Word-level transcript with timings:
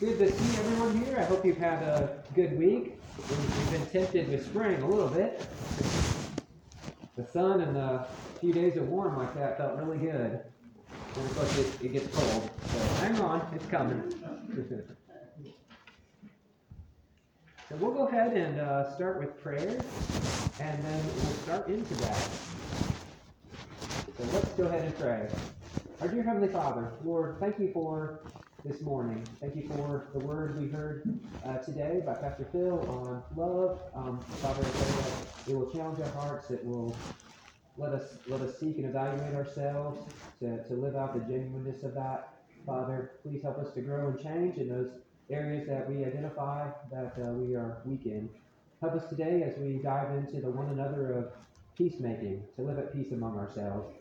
Good 0.00 0.18
to 0.18 0.32
see 0.32 0.58
everyone 0.58 1.04
here. 1.04 1.18
I 1.18 1.24
hope 1.24 1.44
you've 1.44 1.58
had 1.58 1.82
a 1.82 2.22
good 2.34 2.58
week. 2.58 2.98
We've 3.18 3.70
been 3.70 3.84
tempted 3.84 4.30
with 4.30 4.46
spring 4.46 4.80
a 4.80 4.88
little 4.88 5.08
bit. 5.08 5.46
The 7.18 7.26
sun 7.26 7.60
and 7.60 7.76
the 7.76 8.06
few 8.40 8.54
days 8.54 8.78
of 8.78 8.88
warm 8.88 9.18
like 9.18 9.34
that 9.34 9.58
felt 9.58 9.76
really 9.76 9.98
good. 9.98 10.40
And 11.16 11.26
of 11.26 11.36
course, 11.36 11.58
it, 11.58 11.66
it 11.84 11.92
gets 11.92 12.16
cold. 12.16 12.48
So 12.72 12.78
hang 13.04 13.20
on, 13.20 13.46
it's 13.54 13.66
coming. 13.66 14.02
so 17.68 17.76
we'll 17.78 17.92
go 17.92 18.06
ahead 18.06 18.32
and 18.32 18.58
uh, 18.58 18.94
start 18.94 19.18
with 19.18 19.38
prayer, 19.42 19.68
and 20.60 20.82
then 20.82 21.04
we'll 21.04 21.34
start 21.44 21.68
into 21.68 21.92
that. 21.96 22.30
So 24.16 24.24
let's 24.32 24.48
go 24.54 24.64
ahead 24.64 24.82
and 24.82 24.98
pray. 24.98 25.28
Our 26.00 26.08
dear 26.08 26.22
Heavenly 26.22 26.48
Father, 26.48 26.94
Lord, 27.04 27.36
thank 27.38 27.58
you 27.58 27.70
for 27.74 28.20
this 28.64 28.82
morning. 28.82 29.26
Thank 29.40 29.56
you 29.56 29.66
for 29.68 30.08
the 30.12 30.18
word 30.18 30.60
we 30.60 30.68
heard 30.68 31.18
uh, 31.46 31.58
today 31.58 32.02
by 32.04 32.14
Pastor 32.14 32.46
Phil 32.52 32.80
on 32.88 33.22
love. 33.34 33.78
Um, 33.94 34.24
Father, 34.42 34.62
it 35.46 35.54
will 35.54 35.70
challenge 35.70 36.00
our 36.00 36.10
hearts. 36.10 36.50
It 36.50 36.64
will 36.64 36.94
let 37.78 37.92
us 37.92 38.18
let 38.28 38.42
us 38.42 38.58
seek 38.60 38.76
and 38.76 38.86
evaluate 38.86 39.34
ourselves 39.34 40.10
to, 40.40 40.62
to 40.64 40.74
live 40.74 40.94
out 40.94 41.14
the 41.14 41.20
genuineness 41.20 41.82
of 41.84 41.94
that. 41.94 42.34
Father, 42.66 43.12
please 43.22 43.42
help 43.42 43.58
us 43.58 43.72
to 43.74 43.80
grow 43.80 44.08
and 44.08 44.20
change 44.20 44.58
in 44.58 44.68
those 44.68 44.90
areas 45.30 45.66
that 45.66 45.88
we 45.88 46.04
identify 46.04 46.68
that 46.90 47.14
uh, 47.18 47.32
we 47.32 47.54
are 47.54 47.78
weak 47.86 48.04
in. 48.04 48.28
Help 48.82 48.94
us 48.94 49.08
today 49.08 49.42
as 49.42 49.58
we 49.58 49.80
dive 49.82 50.10
into 50.16 50.40
the 50.40 50.50
one 50.50 50.68
another 50.68 51.12
of 51.12 51.32
peacemaking, 51.78 52.42
to 52.56 52.62
live 52.62 52.78
at 52.78 52.92
peace 52.92 53.12
among 53.12 53.38
ourselves. 53.38 53.94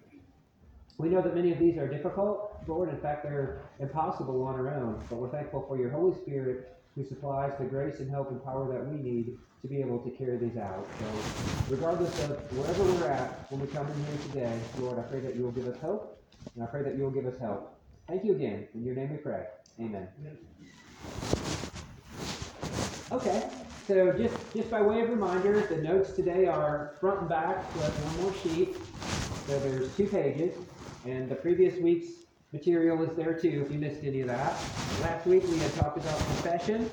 We 0.97 1.07
know 1.07 1.21
that 1.21 1.33
many 1.33 1.53
of 1.53 1.59
these 1.59 1.77
are 1.77 1.87
difficult, 1.87 2.48
Lord. 2.67 2.89
In 2.89 2.97
fact, 2.99 3.23
they're 3.23 3.61
impossible 3.79 4.43
on 4.43 4.55
our 4.55 4.73
own. 4.73 5.03
But 5.09 5.17
we're 5.17 5.29
thankful 5.29 5.65
for 5.67 5.77
your 5.77 5.89
Holy 5.89 6.15
Spirit 6.21 6.75
who 6.95 7.03
supplies 7.03 7.53
the 7.59 7.65
grace 7.65 7.99
and 7.99 8.09
help 8.09 8.31
and 8.31 8.43
power 8.43 8.71
that 8.71 8.85
we 8.85 9.01
need 9.01 9.37
to 9.61 9.67
be 9.67 9.79
able 9.81 9.99
to 9.99 10.09
carry 10.11 10.37
these 10.37 10.57
out. 10.57 10.85
So, 10.99 11.05
regardless 11.75 12.17
of 12.23 12.31
wherever 12.57 12.83
we're 12.83 13.11
at 13.11 13.51
when 13.51 13.61
we 13.61 13.67
come 13.67 13.87
in 13.87 14.05
here 14.05 14.17
today, 14.31 14.59
Lord, 14.79 14.99
I 14.99 15.03
pray 15.03 15.19
that 15.19 15.35
you 15.35 15.43
will 15.43 15.51
give 15.51 15.67
us 15.67 15.79
hope, 15.79 16.17
and 16.55 16.63
I 16.63 16.67
pray 16.67 16.83
that 16.83 16.95
you 16.95 17.03
will 17.03 17.11
give 17.11 17.25
us 17.25 17.37
help. 17.39 17.75
Thank 18.07 18.23
you 18.23 18.33
again. 18.33 18.67
In 18.73 18.83
your 18.83 18.95
name 18.95 19.11
we 19.11 19.17
pray. 19.17 19.45
Amen. 19.79 20.07
Okay, 23.11 23.49
so 23.87 24.11
just, 24.13 24.35
just 24.53 24.69
by 24.69 24.81
way 24.81 25.01
of 25.01 25.09
reminder, 25.09 25.61
the 25.61 25.77
notes 25.77 26.11
today 26.13 26.45
are 26.45 26.95
front 26.99 27.21
and 27.21 27.29
back 27.29 27.69
plus 27.73 27.91
one 27.91 28.23
more 28.23 28.33
sheet. 28.43 28.75
So 29.47 29.59
there's 29.59 29.95
two 29.95 30.07
pages. 30.07 30.53
And 31.05 31.29
the 31.29 31.35
previous 31.35 31.79
week's 31.81 32.25
material 32.51 33.01
is 33.03 33.15
there 33.15 33.33
too, 33.33 33.63
if 33.65 33.71
you 33.71 33.79
missed 33.79 34.03
any 34.03 34.21
of 34.21 34.27
that. 34.27 34.53
Last 35.01 35.25
week 35.25 35.43
we 35.47 35.57
had 35.59 35.73
talked 35.75 35.97
about 35.97 36.17
confession. 36.17 36.89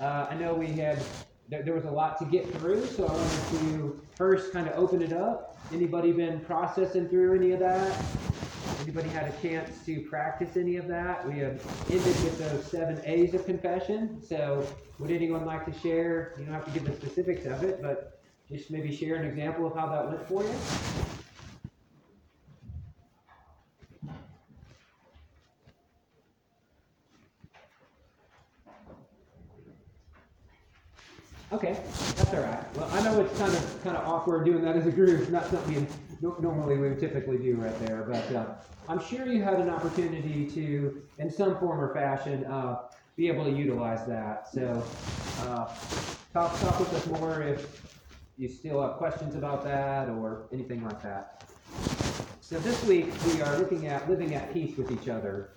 Uh, 0.00 0.26
I 0.30 0.34
know 0.34 0.54
we 0.54 0.68
had, 0.68 1.02
there, 1.48 1.62
there 1.62 1.74
was 1.74 1.86
a 1.86 1.90
lot 1.90 2.18
to 2.18 2.24
get 2.26 2.50
through, 2.58 2.84
so 2.86 3.06
I 3.06 3.12
wanted 3.12 3.60
to 3.60 4.00
first 4.16 4.52
kind 4.52 4.68
of 4.68 4.76
open 4.78 5.00
it 5.02 5.12
up. 5.12 5.58
Anybody 5.72 6.12
been 6.12 6.40
processing 6.40 7.08
through 7.08 7.36
any 7.36 7.52
of 7.52 7.60
that? 7.60 8.04
Anybody 8.82 9.08
had 9.08 9.32
a 9.32 9.42
chance 9.42 9.84
to 9.86 10.00
practice 10.02 10.56
any 10.56 10.76
of 10.76 10.86
that? 10.88 11.26
We 11.26 11.38
have 11.38 11.60
ended 11.90 12.04
with 12.04 12.38
those 12.38 12.64
seven 12.66 13.00
A's 13.04 13.34
of 13.34 13.44
confession. 13.44 14.22
So, 14.22 14.66
would 14.98 15.10
anyone 15.10 15.44
like 15.44 15.64
to 15.66 15.78
share? 15.80 16.34
You 16.38 16.44
don't 16.44 16.54
have 16.54 16.64
to 16.64 16.70
give 16.70 16.84
the 16.84 16.94
specifics 16.94 17.46
of 17.46 17.62
it, 17.64 17.82
but 17.82 18.20
just 18.50 18.70
maybe 18.70 18.94
share 18.94 19.16
an 19.16 19.26
example 19.26 19.66
of 19.66 19.74
how 19.74 19.88
that 19.88 20.08
went 20.08 20.26
for 20.26 20.42
you. 20.42 21.07
Okay, 31.50 31.78
that's 32.16 32.34
all 32.34 32.40
right. 32.40 32.76
Well, 32.76 32.90
I 32.92 33.02
know 33.02 33.20
it's 33.22 33.38
kind 33.38 33.50
of 33.50 33.82
kind 33.82 33.96
of 33.96 34.06
awkward 34.06 34.44
doing 34.44 34.62
that 34.64 34.76
as 34.76 34.86
a 34.86 34.90
group. 34.90 35.30
Not 35.30 35.46
something 35.48 35.86
you 36.20 36.36
normally 36.40 36.76
we 36.76 36.90
would 36.90 37.00
typically 37.00 37.38
do 37.38 37.54
right 37.54 37.78
there, 37.86 38.02
but 38.02 38.34
uh, 38.34 38.46
I'm 38.86 39.00
sure 39.02 39.26
you 39.26 39.42
had 39.42 39.58
an 39.58 39.70
opportunity 39.70 40.46
to, 40.50 41.02
in 41.18 41.30
some 41.30 41.58
form 41.58 41.80
or 41.80 41.94
fashion, 41.94 42.44
uh, 42.44 42.82
be 43.16 43.28
able 43.28 43.44
to 43.44 43.50
utilize 43.50 44.06
that. 44.06 44.48
So, 44.52 44.82
uh, 45.40 45.72
talk 46.34 46.58
talk 46.60 46.78
with 46.80 46.92
us 46.92 47.06
more 47.18 47.42
if 47.42 47.96
you 48.36 48.48
still 48.48 48.82
have 48.82 48.98
questions 48.98 49.34
about 49.34 49.64
that 49.64 50.10
or 50.10 50.48
anything 50.52 50.84
like 50.84 51.02
that. 51.02 51.44
So 52.42 52.58
this 52.58 52.84
week 52.84 53.06
we 53.26 53.40
are 53.40 53.58
looking 53.58 53.86
at 53.86 54.08
living 54.08 54.34
at 54.34 54.52
peace 54.52 54.76
with 54.76 54.90
each 54.92 55.08
other. 55.08 55.50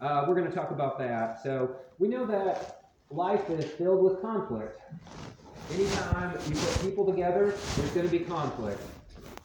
Uh, 0.00 0.24
we're 0.26 0.34
going 0.34 0.48
to 0.48 0.54
talk 0.54 0.70
about 0.70 0.98
that. 0.98 1.42
So 1.42 1.76
we 1.98 2.08
know 2.08 2.24
that 2.26 2.90
life 3.10 3.48
is 3.50 3.64
filled 3.64 4.02
with 4.02 4.20
conflict. 4.20 4.80
Anytime 5.70 6.38
you 6.46 6.54
put 6.54 6.82
people 6.82 7.06
together, 7.06 7.54
there's 7.76 7.90
going 7.90 8.06
to 8.06 8.12
be 8.12 8.20
conflict. 8.20 8.80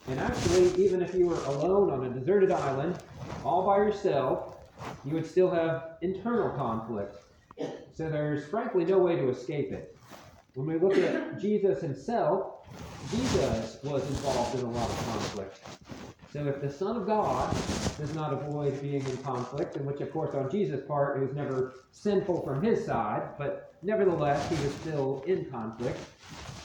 And 0.08 0.18
actually, 0.18 0.84
even 0.84 1.02
if 1.02 1.14
you 1.14 1.26
were 1.26 1.42
alone 1.44 1.90
on 1.90 2.04
a 2.04 2.10
deserted 2.10 2.50
island, 2.50 2.98
all 3.44 3.66
by 3.66 3.76
yourself, 3.76 4.56
you 5.04 5.14
would 5.14 5.26
still 5.26 5.50
have 5.50 5.96
internal 6.02 6.50
conflict. 6.50 7.16
So 7.94 8.08
there's 8.08 8.46
frankly 8.46 8.84
no 8.84 8.98
way 8.98 9.16
to 9.16 9.28
escape 9.28 9.72
it. 9.72 9.96
When 10.54 10.66
we 10.66 10.78
look 10.78 10.96
at 10.98 11.38
Jesus 11.40 11.80
himself, 11.80 12.66
Jesus 13.10 13.78
was 13.82 14.06
involved 14.08 14.58
in 14.58 14.64
a 14.64 14.70
lot 14.70 14.90
of 14.90 14.96
conflict. 15.06 15.58
So 16.32 16.46
if 16.46 16.60
the 16.60 16.70
Son 16.70 16.96
of 16.96 17.06
God 17.06 17.50
does 17.98 18.14
not 18.14 18.32
avoid 18.32 18.80
being 18.80 19.04
in 19.04 19.16
conflict, 19.18 19.76
and 19.76 19.86
which 19.86 20.00
of 20.00 20.12
course 20.12 20.34
on 20.34 20.50
Jesus' 20.50 20.80
part 20.86 21.16
it 21.16 21.26
was 21.26 21.34
never 21.34 21.74
sinful 21.92 22.42
from 22.42 22.62
his 22.62 22.84
side, 22.84 23.22
but 23.38 23.69
nevertheless 23.82 24.48
he 24.48 24.56
was 24.64 24.74
still 24.76 25.24
in 25.26 25.44
conflict. 25.46 25.98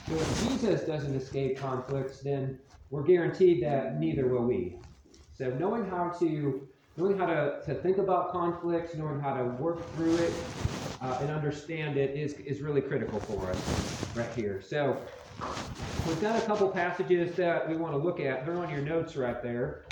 So 0.08 0.16
if 0.16 0.48
Jesus 0.48 0.82
doesn't 0.82 1.16
escape 1.16 1.58
conflicts, 1.58 2.20
then 2.20 2.60
we're 2.90 3.04
guaranteed 3.04 3.64
that 3.64 4.00
neither 4.00 4.28
will 4.28 4.46
we. 4.46 4.78
So 5.38 5.50
knowing 5.52 5.90
how 5.90 6.10
to 6.20 6.68
knowing 6.98 7.18
how 7.18 7.26
to, 7.26 7.62
to 7.66 7.76
think 7.76 7.98
about 7.98 8.32
conflicts, 8.32 8.96
knowing 8.96 9.20
how 9.20 9.36
to 9.36 9.44
work 9.44 9.94
through 9.96 10.16
it, 10.16 10.34
uh, 11.02 11.18
and 11.22 11.30
understand 11.30 11.98
it 11.98 12.16
is, 12.18 12.34
is 12.34 12.62
really 12.62 12.82
critical 12.82 13.20
for 13.20 13.50
us 13.50 14.16
right 14.16 14.34
here. 14.34 14.62
So 14.62 14.98
we've 16.08 16.22
got 16.22 16.42
a 16.42 16.46
couple 16.46 16.70
passages 16.70 17.36
that 17.36 17.68
we 17.70 17.76
want 17.76 17.94
to 17.94 17.98
look 17.98 18.20
at. 18.20 18.46
They're 18.46 18.58
on 18.58 18.70
your 18.70 18.82
notes 18.82 19.16
right 19.16 19.42
there. 19.44 19.84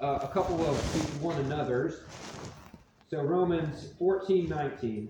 Uh, 0.00 0.20
a 0.22 0.28
couple 0.28 0.64
of 0.64 1.22
one 1.22 1.36
another's. 1.40 2.02
So 3.10 3.22
Romans 3.22 3.94
14, 3.98 4.48
19 4.48 5.08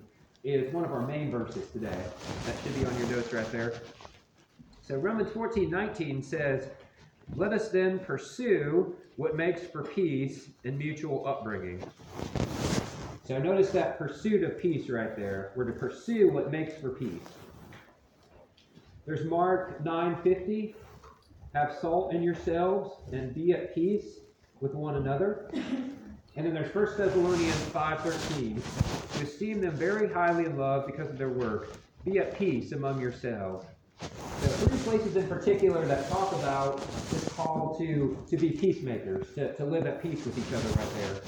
is 0.55 0.73
one 0.73 0.85
of 0.85 0.93
our 0.93 1.07
main 1.07 1.31
verses 1.31 1.71
today. 1.71 1.99
That 2.47 2.57
should 2.63 2.75
be 2.75 2.85
on 2.85 2.99
your 2.99 3.09
notes 3.09 3.33
right 3.33 3.51
there. 3.53 3.75
So 4.83 4.97
Romans 4.97 5.31
14, 5.33 5.71
19 5.71 6.23
says, 6.23 6.69
Let 7.37 7.53
us 7.53 7.69
then 7.69 7.99
pursue 7.99 8.97
what 9.17 9.37
makes 9.37 9.63
for 9.63 9.83
peace 9.83 10.49
and 10.65 10.79
mutual 10.79 11.27
upbringing. 11.27 11.83
So 13.25 13.39
notice 13.39 13.71
that 13.73 13.99
pursuit 13.99 14.43
of 14.43 14.59
peace 14.59 14.89
right 14.89 15.15
there. 15.15 15.53
We're 15.55 15.65
to 15.65 15.73
pursue 15.73 16.31
what 16.31 16.51
makes 16.51 16.81
for 16.81 16.91
peace. 16.91 17.29
There's 19.05 19.25
Mark 19.27 19.83
9:50. 19.85 20.75
Have 21.55 21.77
salt 21.81 22.15
in 22.15 22.23
yourselves 22.23 22.97
and 23.13 23.35
be 23.35 23.53
at 23.53 23.75
peace 23.75 24.21
with 24.61 24.75
one 24.75 24.97
another. 24.97 25.51
And 26.37 26.47
then 26.47 26.55
there's 26.55 26.75
1 26.75 26.97
Thessalonians 26.97 27.55
5:13. 27.73 28.63
To 29.19 29.25
esteem 29.25 29.61
them 29.61 29.75
very 29.75 30.13
highly 30.13 30.45
in 30.45 30.57
love 30.57 30.87
because 30.87 31.09
of 31.09 31.19
their 31.19 31.31
work. 31.31 31.73
Be 32.05 32.19
at 32.19 32.39
peace 32.39 32.73
among 32.73 33.01
yourselves. 33.01 33.67
There 34.01 34.51
are 34.51 34.57
three 34.69 34.79
places 34.79 35.17
in 35.17 35.27
particular 35.27 35.85
that 35.87 36.09
talk 36.09 36.33
about 36.35 36.81
this 37.11 37.29
call 37.31 37.77
to, 37.79 38.17
to 38.29 38.37
be 38.37 38.51
peacemakers, 38.51 39.35
to, 39.35 39.53
to 39.55 39.65
live 39.65 39.87
at 39.87 40.01
peace 40.01 40.25
with 40.25 40.39
each 40.39 40.55
other 40.55 40.69
right 40.81 40.95
there. 40.95 41.23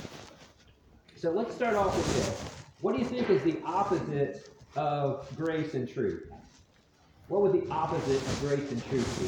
So 1.16 1.30
let's 1.30 1.54
start 1.54 1.74
off 1.74 1.96
with 1.96 2.14
this. 2.14 2.40
What 2.80 2.94
do 2.94 3.02
you 3.02 3.04
think 3.04 3.28
is 3.28 3.42
the 3.42 3.58
opposite 3.64 4.48
of 4.76 5.28
grace 5.36 5.74
and 5.74 5.88
truth? 5.88 6.30
What 7.28 7.42
would 7.42 7.52
the 7.52 7.68
opposite 7.70 8.16
of 8.16 8.40
grace 8.40 8.70
and 8.70 8.82
truth 8.88 9.18
be? 9.18 9.26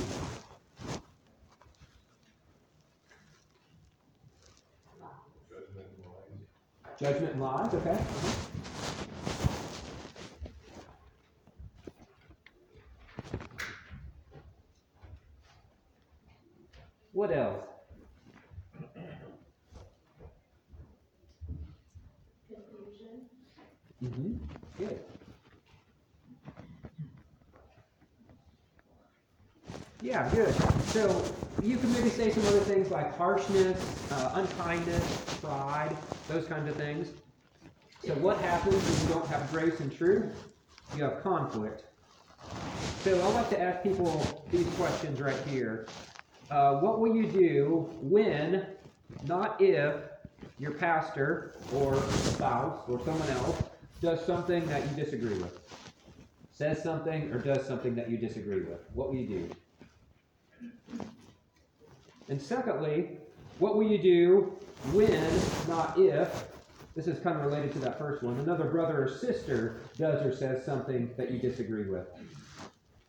Judgment 5.51 5.87
and 5.97 6.07
lies. 6.07 6.47
Judgment 6.99 7.33
and 7.33 7.43
lies, 7.43 7.75
okay. 7.75 7.91
Uh-huh. 7.91 8.53
What 17.13 17.31
else? 17.31 17.65
Confusion. 22.49 23.29
Mm-hmm. 24.03 24.33
Good. 24.79 25.01
Yeah, 30.03 30.29
good. 30.35 30.55
So 30.87 31.25
you 31.63 31.77
can 31.77 31.93
maybe 31.93 32.09
say 32.09 32.31
some 32.31 32.45
other 32.47 32.61
things 32.61 32.91
like 32.91 33.17
harshness, 33.17 34.11
uh, 34.11 34.33
unkindness, 34.35 35.39
pride, 35.41 35.97
those 36.29 36.47
kinds 36.47 36.69
of 36.69 36.75
things. 36.75 37.11
So 38.05 38.15
what 38.15 38.37
happens 38.39 38.75
when 38.75 39.09
you 39.09 39.15
don't 39.15 39.27
have 39.29 39.49
grace 39.53 39.79
and 39.79 39.97
truth? 39.97 40.35
You 40.97 41.05
have 41.05 41.23
conflict. 41.23 41.85
So 43.05 43.21
I 43.21 43.29
like 43.29 43.49
to 43.51 43.61
ask 43.61 43.83
people 43.85 44.45
these 44.51 44.67
questions 44.75 45.21
right 45.21 45.37
here. 45.49 45.87
Uh, 46.51 46.81
what 46.81 46.99
will 46.99 47.15
you 47.15 47.27
do 47.27 47.89
when, 48.01 48.67
not 49.25 49.61
if, 49.61 49.95
your 50.59 50.73
pastor 50.73 51.55
or 51.75 51.95
spouse 51.95 52.83
or 52.89 52.99
someone 53.05 53.29
else 53.31 53.63
does 54.01 54.25
something 54.27 54.67
that 54.67 54.83
you 54.91 55.05
disagree 55.05 55.39
with? 55.39 55.53
Says 56.51 56.83
something 56.83 57.33
or 57.33 57.39
does 57.39 57.65
something 57.67 57.95
that 57.95 58.11
you 58.11 58.19
disagree 58.19 58.63
with? 58.63 58.81
What 58.95 59.09
will 59.09 59.17
you 59.17 59.29
do? 59.29 61.09
And 62.29 62.41
secondly, 62.41 63.19
what 63.59 63.77
will 63.77 63.85
you 63.85 63.99
do 63.99 64.53
when, 64.93 65.11
not 65.69 65.99
if, 65.99 66.45
this 66.95 67.07
is 67.07 67.19
kind 67.21 67.37
of 67.37 67.45
related 67.45 67.73
to 67.73 67.79
that 67.81 67.99
first 67.99 68.23
one, 68.23 68.39
another 68.41 68.65
brother 68.65 69.05
or 69.05 69.09
sister 69.09 69.81
does 69.99 70.25
or 70.25 70.35
says 70.35 70.65
something 70.65 71.11
that 71.17 71.31
you 71.31 71.39
disagree 71.39 71.89
with? 71.89 72.07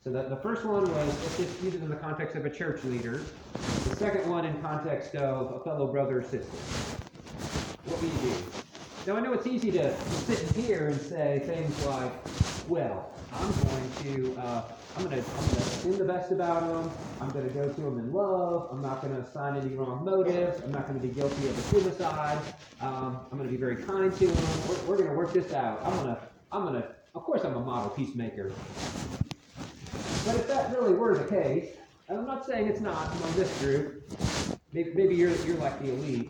So 0.03 0.11
the, 0.11 0.23
the 0.23 0.37
first 0.37 0.65
one 0.65 0.83
was 0.83 1.37
just 1.37 1.63
use 1.63 1.75
it 1.75 1.81
in 1.81 1.89
the 1.89 1.95
context 1.95 2.35
of 2.35 2.45
a 2.45 2.49
church 2.49 2.83
leader. 2.83 3.21
The 3.53 3.95
second 3.95 4.29
one 4.29 4.45
in 4.45 4.61
context 4.61 5.15
of 5.15 5.61
a 5.61 5.63
fellow 5.63 5.87
brother 5.87 6.19
or 6.19 6.23
sister. 6.23 6.57
What 7.85 8.01
will 8.01 8.09
you 8.09 8.33
do? 8.33 8.43
Now 9.07 9.17
I 9.17 9.21
know 9.21 9.33
it's 9.33 9.47
easy 9.47 9.71
to 9.71 9.97
sit 10.25 10.39
here 10.55 10.87
and 10.87 10.99
say 10.99 11.41
things 11.45 11.85
like, 11.85 12.11
well, 12.69 13.11
I'm 13.33 13.51
going 13.51 13.91
to, 14.03 14.41
uh, 14.41 14.63
I'm 14.95 15.09
to, 15.09 15.15
I'm 15.15 15.23
to 15.23 15.57
assume 15.57 15.97
the 15.97 16.05
best 16.05 16.31
about 16.31 16.61
them. 16.61 16.91
I'm 17.19 17.31
to 17.31 17.41
go 17.49 17.67
to 17.67 17.81
them 17.81 17.97
in 17.97 18.13
love. 18.13 18.69
I'm 18.71 18.81
not 18.81 19.01
to 19.01 19.21
assign 19.21 19.57
any 19.59 19.73
wrong 19.73 20.05
motives. 20.05 20.61
I'm 20.63 20.71
not 20.71 20.85
to 20.87 21.07
be 21.07 21.07
guilty 21.07 21.47
of 21.47 21.57
a 21.57 21.61
suicide. 21.63 22.37
Um, 22.79 23.19
I'm 23.31 23.39
to 23.39 23.49
be 23.49 23.57
very 23.57 23.77
kind 23.77 24.15
to 24.15 24.27
them. 24.27 24.69
We're, 24.69 24.83
we're 24.83 24.97
to 25.07 25.13
work 25.13 25.33
this 25.33 25.51
out. 25.51 25.81
I'm 25.83 26.05
to, 26.05 26.19
I'm 26.51 26.73
to, 26.73 26.87
of 27.15 27.23
course, 27.23 27.43
I'm 27.43 27.55
a 27.55 27.59
model 27.59 27.89
peacemaker. 27.89 28.51
But 30.25 30.35
if 30.35 30.47
that 30.47 30.71
really 30.77 30.93
were 30.93 31.17
the 31.17 31.27
case, 31.27 31.75
and 32.07 32.19
I'm 32.19 32.27
not 32.27 32.45
saying 32.45 32.67
it's 32.67 32.81
not 32.81 33.15
among 33.15 33.33
this 33.33 33.59
group, 33.61 34.03
maybe, 34.73 34.91
maybe 34.93 35.15
you're, 35.15 35.35
you're 35.37 35.57
like 35.57 35.81
the 35.81 35.89
elite, 35.89 36.29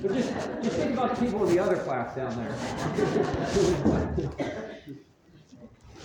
but 0.00 0.14
just, 0.14 0.32
just 0.62 0.76
think 0.76 0.94
about 0.94 1.16
the 1.16 1.22
people 1.24 1.46
in 1.46 1.54
the 1.54 1.62
other 1.62 1.76
class 1.76 2.16
down 2.16 2.34
there. 2.36 2.54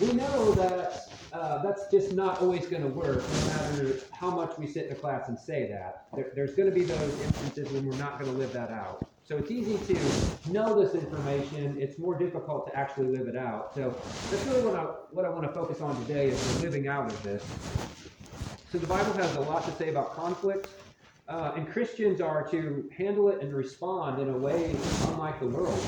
we 0.00 0.12
know 0.12 0.52
that 0.52 1.08
uh, 1.36 1.62
that's 1.62 1.90
just 1.90 2.12
not 2.14 2.40
always 2.40 2.66
going 2.66 2.82
to 2.82 2.88
work, 2.88 3.22
no 3.22 3.46
matter 3.46 3.98
how 4.10 4.30
much 4.30 4.56
we 4.56 4.66
sit 4.66 4.86
in 4.86 4.92
a 4.92 4.94
class 4.94 5.28
and 5.28 5.38
say 5.38 5.68
that. 5.68 6.06
There, 6.14 6.32
there's 6.34 6.54
going 6.54 6.68
to 6.68 6.74
be 6.74 6.84
those 6.84 7.20
instances 7.20 7.70
when 7.72 7.84
we're 7.86 7.96
not 7.98 8.18
going 8.18 8.30
to 8.30 8.38
live 8.38 8.52
that 8.54 8.70
out. 8.70 9.06
So 9.22 9.36
it's 9.36 9.50
easy 9.50 9.76
to 9.92 10.50
know 10.50 10.80
this 10.80 10.94
information. 10.94 11.76
It's 11.78 11.98
more 11.98 12.16
difficult 12.16 12.68
to 12.68 12.78
actually 12.78 13.08
live 13.08 13.26
it 13.26 13.36
out. 13.36 13.74
So 13.74 13.94
that's 14.30 14.46
really 14.46 14.62
what 14.62 14.76
I 14.76 14.84
what 15.10 15.24
I 15.24 15.28
want 15.28 15.42
to 15.42 15.52
focus 15.52 15.80
on 15.80 16.00
today 16.06 16.28
is 16.28 16.54
the 16.54 16.62
living 16.62 16.88
out 16.88 17.12
of 17.12 17.22
this. 17.22 17.44
So 18.70 18.78
the 18.78 18.86
Bible 18.86 19.12
has 19.14 19.34
a 19.36 19.40
lot 19.40 19.64
to 19.64 19.72
say 19.72 19.90
about 19.90 20.14
conflict, 20.14 20.68
uh, 21.28 21.52
and 21.56 21.68
Christians 21.68 22.20
are 22.20 22.48
to 22.50 22.88
handle 22.96 23.28
it 23.28 23.42
and 23.42 23.52
respond 23.52 24.22
in 24.22 24.30
a 24.30 24.38
way 24.38 24.76
unlike 25.08 25.40
the 25.40 25.48
world, 25.48 25.86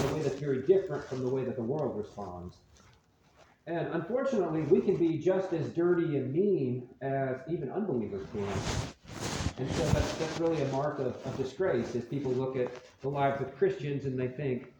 in 0.00 0.10
a 0.10 0.14
way 0.14 0.22
that's 0.22 0.40
very 0.40 0.62
different 0.62 1.04
from 1.04 1.22
the 1.22 1.28
way 1.28 1.44
that 1.44 1.56
the 1.56 1.62
world 1.62 1.96
responds. 1.96 2.56
And 3.66 3.88
unfortunately, 3.92 4.62
we 4.62 4.80
can 4.80 4.96
be 4.96 5.18
just 5.18 5.52
as 5.52 5.68
dirty 5.68 6.16
and 6.16 6.32
mean 6.32 6.88
as 7.00 7.36
even 7.48 7.70
unbelievers 7.70 8.26
can. 8.32 8.48
And 9.58 9.70
so 9.72 9.84
that's, 9.90 10.14
that's 10.14 10.40
really 10.40 10.60
a 10.62 10.66
mark 10.68 10.98
of, 10.98 11.14
of 11.24 11.36
disgrace 11.36 11.94
as 11.94 12.04
people 12.04 12.32
look 12.32 12.56
at 12.56 12.72
the 13.02 13.08
lives 13.08 13.40
of 13.40 13.56
Christians 13.56 14.04
and 14.04 14.18
they 14.18 14.28
think, 14.28 14.72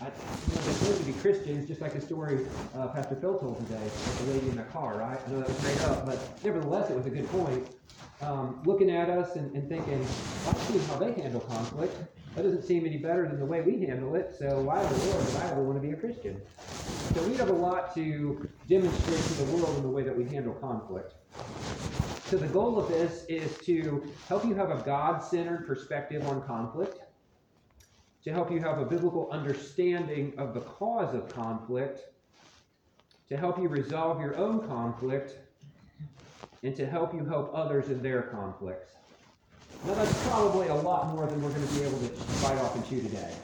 I, 0.00 0.04
you 0.04 0.10
know, 0.54 0.60
they're 0.62 0.74
supposed 0.74 0.98
to 0.98 1.04
be 1.04 1.12
Christians, 1.14 1.66
just 1.66 1.80
like 1.80 1.92
the 1.92 2.00
story 2.00 2.46
uh, 2.74 2.88
Pastor 2.88 3.16
Phil 3.16 3.38
told 3.38 3.58
today, 3.66 3.82
with 3.82 4.26
the 4.26 4.32
lady 4.32 4.48
in 4.50 4.56
the 4.56 4.62
car, 4.64 4.96
right? 4.96 5.18
I 5.26 5.30
know 5.30 5.40
that 5.40 5.48
was 5.48 5.62
made 5.62 5.80
up, 5.82 6.06
but 6.06 6.44
nevertheless, 6.44 6.90
it 6.90 6.96
was 6.96 7.06
a 7.06 7.10
good 7.10 7.28
point. 7.30 7.66
Um, 8.22 8.62
looking 8.64 8.90
at 8.90 9.10
us 9.10 9.36
and, 9.36 9.54
and 9.54 9.68
thinking, 9.68 10.00
I've 10.00 10.58
seen 10.62 10.80
how 10.80 10.96
they 10.96 11.12
handle 11.12 11.40
conflict. 11.40 11.94
That 12.36 12.42
doesn't 12.42 12.64
seem 12.64 12.84
any 12.84 12.98
better 12.98 13.26
than 13.26 13.38
the 13.38 13.46
way 13.46 13.62
we 13.62 13.86
handle 13.86 14.14
it, 14.14 14.36
so 14.38 14.60
why 14.60 14.82
the 14.82 15.06
world 15.06 15.26
would 15.26 15.36
I 15.36 15.50
ever 15.52 15.62
want 15.62 15.80
to 15.80 15.88
be 15.88 15.94
a 15.94 15.96
Christian? 15.96 16.38
So 17.14 17.22
we 17.22 17.34
have 17.36 17.48
a 17.48 17.54
lot 17.54 17.94
to 17.94 18.46
demonstrate 18.68 19.18
to 19.18 19.32
the 19.44 19.56
world 19.56 19.74
in 19.78 19.82
the 19.82 19.88
way 19.88 20.02
that 20.02 20.14
we 20.14 20.24
handle 20.24 20.52
conflict. 20.52 21.14
So 22.26 22.36
the 22.36 22.48
goal 22.48 22.78
of 22.78 22.88
this 22.90 23.24
is 23.30 23.56
to 23.64 24.12
help 24.28 24.44
you 24.44 24.54
have 24.54 24.70
a 24.70 24.82
God-centered 24.84 25.66
perspective 25.66 26.28
on 26.28 26.42
conflict, 26.42 27.00
to 28.24 28.32
help 28.32 28.50
you 28.52 28.60
have 28.60 28.80
a 28.80 28.84
biblical 28.84 29.30
understanding 29.30 30.34
of 30.36 30.52
the 30.52 30.60
cause 30.60 31.14
of 31.14 31.30
conflict, 31.30 32.02
to 33.30 33.36
help 33.38 33.58
you 33.58 33.68
resolve 33.68 34.20
your 34.20 34.36
own 34.36 34.68
conflict, 34.68 35.38
and 36.62 36.76
to 36.76 36.84
help 36.84 37.14
you 37.14 37.24
help 37.24 37.50
others 37.54 37.88
in 37.88 38.02
their 38.02 38.20
conflicts. 38.20 38.92
Now 39.84 39.94
that's 39.94 40.28
probably 40.28 40.68
a 40.68 40.74
lot 40.74 41.14
more 41.14 41.26
than 41.26 41.42
we're 41.42 41.50
going 41.50 41.66
to 41.66 41.74
be 41.74 41.82
able 41.82 41.98
to 41.98 42.08
bite 42.42 42.58
off 42.58 42.74
and 42.74 42.88
chew 42.88 43.00
today. 43.02 43.34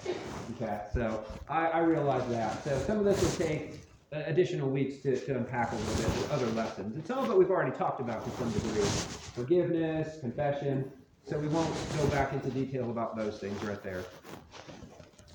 Okay, 0.57 0.81
so 0.93 1.25
I, 1.49 1.69
I 1.69 1.79
realize 1.81 2.29
that. 2.31 2.65
So 2.65 2.79
some 2.87 2.99
of 2.99 3.05
this 3.05 3.21
will 3.23 3.47
take 3.47 3.81
additional 4.13 4.69
weeks 4.69 5.03
to, 5.03 5.17
to 5.17 5.37
unpack 5.37 5.73
a 5.73 5.77
little 5.77 5.95
bit 5.95 6.07
with 6.07 6.33
other 6.33 6.47
lessons. 6.49 6.95
And 6.97 7.07
some 7.07 7.19
of 7.19 7.31
it 7.31 7.37
we've 7.39 7.51
already 7.51 7.77
talked 7.77 8.01
about 8.01 8.25
to 8.25 8.31
some 8.37 8.51
degree. 8.53 8.83
Forgiveness, 8.83 10.21
confession. 10.21 10.91
So 11.29 11.39
we 11.39 11.49
won't 11.49 11.73
go 11.97 12.07
back 12.09 12.33
into 12.33 12.51
detail 12.51 12.91
about 12.91 13.17
those 13.17 13.39
things 13.39 13.63
right 13.65 13.83
there. 13.83 14.05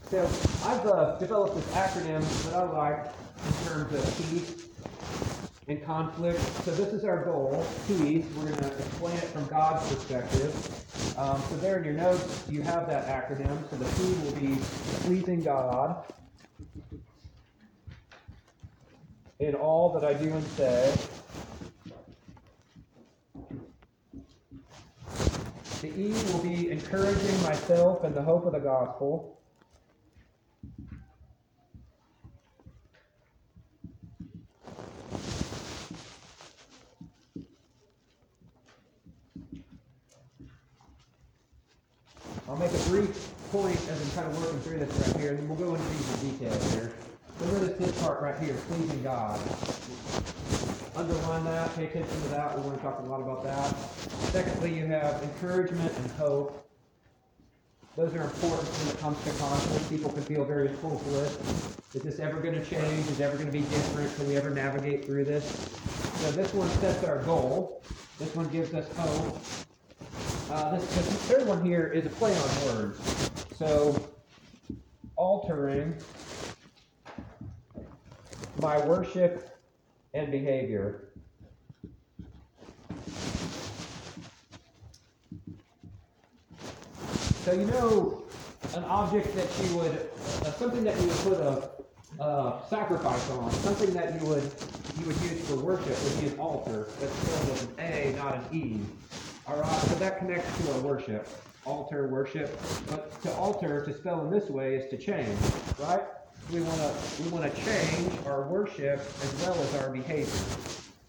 So 0.10 0.24
I've 0.66 0.86
uh, 0.86 1.18
developed 1.18 1.56
this 1.56 1.66
acronym 1.74 2.22
that 2.46 2.56
I 2.56 2.64
like 2.64 3.06
in 3.46 3.68
terms 3.68 3.94
of 3.94 4.30
peace 4.30 4.67
and 5.68 5.84
conflict. 5.84 6.40
So 6.64 6.72
this 6.72 6.94
is 6.94 7.04
our 7.04 7.26
goal, 7.26 7.66
peace. 7.88 8.26
We're 8.38 8.46
going 8.46 8.56
to 8.56 8.68
explain 8.68 9.18
it 9.18 9.26
from 9.26 9.46
God's 9.48 9.94
perspective. 9.94 11.18
Um, 11.18 11.42
so 11.50 11.58
there 11.58 11.78
in 11.78 11.84
your 11.84 11.94
notes, 11.94 12.46
you 12.50 12.62
have 12.62 12.88
that 12.88 13.08
acronym. 13.08 13.70
So 13.70 13.76
the 13.76 13.86
P 13.86 14.24
will 14.24 14.56
be 14.56 14.62
pleasing 15.02 15.44
God 15.44 16.06
in 19.40 19.56
all 19.56 19.92
that 19.94 20.06
I 20.06 20.14
do 20.14 20.32
and 20.32 20.48
say. 20.50 20.96
The 25.82 25.90
E 25.90 26.14
will 26.32 26.42
be 26.42 26.72
encouraging 26.72 27.44
myself 27.44 28.04
in 28.06 28.14
the 28.14 28.22
hope 28.22 28.46
of 28.46 28.54
the 28.54 28.60
gospel. 28.60 29.37
I'll 42.50 42.56
make 42.56 42.72
a 42.72 42.90
brief 42.90 43.30
point 43.52 43.76
as 43.90 44.02
I'm 44.02 44.24
kind 44.24 44.28
of 44.28 44.42
working 44.42 44.60
through 44.62 44.80
this 44.80 45.08
right 45.08 45.18
here, 45.18 45.30
and 45.32 45.40
then 45.40 45.50
we'll 45.50 45.58
go 45.58 45.76
into 45.76 45.90
these 45.90 46.24
in 46.24 46.38
detail 46.38 46.70
here. 46.70 46.94
Notice 47.42 47.78
this 47.78 48.02
part 48.02 48.22
right 48.22 48.40
here, 48.40 48.56
pleasing 48.70 49.04
God. 49.04 49.40
Underline 50.96 51.44
that, 51.44 51.76
pay 51.76 51.88
attention 51.88 52.22
to 52.22 52.28
that. 52.30 52.56
We're 52.56 52.64
going 52.64 52.78
to 52.78 52.84
talk 52.84 53.00
a 53.00 53.04
lot 53.04 53.22
about 53.22 53.44
that. 53.44 53.76
Secondly, 54.32 54.74
you 54.74 54.86
have 54.86 55.22
encouragement 55.24 55.94
and 55.98 56.12
hope. 56.12 56.66
Those 57.98 58.14
are 58.16 58.24
important 58.24 58.68
when 58.70 58.96
it 58.96 59.00
comes 59.02 59.22
to 59.26 59.32
conflict. 59.32 59.90
People 59.90 60.12
can 60.12 60.24
feel 60.24 60.46
very 60.46 60.70
hopeless. 60.78 61.38
Is 61.94 62.02
this 62.02 62.20
ever 62.20 62.40
going 62.40 62.56
to 62.56 62.64
change? 62.64 63.08
Is 63.10 63.20
ever 63.20 63.36
going 63.36 63.48
to 63.48 63.52
be 63.52 63.62
different? 63.62 64.16
Can 64.16 64.28
we 64.28 64.38
ever 64.38 64.52
navigate 64.52 65.06
through 65.06 65.26
this? 65.26 65.46
So 66.22 66.32
this 66.32 66.54
one 66.54 66.70
sets 66.80 67.04
our 67.04 67.22
goal. 67.24 67.84
This 68.20 68.34
one 68.36 68.48
gives 68.50 68.74
us 68.74 68.88
hope. 68.96 69.67
Uh, 70.50 70.78
this, 70.78 70.96
this 70.96 71.08
third 71.24 71.46
one 71.46 71.64
here 71.64 71.88
is 71.88 72.06
a 72.06 72.10
play 72.10 72.34
on 72.34 72.66
words. 72.66 73.32
So, 73.58 73.96
altering 75.18 75.96
my 78.62 78.84
worship 78.86 79.60
and 80.14 80.32
behavior. 80.32 81.10
So 87.44 87.54
you 87.54 87.66
know, 87.66 88.24
an 88.76 88.84
object 88.86 89.34
that 89.36 89.48
you 89.64 89.78
would, 89.78 90.10
uh, 90.42 90.52
something 90.52 90.84
that 90.84 91.00
you 91.00 91.08
would 91.08 91.18
put 91.18 91.40
a 91.40 91.70
uh, 92.22 92.66
sacrifice 92.68 93.30
on, 93.32 93.52
something 93.52 93.94
that 93.94 94.20
you 94.20 94.28
would 94.28 94.52
you 95.00 95.06
would 95.06 95.22
use 95.22 95.48
for 95.48 95.56
worship 95.58 95.96
would 96.04 96.22
be 96.22 96.28
an 96.28 96.40
altar 96.40 96.88
that's 97.00 97.14
spelled 97.14 97.50
with 97.50 97.80
an 97.80 97.86
A, 97.86 98.16
not 98.18 98.36
an 98.36 98.44
E. 98.52 98.80
All 99.48 99.56
right, 99.56 99.82
so 99.84 99.96
that 99.96 100.20
connects 100.20 100.58
to 100.58 100.74
our 100.74 100.80
worship, 100.82 101.26
altar 101.66 102.10
worship. 102.10 102.60
But 102.88 103.22
to 103.22 103.32
alter, 103.36 103.86
to 103.86 103.94
spell 103.94 104.26
in 104.26 104.30
this 104.30 104.50
way, 104.50 104.76
is 104.76 104.90
to 104.90 104.98
change, 104.98 105.40
right? 105.80 106.02
We 106.52 106.60
want 106.60 106.82
to 106.82 107.24
we 107.24 107.30
want 107.30 107.50
to 107.50 107.62
change 107.64 108.12
our 108.26 108.44
worship 108.44 109.00
as 109.00 109.42
well 109.42 109.54
as 109.54 109.76
our 109.76 109.90
behavior. 109.90 110.34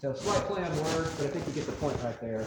So 0.00 0.14
slight 0.14 0.42
play 0.44 0.62
on 0.62 0.70
words, 0.84 1.12
but 1.16 1.26
I 1.26 1.30
think 1.30 1.48
you 1.48 1.52
get 1.52 1.66
the 1.66 1.72
point 1.72 1.96
right 2.04 2.20
there. 2.20 2.46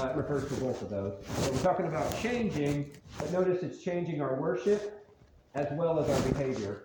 Uh, 0.00 0.08
it 0.08 0.16
refers 0.16 0.48
to 0.48 0.54
both 0.54 0.82
of 0.82 0.90
those. 0.90 1.14
So 1.36 1.52
we're 1.52 1.62
talking 1.62 1.86
about 1.86 2.18
changing, 2.20 2.90
but 3.16 3.32
notice 3.32 3.62
it's 3.62 3.80
changing 3.80 4.20
our 4.20 4.34
worship 4.34 5.06
as 5.54 5.68
well 5.74 6.00
as 6.00 6.10
our 6.10 6.32
behavior. 6.32 6.82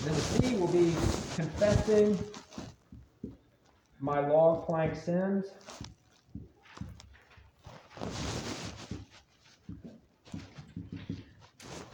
Then 0.00 0.14
the 0.14 0.20
C 0.20 0.54
will 0.56 0.68
be 0.68 0.94
confessing 1.34 2.18
my 4.00 4.26
log 4.26 4.64
plank 4.64 4.94
sins. 4.94 5.44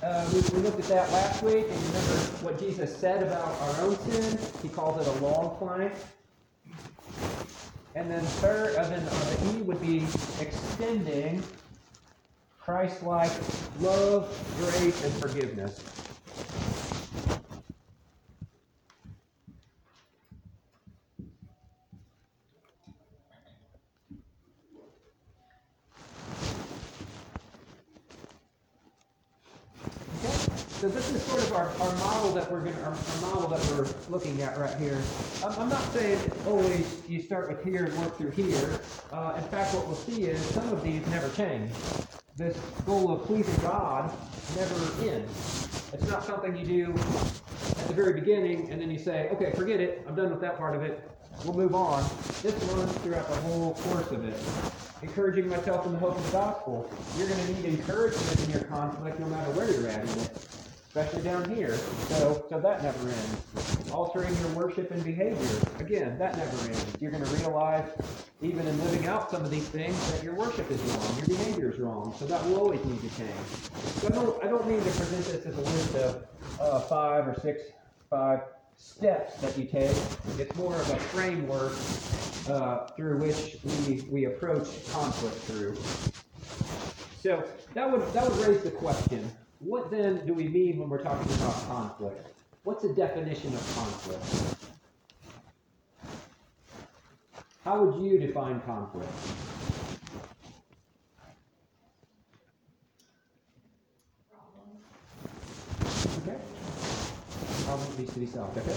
Uh, 0.02 0.28
we, 0.32 0.40
we 0.40 0.58
looked 0.64 0.80
at 0.80 0.86
that 0.86 1.12
last 1.12 1.42
week, 1.44 1.66
and 1.70 1.82
remember 1.86 2.16
what 2.42 2.58
Jesus 2.58 2.96
said 2.96 3.22
about 3.22 3.54
our 3.60 3.80
own 3.82 3.96
sin. 4.00 4.36
He 4.60 4.68
calls 4.68 5.00
it 5.00 5.06
a 5.06 5.24
long 5.24 5.56
plank. 5.58 5.92
And 7.94 8.10
then 8.10 8.24
third, 8.24 8.74
uh, 8.74 8.88
then 8.88 9.06
uh, 9.06 9.36
the 9.36 9.58
E 9.58 9.62
would 9.62 9.80
be 9.80 10.04
extending 10.40 11.42
Christ-like 12.58 13.30
love, 13.80 14.28
grace, 14.58 15.04
and 15.04 15.12
forgiveness. 15.22 15.84
Okay, 30.24 30.32
so 30.80 30.88
this 30.88 31.10
is 31.10 31.22
sort 31.24 31.42
of 31.42 31.52
our, 31.52 31.68
our 31.68 31.96
model 31.96 32.32
that 32.32 32.40
we're 32.52 32.60
going 32.60 32.74
to, 32.74 32.82
our, 32.82 32.90
our 32.90 33.20
model 33.22 33.48
that 33.48 33.60
we're 33.70 33.88
looking 34.10 34.42
at 34.42 34.58
right 34.58 34.76
here. 34.76 35.00
I'm, 35.42 35.52
I'm 35.58 35.68
not 35.70 35.82
saying 35.92 36.20
always 36.46 37.02
you 37.08 37.22
start 37.22 37.48
with 37.48 37.64
here 37.64 37.86
and 37.86 37.98
work 37.98 38.16
through 38.18 38.32
here. 38.32 38.80
Uh, 39.10 39.34
in 39.38 39.44
fact, 39.44 39.74
what 39.74 39.86
we'll 39.86 39.96
see 39.96 40.24
is 40.24 40.38
some 40.38 40.68
of 40.68 40.84
these 40.84 41.04
never 41.06 41.30
change. 41.30 41.72
This 42.36 42.56
goal 42.84 43.10
of 43.10 43.24
pleasing 43.24 43.56
God 43.62 44.12
never 44.54 44.74
ends. 45.02 45.90
It's 45.94 46.06
not 46.08 46.24
something 46.24 46.54
you 46.56 46.66
do 46.66 46.90
at 46.92 47.88
the 47.88 47.94
very 47.94 48.12
beginning 48.12 48.70
and 48.70 48.80
then 48.80 48.90
you 48.90 48.98
say, 48.98 49.30
okay, 49.30 49.52
forget 49.52 49.80
it, 49.80 50.04
I'm 50.06 50.14
done 50.14 50.30
with 50.30 50.40
that 50.42 50.58
part 50.58 50.76
of 50.76 50.82
it, 50.82 51.08
we'll 51.44 51.54
move 51.54 51.74
on. 51.74 52.02
This 52.42 52.54
runs 52.64 52.92
throughout 52.98 53.28
the 53.28 53.36
whole 53.36 53.74
course 53.74 54.10
of 54.10 54.24
it. 54.26 54.38
Encouraging 55.02 55.48
myself 55.48 55.86
in 55.86 55.92
the 55.92 55.98
hope 55.98 56.16
of 56.16 56.24
the 56.26 56.32
gospel. 56.32 56.90
You're 57.16 57.28
going 57.28 57.40
to 57.40 57.52
need 57.54 57.78
encouragement 57.78 58.44
in 58.44 58.50
your 58.50 58.64
conflict 58.64 59.18
no 59.18 59.26
matter 59.26 59.50
where 59.52 59.70
you're 59.70 59.88
at 59.88 60.02
in 60.02 60.08
it, 60.20 60.30
especially 60.94 61.22
down 61.22 61.48
here. 61.54 61.74
So, 62.08 62.44
so 62.50 62.60
that 62.60 62.82
never 62.82 63.08
ends. 63.08 63.90
Altering 63.90 64.36
your 64.40 64.48
worship 64.48 64.90
and 64.90 65.02
behavior. 65.02 65.48
Again, 65.78 66.18
that 66.18 66.36
never 66.36 66.56
ends. 66.66 66.86
You're 67.00 67.10
going 67.10 67.24
to 67.24 67.30
realize, 67.30 67.88
even 68.42 68.66
in 68.66 68.84
living 68.84 69.06
out 69.06 69.30
some 69.30 69.42
of 69.42 69.50
these 69.50 69.66
things, 69.68 69.96
that 70.12 70.22
your 70.22 70.34
worship 70.34 70.70
is 70.70 70.78
wrong, 70.82 71.16
your 71.16 71.26
behavior 71.28 71.70
is 71.70 71.78
wrong. 71.78 72.14
So 72.18 72.26
that 72.26 72.44
will 72.44 72.60
always 72.60 72.84
need 72.84 73.00
to 73.00 73.08
change. 73.16 73.32
So 74.00 74.08
I 74.08 74.10
don't, 74.10 74.44
I 74.44 74.48
don't 74.48 74.68
mean 74.68 74.80
to 74.80 74.90
present 74.90 75.24
this 75.24 75.46
as 75.46 75.56
a 75.56 75.60
list 75.62 75.94
of 75.94 76.26
uh, 76.60 76.80
five 76.80 77.26
or 77.26 77.40
six, 77.40 77.62
five 78.10 78.40
steps 78.76 79.40
that 79.40 79.56
you 79.56 79.64
take. 79.64 79.96
It's 80.38 80.54
more 80.56 80.74
of 80.74 80.90
a 80.90 80.96
framework 80.98 81.72
uh, 82.50 82.86
through 82.96 83.16
which 83.16 83.56
we, 83.88 84.02
we 84.10 84.24
approach 84.26 84.68
conflict 84.92 85.36
through. 85.36 85.74
So 87.22 87.48
that 87.72 87.90
would 87.90 88.12
that 88.12 88.28
would 88.28 88.46
raise 88.46 88.62
the 88.62 88.72
question: 88.72 89.30
What 89.62 89.92
then 89.92 90.26
do 90.26 90.34
we 90.34 90.48
mean 90.48 90.78
when 90.78 90.88
we're 90.88 91.02
talking 91.02 91.32
about 91.34 91.54
conflict? 91.68 92.26
What's 92.64 92.82
the 92.82 92.92
definition 92.94 93.54
of 93.54 93.74
conflict? 93.76 94.56
How 97.64 97.84
would 97.84 98.04
you 98.04 98.18
define 98.18 98.60
conflict? 98.62 99.08
Okay. 106.22 106.38
Problem 107.64 107.96
needs 107.98 108.12
to 108.14 108.18
be 108.20 108.26
solved. 108.26 108.58
Okay. 108.58 108.76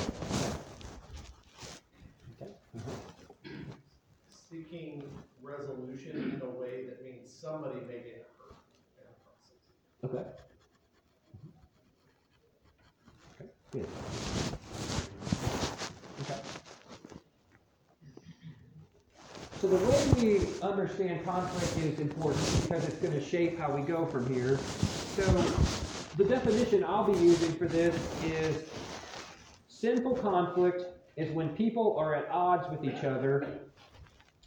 Okay. 2.40 2.52
Uh-huh. 2.78 2.92
seeking 4.30 5.04
resolution 5.42 6.40
in 6.42 6.48
a 6.48 6.52
way 6.52 6.86
that 6.86 7.04
means 7.04 7.32
somebody 7.34 7.80
may 7.88 8.04
get 8.04 8.30
hurt 8.38 8.56
in 9.00 9.06
a 9.10 9.16
process. 9.26 9.58
Okay. 10.04 10.46
Okay, 13.42 13.50
good. 13.76 13.88
So 19.62 19.68
the 19.68 19.78
way 19.78 20.08
we 20.18 20.62
understand 20.62 21.26
conflict 21.26 21.78
is 21.78 22.00
important 22.00 22.46
because 22.62 22.84
it's 22.86 22.98
going 22.98 23.14
to 23.14 23.24
shape 23.24 23.60
how 23.60 23.72
we 23.72 23.82
go 23.82 24.06
from 24.06 24.32
here. 24.34 24.60
So 25.16 25.24
the 26.18 26.24
definition 26.26 26.84
I'll 26.84 27.12
be 27.12 27.26
using 27.26 27.56
for 27.56 27.68
this 27.68 27.96
is 28.22 28.70
sinful 29.68 30.18
conflict 30.18 30.84
is 31.18 31.32
when 31.34 31.50
people 31.50 31.98
are 31.98 32.16
at 32.16 32.30
odds 32.30 32.68
with 32.70 32.84
each 32.84 33.04
other 33.04 33.48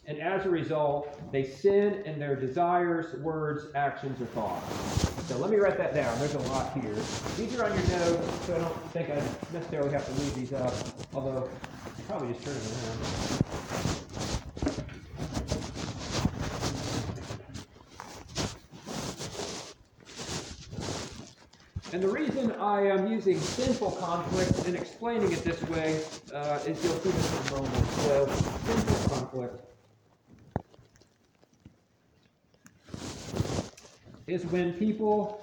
and 0.09 0.19
as 0.21 0.47
a 0.47 0.49
result, 0.49 1.21
they 1.31 1.45
sin 1.45 2.03
in 2.07 2.19
their 2.19 2.35
desires, 2.35 3.15
words, 3.21 3.67
actions, 3.75 4.19
or 4.23 4.25
thoughts. 4.27 5.29
So 5.29 5.37
let 5.37 5.51
me 5.51 5.59
write 5.59 5.77
that 5.77 5.95
down. 5.95 6.19
There's 6.19 6.33
a 6.33 6.39
lot 6.49 6.73
here. 6.73 6.95
These 7.37 7.55
are 7.59 7.67
on 7.67 7.79
your 7.79 7.89
notes, 7.99 8.47
so 8.47 8.57
I 8.57 8.59
don't 8.59 8.91
think 8.93 9.11
I 9.11 9.17
necessarily 9.53 9.93
have 9.93 10.07
to 10.07 10.13
leave 10.13 10.35
these 10.35 10.55
up, 10.55 10.73
although 11.13 11.51
you 11.99 12.05
probably 12.09 12.33
just 12.33 12.43
turn 12.43 12.55
them 12.55 12.63
around. 12.73 13.45
And 21.93 22.03
the 22.03 22.09
reason 22.09 22.53
I 22.53 22.87
am 22.87 23.13
using 23.13 23.39
sinful 23.39 23.91
conflict 23.93 24.67
and 24.67 24.75
explaining 24.75 25.33
it 25.33 25.45
this 25.45 25.63
way 25.65 26.03
uh, 26.33 26.61
is 26.67 26.83
you'll 26.83 26.95
see 26.95 27.11
this 27.11 27.33
in 27.33 27.49
a 27.49 27.51
moment. 27.57 27.87
So, 27.87 28.27
sinful 28.27 29.17
conflict. 29.17 29.68
Is 34.29 34.45
when 34.47 34.75
people 34.75 35.41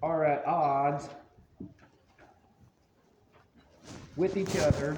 are 0.00 0.24
at 0.24 0.46
odds 0.46 1.08
with 4.16 4.36
each 4.36 4.56
other. 4.58 4.96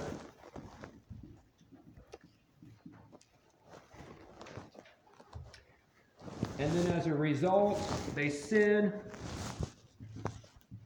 And 6.58 6.70
then 6.72 6.86
as 6.94 7.06
a 7.06 7.14
result 7.14 7.80
they 8.14 8.28
sin 8.28 8.92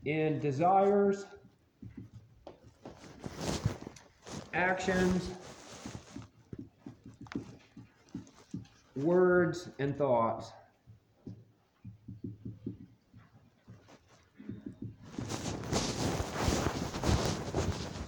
in 0.04 0.38
desires 0.38 1.26
actions 4.54 5.30
words 9.02 9.68
and 9.78 9.96
thoughts. 9.96 10.52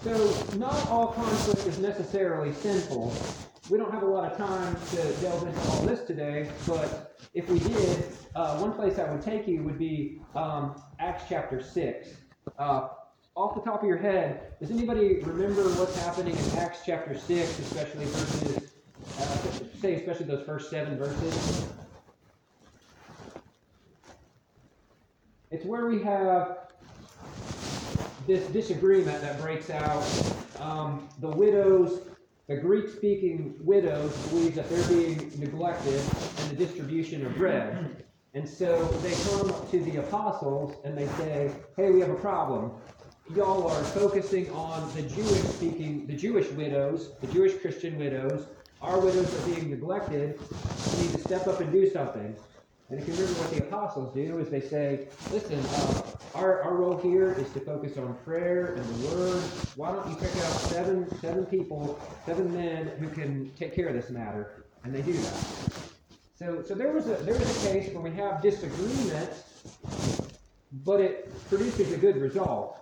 So, 0.03 0.57
not 0.57 0.75
all 0.89 1.13
conflict 1.13 1.65
is 1.67 1.79
necessarily 1.79 2.53
sinful. 2.53 3.15
We 3.71 3.79
don't 3.79 3.93
have 3.93 4.03
a 4.03 4.07
lot 4.07 4.31
of 4.31 4.37
time 4.37 4.77
to 4.91 5.13
delve 5.21 5.47
into 5.47 5.61
all 5.71 5.83
this 5.83 6.01
today, 6.01 6.51
but 6.67 7.17
if 7.35 7.49
we 7.49 7.61
did, 7.61 8.13
uh, 8.35 8.59
one 8.59 8.73
place 8.73 8.99
I 8.99 9.09
would 9.09 9.23
take 9.23 9.47
you 9.47 9.63
would 9.63 9.79
be 9.79 10.21
um, 10.35 10.83
Acts 10.99 11.25
chapter 11.29 11.63
6. 11.63 12.09
Uh, 12.59 12.89
off 13.37 13.55
the 13.55 13.61
top 13.61 13.83
of 13.83 13.89
your 13.89 13.97
head, 13.97 14.59
does 14.59 14.73
anybody 14.73 15.21
remember 15.21 15.63
what's 15.75 15.97
happening 16.05 16.37
in 16.37 16.59
Acts 16.59 16.81
chapter 16.85 17.17
6, 17.17 17.59
especially 17.61 18.05
verses 18.07 18.72
say 19.83 19.95
especially 19.95 20.27
those 20.27 20.47
first 20.47 20.71
seven 20.71 20.97
verses. 20.97 21.67
It's 25.51 25.67
where 25.67 25.87
we 25.87 26.01
have 26.05 26.69
this 28.29 28.47
disagreement 28.51 29.21
that 29.23 29.41
breaks 29.41 29.71
out. 29.71 30.05
Um, 30.61 31.09
the 31.19 31.29
widows, 31.29 32.03
the 32.47 32.57
Greek 32.57 32.89
speaking 32.89 33.57
widows, 33.61 34.17
believe 34.29 34.55
that 34.55 34.71
they're 34.71 34.89
being 34.89 35.33
neglected 35.37 36.01
in 36.43 36.49
the 36.49 36.55
distribution 36.55 37.27
of 37.27 37.35
bread. 37.35 38.05
And 38.35 38.49
so 38.49 38.85
they 39.03 39.13
come 39.31 39.53
to 39.73 39.81
the 39.81 39.99
apostles 39.99 40.77
and 40.85 40.97
they 40.97 41.09
say, 41.19 41.51
hey, 41.77 41.91
we 41.91 41.99
have 42.01 42.11
a 42.11 42.15
problem. 42.15 42.71
Y'all 43.35 43.69
are 43.69 43.85
focusing 43.85 44.49
on 44.51 44.89
the 44.95 45.03
Jewish 45.03 45.43
speaking, 45.43 46.07
the 46.07 46.17
Jewish 46.17 46.51
widows, 46.53 47.11
the 47.21 47.27
Jewish 47.27 47.61
Christian 47.61 47.99
widows, 47.99 48.47
our 48.83 49.01
widows 49.01 49.33
are 49.35 49.47
being 49.49 49.71
neglected. 49.71 50.39
We 50.97 51.03
need 51.03 51.13
to 51.13 51.21
step 51.21 51.47
up 51.47 51.61
and 51.61 51.73
do 51.73 51.89
something. 51.91 52.37
And 52.91 53.01
if 53.01 53.09
you 53.09 53.15
remember 53.15 53.41
what 53.41 53.51
the 53.51 53.63
apostles 53.63 54.13
do, 54.13 54.39
is 54.39 54.51
they 54.51 54.61
say, 54.61 55.09
listen, 55.33 55.59
uh, 55.59 56.03
our, 56.35 56.63
our 56.63 56.75
role 56.75 56.99
here 56.99 57.33
is 57.33 57.51
to 57.53 57.61
focus 57.61 57.97
on 57.97 58.15
prayer 58.25 58.75
and 58.75 58.85
the 58.85 59.09
word. 59.09 59.43
Why 59.77 59.93
don't 59.93 60.07
you 60.11 60.17
pick 60.17 60.31
out 60.37 60.53
seven 60.69 61.09
seven 61.21 61.47
people, 61.47 61.99
seven 62.27 62.53
men 62.53 62.89
who 62.99 63.09
can 63.09 63.51
take 63.59 63.75
care 63.75 63.89
of 63.89 63.95
this 63.95 64.11
matter? 64.11 64.65
And 64.85 64.95
they 64.95 65.01
do 65.01 65.13
that. 65.15 65.45
So, 66.35 66.63
so 66.63 66.75
there 66.75 66.93
was 66.93 67.07
a, 67.07 67.15
there 67.23 67.35
was 67.39 67.65
a 67.65 67.69
case 67.71 67.95
where 67.95 68.03
we 68.03 68.11
have 68.17 68.43
disagreement, 68.43 69.31
but 70.85 71.01
it 71.01 71.33
produces 71.49 71.93
a 71.93 71.97
good 71.97 72.17
result. 72.17 72.79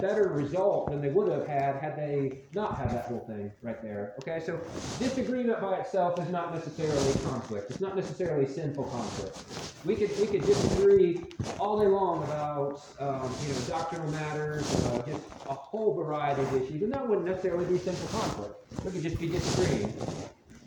Better 0.00 0.28
result 0.28 0.90
than 0.90 1.00
they 1.00 1.08
would 1.08 1.30
have 1.30 1.46
had 1.46 1.76
had 1.76 1.96
they 1.96 2.40
not 2.54 2.76
had 2.76 2.90
that 2.90 3.06
whole 3.06 3.24
thing 3.26 3.50
right 3.62 3.82
there. 3.82 4.14
Okay, 4.20 4.40
so 4.44 4.60
disagreement 4.98 5.60
by 5.60 5.78
itself 5.78 6.20
is 6.20 6.28
not 6.30 6.54
necessarily 6.54 7.12
conflict. 7.24 7.70
It's 7.70 7.80
not 7.80 7.96
necessarily 7.96 8.46
sinful 8.46 8.84
conflict. 8.84 9.36
We 9.84 9.96
could 9.96 10.16
we 10.20 10.26
could 10.26 10.46
disagree 10.46 11.24
all 11.58 11.80
day 11.80 11.88
long 11.88 12.22
about 12.24 12.80
um, 13.00 13.34
you 13.42 13.52
know 13.52 13.60
doctrinal 13.68 14.10
matters, 14.12 14.62
uh, 14.86 15.02
just 15.06 15.22
a 15.46 15.54
whole 15.54 15.94
variety 15.94 16.42
of 16.42 16.62
issues, 16.62 16.82
and 16.82 16.92
that 16.92 17.06
wouldn't 17.06 17.26
necessarily 17.26 17.64
be 17.64 17.78
sinful 17.78 18.20
conflict. 18.20 18.54
We 18.84 18.92
could 18.92 19.02
just 19.02 19.18
be 19.18 19.28
disagreeing. 19.28 19.92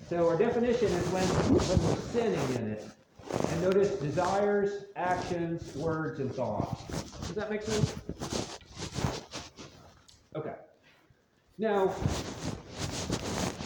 So 0.09 0.27
our 0.27 0.37
definition 0.37 0.87
is 0.87 1.07
when 1.07 1.23
when 1.23 1.79
we're 1.87 2.01
sinning 2.11 2.55
in 2.55 2.71
it. 2.73 2.91
And 3.49 3.61
notice 3.61 3.91
desires, 3.99 4.85
actions, 4.97 5.73
words, 5.75 6.19
and 6.19 6.33
thoughts. 6.33 6.83
Does 7.27 7.35
that 7.35 7.49
make 7.49 7.61
sense? 7.61 7.95
Okay. 10.35 10.53
Now, 11.61 11.93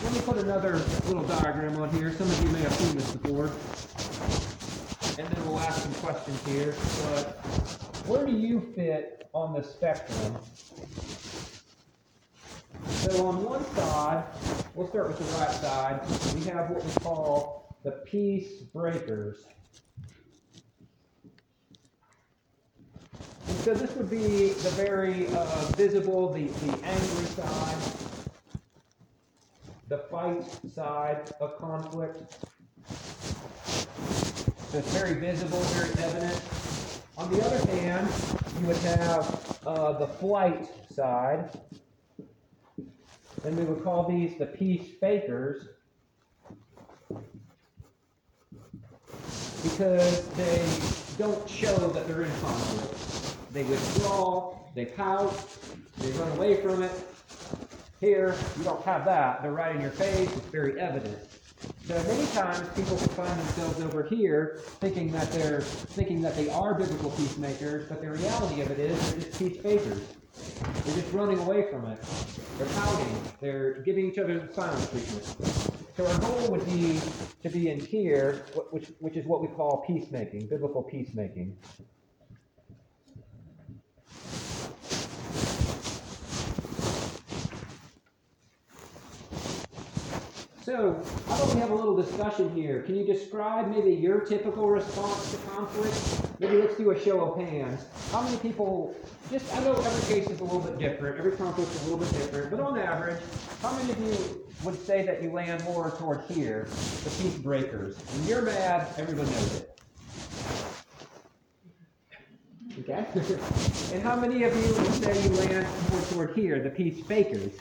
let 0.03 0.13
me 0.13 0.19
put 0.25 0.35
another 0.35 0.79
little 1.07 1.23
diagram 1.23 1.81
on 1.81 1.89
here. 1.91 2.11
Some 2.11 2.27
of 2.27 2.43
you 2.43 2.49
may 2.49 2.59
have 2.59 2.73
seen 2.73 2.97
this 2.97 3.15
before. 3.15 3.45
And 5.17 5.33
then 5.33 5.47
we'll 5.47 5.61
ask 5.61 5.81
some 5.81 5.93
questions 5.93 6.45
here. 6.45 6.75
But 7.05 7.39
where 8.05 8.25
do 8.25 8.33
you 8.33 8.59
fit 8.75 9.29
on 9.31 9.53
the 9.53 9.63
spectrum? 9.63 10.35
So 12.85 13.27
on 13.27 13.41
one 13.45 13.63
side, 13.75 14.25
we'll 14.73 14.89
start 14.89 15.07
with 15.07 15.17
the 15.17 15.37
right 15.37 15.51
side. 15.51 16.01
We 16.35 16.43
have 16.51 16.71
what 16.71 16.83
we 16.83 16.91
call 17.01 17.77
the 17.83 17.91
peace 17.91 18.59
breakers. 18.73 19.45
So 23.47 23.73
this 23.73 23.95
would 23.95 24.09
be 24.09 24.49
the 24.49 24.69
very 24.71 25.27
uh, 25.27 25.45
visible, 25.75 26.31
the, 26.31 26.47
the 26.47 26.71
angry 26.83 27.25
side, 27.25 27.77
the 29.87 29.97
fight 29.97 30.43
side 30.73 31.31
of 31.39 31.57
conflict. 31.57 32.35
So 34.69 34.79
it's 34.79 34.95
very 34.95 35.15
visible, 35.15 35.59
very 35.59 35.91
evident. 36.03 36.41
On 37.17 37.31
the 37.31 37.45
other 37.45 37.71
hand, 37.71 38.07
you 38.59 38.67
would 38.67 38.77
have 38.77 39.59
uh, 39.65 39.93
the 39.93 40.07
flight 40.07 40.67
side, 40.93 41.49
and 43.43 43.57
we 43.57 43.63
would 43.63 43.83
call 43.83 44.09
these 44.09 44.37
the 44.37 44.45
peace 44.47 44.89
fakers 44.99 45.67
because 49.63 50.27
they 50.29 50.65
don't 51.17 51.49
show 51.49 51.75
that 51.89 52.07
they're 52.07 52.23
in 52.23 52.31
conflict. 52.41 53.34
They 53.55 53.63
withdraw, 53.63 54.53
they 54.75 54.83
pout, 54.83 55.33
they 55.99 56.11
run 56.19 56.29
away 56.33 56.61
from 56.61 56.83
it. 56.83 56.91
Here, 58.01 58.35
you 58.57 58.65
don't 58.65 58.83
have 58.83 59.05
that. 59.05 59.41
They're 59.41 59.53
right 59.53 59.73
in 59.73 59.81
your 59.81 59.91
face, 59.91 60.29
it's 60.29 60.47
very 60.47 60.77
evident. 60.77 61.17
So 61.85 61.95
many 62.03 62.25
times 62.33 62.67
people 62.75 62.97
can 62.97 63.07
find 63.07 63.39
themselves 63.39 63.79
over 63.79 64.03
here 64.03 64.59
thinking 64.81 65.09
that 65.13 65.31
they're 65.31 65.61
thinking 65.61 66.21
that 66.23 66.35
they 66.35 66.49
are 66.49 66.77
biblical 66.77 67.11
peacemakers, 67.11 67.87
but 67.87 68.01
the 68.01 68.11
reality 68.11 68.59
of 68.59 68.71
it 68.71 68.79
is 68.79 69.11
they're 69.11 69.21
just 69.21 69.39
peace. 69.39 69.61
They're 69.63 70.95
just 70.95 71.13
running 71.13 71.39
away 71.39 71.71
from 71.71 71.85
it. 71.85 71.97
They're 72.57 72.67
pouting. 72.67 73.15
They're 73.39 73.81
giving 73.83 74.05
each 74.11 74.17
other 74.17 74.49
silent 74.51 74.91
treatment. 74.91 75.25
So 75.95 76.05
our 76.05 76.19
goal 76.19 76.51
would 76.51 76.65
be 76.65 76.99
to 77.41 77.49
be 77.49 77.69
in 77.69 77.79
here, 77.79 78.43
which 78.71 78.91
which 78.99 79.15
is 79.15 79.25
what 79.25 79.41
we 79.41 79.47
call 79.47 79.85
peacemaking, 79.87 80.47
biblical 80.47 80.83
peacemaking. 80.83 81.55
So, 90.65 90.99
how 91.27 91.35
about 91.35 91.53
we 91.53 91.61
have 91.61 91.69
a 91.69 91.75
little 91.75 91.95
discussion 91.95 92.49
here? 92.55 92.81
Can 92.81 92.95
you 92.95 93.05
describe 93.05 93.69
maybe 93.69 93.93
your 93.93 94.21
typical 94.21 94.67
response 94.67 95.29
to 95.29 95.37
conflict? 95.49 95.95
Maybe 96.39 96.57
let's 96.57 96.75
do 96.75 96.89
a 96.89 96.99
show 96.99 97.21
of 97.21 97.37
hands. 97.39 97.85
How 98.11 98.23
many 98.23 98.37
people, 98.37 98.95
just, 99.29 99.55
I 99.55 99.59
know 99.59 99.73
every 99.73 100.15
case 100.15 100.27
is 100.27 100.39
a 100.39 100.43
little 100.43 100.61
bit 100.61 100.79
different, 100.79 101.19
every 101.19 101.33
conflict 101.33 101.69
is 101.69 101.81
a 101.83 101.91
little 101.91 101.99
bit 101.99 102.11
different, 102.13 102.49
but 102.49 102.59
on 102.59 102.79
average, 102.79 103.21
how 103.61 103.77
many 103.77 103.91
of 103.91 103.99
you 103.99 104.43
would 104.63 104.83
say 104.87 105.05
that 105.05 105.21
you 105.21 105.29
land 105.29 105.63
more 105.65 105.91
toward 105.99 106.21
here, 106.21 106.67
the 107.03 107.11
peace 107.11 107.37
breakers? 107.37 107.95
When 107.97 108.27
you're 108.27 108.41
mad, 108.41 108.87
everyone 108.97 109.27
knows 109.27 109.57
it. 109.57 109.79
Okay? 112.79 113.05
and 113.93 114.01
how 114.01 114.15
many 114.15 114.41
of 114.45 114.55
you 114.57 114.73
would 114.73 114.93
say 114.95 115.23
you 115.25 115.29
land 115.29 115.67
more 115.91 116.01
toward 116.09 116.35
here, 116.35 116.59
the 116.59 116.71
peace 116.71 117.05
fakers? 117.05 117.53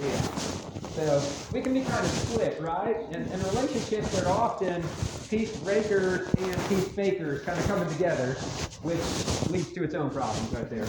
Yeah. 0.00 0.53
So 0.94 1.20
we 1.52 1.60
can 1.60 1.74
be 1.74 1.80
kind 1.80 2.04
of 2.04 2.10
split, 2.10 2.60
right? 2.60 2.96
And, 3.10 3.28
and 3.28 3.44
relationships 3.46 4.16
are 4.22 4.28
often 4.28 4.80
peace 5.28 5.56
breakers 5.56 6.32
and 6.34 6.68
peace 6.68 6.86
fakers 6.86 7.42
kind 7.42 7.58
of 7.58 7.66
coming 7.66 7.88
together, 7.88 8.34
which 8.82 9.50
leads 9.50 9.72
to 9.72 9.82
its 9.82 9.96
own 9.96 10.10
problems 10.10 10.52
right 10.52 10.70
there. 10.70 10.86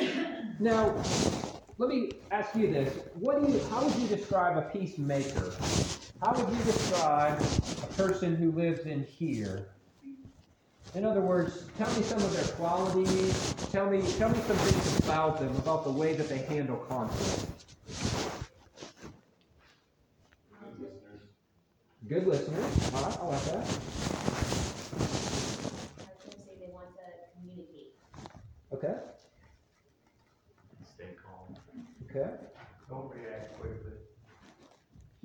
now, 0.60 0.94
let 1.76 1.90
me 1.90 2.12
ask 2.30 2.56
you 2.56 2.72
this: 2.72 2.90
What 3.16 3.44
do 3.44 3.52
you? 3.52 3.60
How 3.68 3.84
would 3.84 3.94
you 3.96 4.08
describe 4.08 4.56
a 4.56 4.62
peacemaker? 4.62 5.52
How 6.22 6.32
would 6.32 6.56
you 6.56 6.64
describe 6.64 7.38
a 7.38 7.86
person 7.98 8.34
who 8.34 8.50
lives 8.52 8.86
in 8.86 9.04
here? 9.04 9.73
In 10.94 11.04
other 11.04 11.20
words, 11.20 11.64
tell 11.76 11.92
me 11.96 12.02
some 12.02 12.18
of 12.18 12.32
their 12.32 12.44
qualities. 12.54 13.54
Tell 13.72 13.90
me, 13.90 14.00
tell 14.16 14.28
me 14.28 14.38
some 14.46 14.56
things 14.56 14.98
about 15.00 15.40
them, 15.40 15.48
about 15.56 15.82
the 15.82 15.90
way 15.90 16.14
that 16.14 16.28
they 16.28 16.38
handle 16.38 16.76
conflict. 16.88 17.50
Good 20.70 20.78
listeners. 20.78 21.20
Good 22.08 22.26
listeners. 22.28 22.94
All 22.94 23.02
right, 23.02 23.18
I 23.18 23.24
like 23.26 23.44
that. 23.44 23.56
I 23.56 23.58
was 23.58 23.66
gonna 26.22 26.44
say 26.46 26.54
they 26.60 26.70
want 26.72 26.86
to 26.94 27.02
communicate. 27.40 27.94
Okay. 28.72 28.94
Stay 30.94 31.16
calm. 31.24 31.56
Okay. 32.08 32.30
Don't 32.88 33.10
react 33.12 33.58
quickly. 33.58 33.98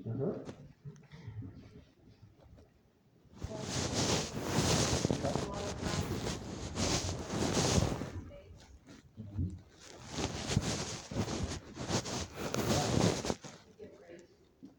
Uh-huh. 0.09 0.33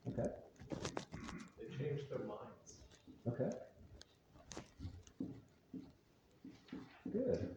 Okay. 0.08 0.28
They 1.58 1.76
changed 1.76 2.10
their 2.10 2.18
minds. 2.26 2.74
Okay. 3.28 3.50
Good. 7.12 7.56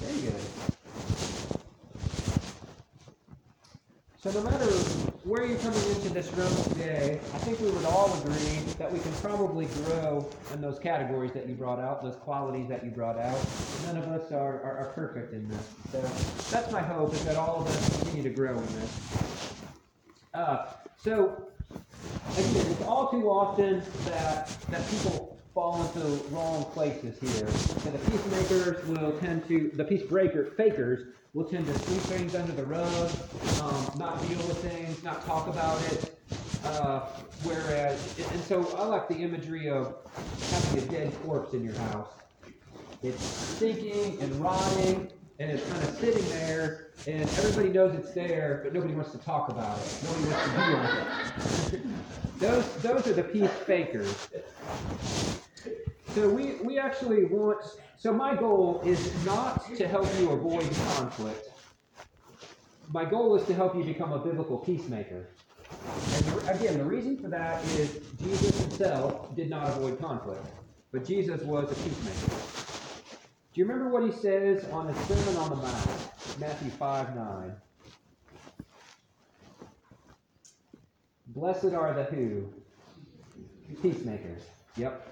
Very 0.00 0.20
good. 0.20 0.34
So 4.24 4.30
no 4.30 4.42
matter 4.42 4.64
where 5.24 5.44
you're 5.44 5.58
coming 5.58 5.78
into 5.90 6.08
this 6.10 6.32
room 6.32 6.54
today, 6.72 7.20
I 7.34 7.38
think 7.38 7.60
we 7.60 7.70
would 7.70 7.84
all 7.84 8.10
agree 8.20 8.60
that 8.78 8.90
we 8.90 8.98
can 8.98 9.12
probably 9.14 9.66
grow 9.66 10.30
in 10.52 10.60
those 10.60 10.78
categories 10.78 11.32
that 11.32 11.46
you 11.48 11.54
brought 11.54 11.78
out, 11.78 12.02
those 12.02 12.16
qualities 12.16 12.68
that 12.68 12.84
you 12.84 12.90
brought 12.90 13.18
out. 13.18 13.38
None 13.84 13.96
of 13.96 14.08
us 14.08 14.32
are, 14.32 14.62
are, 14.62 14.78
are 14.78 14.92
perfect 14.94 15.34
in 15.34 15.48
this. 15.48 15.68
So 15.92 16.00
that's 16.50 16.70
my 16.72 16.80
hope 16.80 17.12
is 17.12 17.24
that 17.24 17.36
all 17.36 17.60
of 17.60 17.66
us 17.66 17.98
continue 17.98 18.22
to 18.22 18.30
grow 18.30 18.56
in 18.56 18.66
this. 18.80 19.54
Uh, 20.32 20.66
so 21.04 21.48
again, 22.36 22.56
it's 22.56 22.82
all 22.82 23.10
too 23.10 23.28
often 23.28 23.82
that 24.06 24.58
that 24.70 24.90
people 24.90 25.38
fall 25.54 25.86
into 25.86 26.24
wrong 26.30 26.72
places 26.72 27.18
here. 27.20 27.46
And 27.84 27.94
the 27.94 27.98
peacemakers 28.10 28.84
will 28.86 29.12
tend 29.20 29.46
to, 29.48 29.70
the 29.76 29.84
peace 29.84 30.02
breaker 30.02 30.52
fakers 30.56 31.14
will 31.32 31.44
tend 31.44 31.66
to 31.66 31.74
sweep 31.74 32.02
things 32.02 32.34
under 32.34 32.52
the 32.52 32.64
rug, 32.64 33.22
um, 33.60 33.92
not 33.96 34.20
deal 34.28 34.42
with 34.48 34.58
things, 34.62 35.02
not 35.04 35.24
talk 35.24 35.46
about 35.46 35.80
it. 35.82 36.18
Uh, 36.64 37.10
whereas, 37.42 38.00
and 38.32 38.42
so 38.42 38.74
I 38.74 38.86
like 38.86 39.08
the 39.08 39.16
imagery 39.16 39.68
of 39.68 39.94
having 40.50 40.82
a 40.82 40.86
dead 40.88 41.14
corpse 41.22 41.54
in 41.54 41.62
your 41.62 41.78
house. 41.78 42.10
It's 43.02 43.22
stinking 43.56 44.20
and 44.20 44.40
rotting, 44.40 45.10
and 45.38 45.50
it's 45.50 45.68
kind 45.68 45.82
of 45.82 45.96
sitting 45.98 46.24
there, 46.30 46.88
and 47.06 47.22
everybody 47.22 47.70
knows 47.70 47.94
it's 47.94 48.12
there, 48.12 48.60
but 48.62 48.72
nobody 48.72 48.94
wants 48.94 49.10
to 49.12 49.18
talk 49.18 49.48
about 49.48 49.78
it. 49.78 49.98
Nobody 50.04 50.24
wants 50.28 50.44
to 50.44 50.50
deal 50.60 50.78
with 50.78 51.74
it. 51.74 51.82
those, 52.38 52.82
those 52.82 53.06
are 53.08 53.14
the 53.14 53.24
peace 53.24 53.50
fakers. 53.66 54.28
So 56.14 56.28
we, 56.28 56.54
we 56.62 56.78
actually 56.78 57.24
want, 57.24 57.64
so 57.96 58.12
my 58.12 58.36
goal 58.36 58.80
is 58.84 59.12
not 59.24 59.66
to 59.74 59.88
help 59.88 60.06
you 60.20 60.30
avoid 60.30 60.70
conflict. 60.96 61.48
my 62.90 63.04
goal 63.04 63.34
is 63.34 63.44
to 63.48 63.54
help 63.54 63.74
you 63.74 63.82
become 63.82 64.12
a 64.12 64.18
biblical 64.18 64.58
peacemaker. 64.58 65.26
And 66.12 66.48
again, 66.48 66.78
the 66.78 66.84
reason 66.84 67.18
for 67.18 67.28
that 67.28 67.64
is 67.70 67.98
Jesus 68.22 68.56
himself 68.60 69.34
did 69.34 69.50
not 69.50 69.68
avoid 69.68 69.98
conflict, 69.98 70.46
but 70.92 71.04
Jesus 71.04 71.42
was 71.42 71.72
a 71.72 71.74
peacemaker. 71.74 72.63
Do 73.54 73.60
you 73.60 73.68
remember 73.68 73.88
what 73.88 74.02
he 74.02 74.10
says 74.10 74.64
on 74.72 74.88
the 74.88 74.94
Sermon 75.04 75.36
on 75.36 75.50
the 75.50 75.56
Mount, 75.56 76.40
Matthew 76.40 76.70
5 76.70 77.14
9? 77.14 77.52
Blessed 81.28 81.66
are 81.66 81.94
the 81.94 82.02
who? 82.02 82.52
Peacemakers. 83.80 84.42
Yep. 84.76 85.06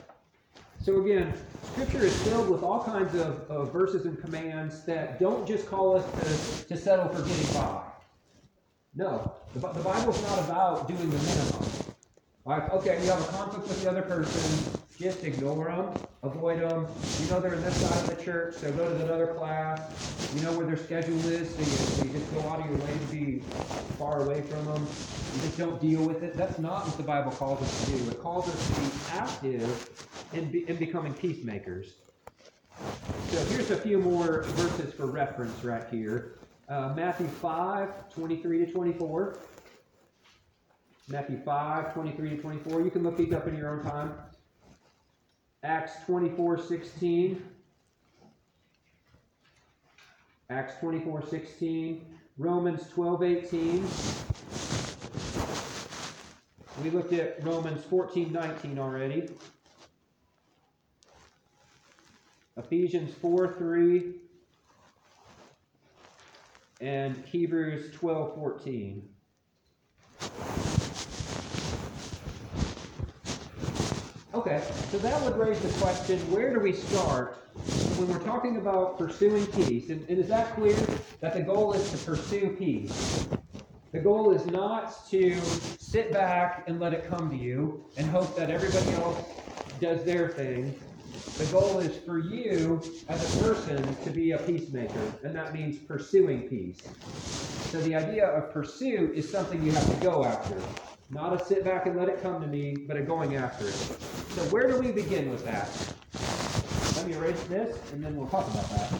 So 0.81 1.00
again, 1.05 1.33
Scripture 1.70 2.05
is 2.05 2.20
filled 2.22 2.50
with 2.50 2.64
all 2.64 2.83
kinds 2.83 3.14
of, 3.14 3.48
of 3.48 3.72
verses 3.72 4.07
and 4.07 4.20
commands 4.20 4.85
that 4.87 5.20
don't 5.20 5.46
just 5.46 5.68
call 5.68 5.96
us 5.96 6.05
to, 6.64 6.68
to 6.68 6.76
settle 6.76 7.09
for 7.11 7.22
getting 7.22 7.55
by. 7.55 7.85
No, 8.96 9.35
the, 9.55 9.61
the 9.61 9.81
Bible's 9.81 10.20
not 10.22 10.40
about 10.40 10.88
doing 10.88 11.09
the 11.09 11.16
minimum. 11.16 11.68
Like, 12.44 12.72
okay, 12.72 13.00
you 13.05 13.09
have 13.09 13.20
a 13.20 13.33
conflict 13.33 13.68
with 13.68 13.85
the 13.85 13.88
other 13.88 14.02
person, 14.02 14.81
just 14.98 15.22
ignore 15.22 15.66
them, 15.66 15.94
avoid 16.24 16.61
them. 16.61 16.87
You 17.20 17.30
know 17.30 17.40
they're 17.40 17.54
in 17.54 17.62
this 17.62 17.76
side 17.76 18.08
of 18.08 18.16
the 18.16 18.24
church, 18.24 18.54
so 18.54 18.70
go 18.72 18.88
to 18.88 19.04
another 19.04 19.35
class. 19.35 19.80
You 20.37 20.42
know 20.42 20.52
where 20.56 20.64
their 20.64 20.76
schedule 20.76 21.18
is, 21.26 21.50
so 21.50 21.61
you, 22.04 22.06
you 22.06 22.16
just 22.16 22.32
go 22.32 22.40
out 22.48 22.61
of 22.61 22.66
your 22.66 22.78
way 22.78 22.92
to 22.92 23.06
be 23.12 23.38
far 23.98 24.22
away 24.22 24.42
from 24.42 24.64
them. 24.66 24.87
You 25.35 25.40
just 25.42 25.58
don't 25.58 25.80
deal 25.80 26.06
with 26.06 26.22
it. 26.22 26.37
That's 26.37 26.61
not 26.61 26.87
what 26.87 26.96
the 26.96 27.02
Bible 27.02 27.32
calls 27.32 27.61
us 27.61 27.85
to 27.85 27.90
do. 27.90 28.11
It 28.11 28.22
calls 28.22 28.48
us 28.48 28.68
to 28.68 28.80
be 28.80 28.90
active 29.11 30.06
in, 30.32 30.48
be, 30.48 30.68
in 30.68 30.76
becoming 30.76 31.12
peacemakers. 31.12 31.94
So 33.30 33.44
here's 33.46 33.72
a 33.72 33.76
few 33.76 33.98
more 33.98 34.44
verses 34.44 34.94
for 34.94 35.06
reference 35.06 35.64
right 35.64 35.88
here. 35.90 36.38
Uh, 36.68 36.92
Matthew 36.94 37.26
5, 37.26 38.12
23 38.14 38.66
to 38.66 38.72
24. 38.72 39.38
Matthew 41.08 41.42
5, 41.44 41.94
23 41.94 42.30
to 42.30 42.37
24. 42.37 42.82
You 42.82 42.90
can 42.92 43.02
look 43.02 43.16
these 43.16 43.32
up 43.32 43.48
in 43.48 43.56
your 43.56 43.76
own 43.76 43.82
time. 43.82 44.14
Acts 45.64 45.92
24, 46.07 46.59
16. 46.59 47.42
Acts 50.51 50.75
24, 50.81 51.25
16. 51.27 52.05
Romans 52.37 52.88
12, 52.88 53.22
18. 53.22 53.87
We 56.83 56.90
looked 56.90 57.12
at 57.12 57.44
Romans 57.44 57.85
14, 57.85 58.33
19 58.33 58.79
already. 58.81 59.29
Ephesians 62.57 63.14
4, 63.14 63.55
3. 63.57 64.14
And 66.81 67.25
Hebrews 67.25 67.94
12, 67.94 68.35
14. 68.35 69.12
Okay, 74.42 74.72
so 74.90 74.98
that 74.98 75.22
would 75.22 75.37
raise 75.37 75.61
the 75.61 75.68
question, 75.68 76.28
where 76.28 76.52
do 76.52 76.59
we 76.59 76.72
start 76.72 77.44
when 77.94 78.09
we're 78.09 78.24
talking 78.24 78.57
about 78.57 78.98
pursuing 78.98 79.46
peace? 79.46 79.88
And, 79.88 80.05
and 80.09 80.18
is 80.18 80.28
that 80.31 80.57
clear 80.57 81.02
that 81.20 81.33
the 81.33 81.42
goal 81.42 81.74
is 81.74 81.88
to 81.92 81.98
pursue 81.98 82.57
peace? 82.59 83.12
The 83.92 84.00
goal 84.00 84.33
is 84.33 84.44
not 84.44 85.09
to 85.11 85.62
sit 85.78 86.12
back 86.12 86.64
and 86.66 86.81
let 86.81 86.92
it 86.92 87.09
come 87.09 87.31
to 87.31 87.37
you 87.37 87.85
and 87.96 88.11
hope 88.11 88.37
that 88.37 88.50
everybody 88.50 88.92
else 88.92 89.22
does 89.78 90.02
their 90.02 90.31
thing. 90.31 90.74
The 91.38 91.46
goal 91.46 91.78
is 91.78 91.96
for 91.98 92.18
you 92.18 93.05
as 93.09 93.22
a 93.22 93.28
person 93.28 94.02
to 94.02 94.11
be 94.11 94.33
a 94.33 94.38
peacemaker, 94.38 95.20
and 95.22 95.37
that 95.37 95.55
means 95.55 95.78
pursuing 95.87 96.48
peace. 96.48 96.83
So 97.64 97.81
the 97.81 97.94
idea 97.94 98.26
of 98.26 98.52
pursue 98.52 99.12
is 99.14 99.31
something 99.31 99.62
you 99.62 99.72
have 99.76 99.88
to 99.90 99.96
go 99.96 100.24
after. 100.24 100.64
Not 101.12 101.38
a 101.38 101.44
sit 101.44 101.62
back 101.62 101.85
and 101.85 101.94
let 101.94 102.09
it 102.09 102.22
come 102.22 102.40
to 102.40 102.46
me, 102.46 102.75
but 102.88 102.96
a 102.96 103.03
going 103.03 103.37
after 103.37 103.66
it. 103.66 103.75
So 103.75 104.42
where 104.44 104.66
do 104.66 104.79
we 104.79 104.92
begin 104.92 105.31
with 105.31 105.44
that? 105.44 105.68
Let 106.96 107.07
me 107.07 107.12
erase 107.12 107.42
this 107.44 107.92
and 107.92 108.03
then 108.03 108.16
we'll 108.16 108.29
talk 108.29 108.48
about 108.48 108.66
that. 108.70 108.92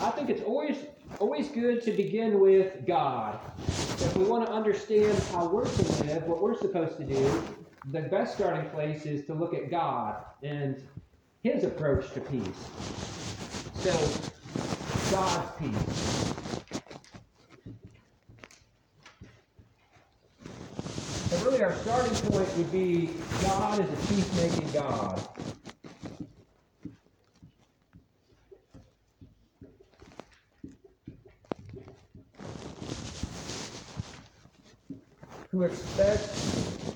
I 0.00 0.10
think 0.10 0.28
it's 0.28 0.42
always 0.42 0.78
always 1.20 1.46
good 1.48 1.80
to 1.82 1.92
begin 1.92 2.40
with 2.40 2.84
God. 2.84 3.38
If 3.68 4.16
we 4.16 4.24
want 4.24 4.44
to 4.46 4.52
understand 4.52 5.16
how 5.30 5.46
we're 5.46 5.64
to 5.64 6.04
live, 6.04 6.24
what 6.24 6.42
we're 6.42 6.58
supposed 6.58 6.96
to 6.96 7.04
do, 7.04 7.42
the 7.92 8.00
best 8.00 8.34
starting 8.34 8.68
place 8.70 9.06
is 9.06 9.26
to 9.26 9.34
look 9.34 9.54
at 9.54 9.70
God 9.70 10.24
and 10.42 10.82
his 11.42 11.64
approach 11.64 12.12
to 12.12 12.20
peace. 12.20 12.68
So, 13.82 13.98
God's 15.10 15.50
peace. 15.58 16.12
So 21.32 21.38
really 21.38 21.62
our 21.62 21.74
starting 21.78 22.14
point 22.30 22.56
would 22.56 22.70
be 22.70 23.10
God 23.42 23.80
is 23.80 23.90
a 23.90 24.06
peacemaking 24.06 24.70
God. 24.72 25.26
Who 35.50 35.62
expects 35.62 36.86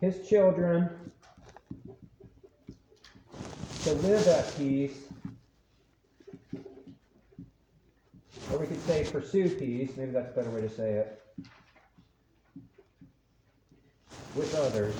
his 0.00 0.26
children 0.28 0.90
to 3.86 3.92
live 3.92 4.26
at 4.26 4.58
peace, 4.58 4.98
or 8.50 8.58
we 8.58 8.66
could 8.66 8.84
say 8.84 9.06
pursue 9.08 9.48
peace, 9.48 9.96
maybe 9.96 10.10
that's 10.10 10.32
a 10.32 10.34
better 10.34 10.50
way 10.50 10.60
to 10.60 10.68
say 10.68 10.94
it, 10.94 11.22
with 14.34 14.52
others. 14.56 14.92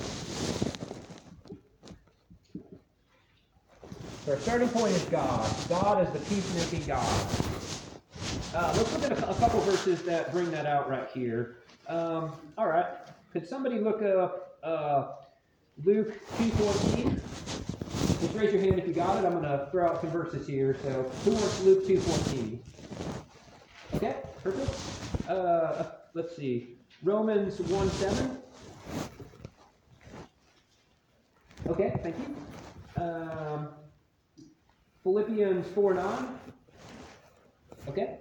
So 4.25 4.35
our 4.35 4.39
starting 4.39 4.69
point 4.69 4.93
is 4.93 5.03
God. 5.07 5.53
God 5.69 6.07
is 6.07 6.13
the 6.13 6.21
peacemaking 6.33 6.87
God. 6.87 7.27
Uh, 8.55 8.73
let's 8.77 8.93
look 8.93 9.03
at 9.03 9.19
a, 9.19 9.31
a 9.31 9.35
couple 9.35 9.59
verses 9.63 10.01
that 10.03 10.31
bring 10.31 10.49
that 10.53 10.65
out 10.65 10.89
right 10.89 11.09
here. 11.13 11.57
Um, 11.89 12.31
all 12.57 12.69
right. 12.69 12.87
Could 13.33 13.49
somebody 13.49 13.81
look 13.81 14.01
up 14.03 14.59
uh, 14.63 15.09
Luke 15.85 16.15
2.14? 16.37 17.21
Just 18.27 18.39
raise 18.39 18.53
your 18.53 18.61
hand 18.61 18.81
if 18.81 18.89
you 18.89 18.93
got 18.93 19.23
it. 19.23 19.25
I'm 19.25 19.41
going 19.41 19.45
to 19.45 19.69
throw 19.71 19.87
out 19.87 20.01
some 20.01 20.11
verses 20.11 20.49
here. 20.49 20.77
So, 20.83 21.09
who 21.25 21.31
wants 21.31 21.61
Luke 21.63 21.87
2.14? 21.87 22.59
Okay, 23.95 24.17
perfect. 24.43 25.31
Uh, 25.31 25.85
let's 26.13 26.35
see. 26.35 26.77
Romans 27.05 27.61
1 27.61 27.89
7. 27.89 28.39
Okay, 31.69 32.01
thank 32.03 32.17
you. 32.19 33.01
Um, 33.01 33.69
Philippians 35.05 35.69
4 35.69 35.95
9. 35.95 36.29
Okay. 37.91 38.19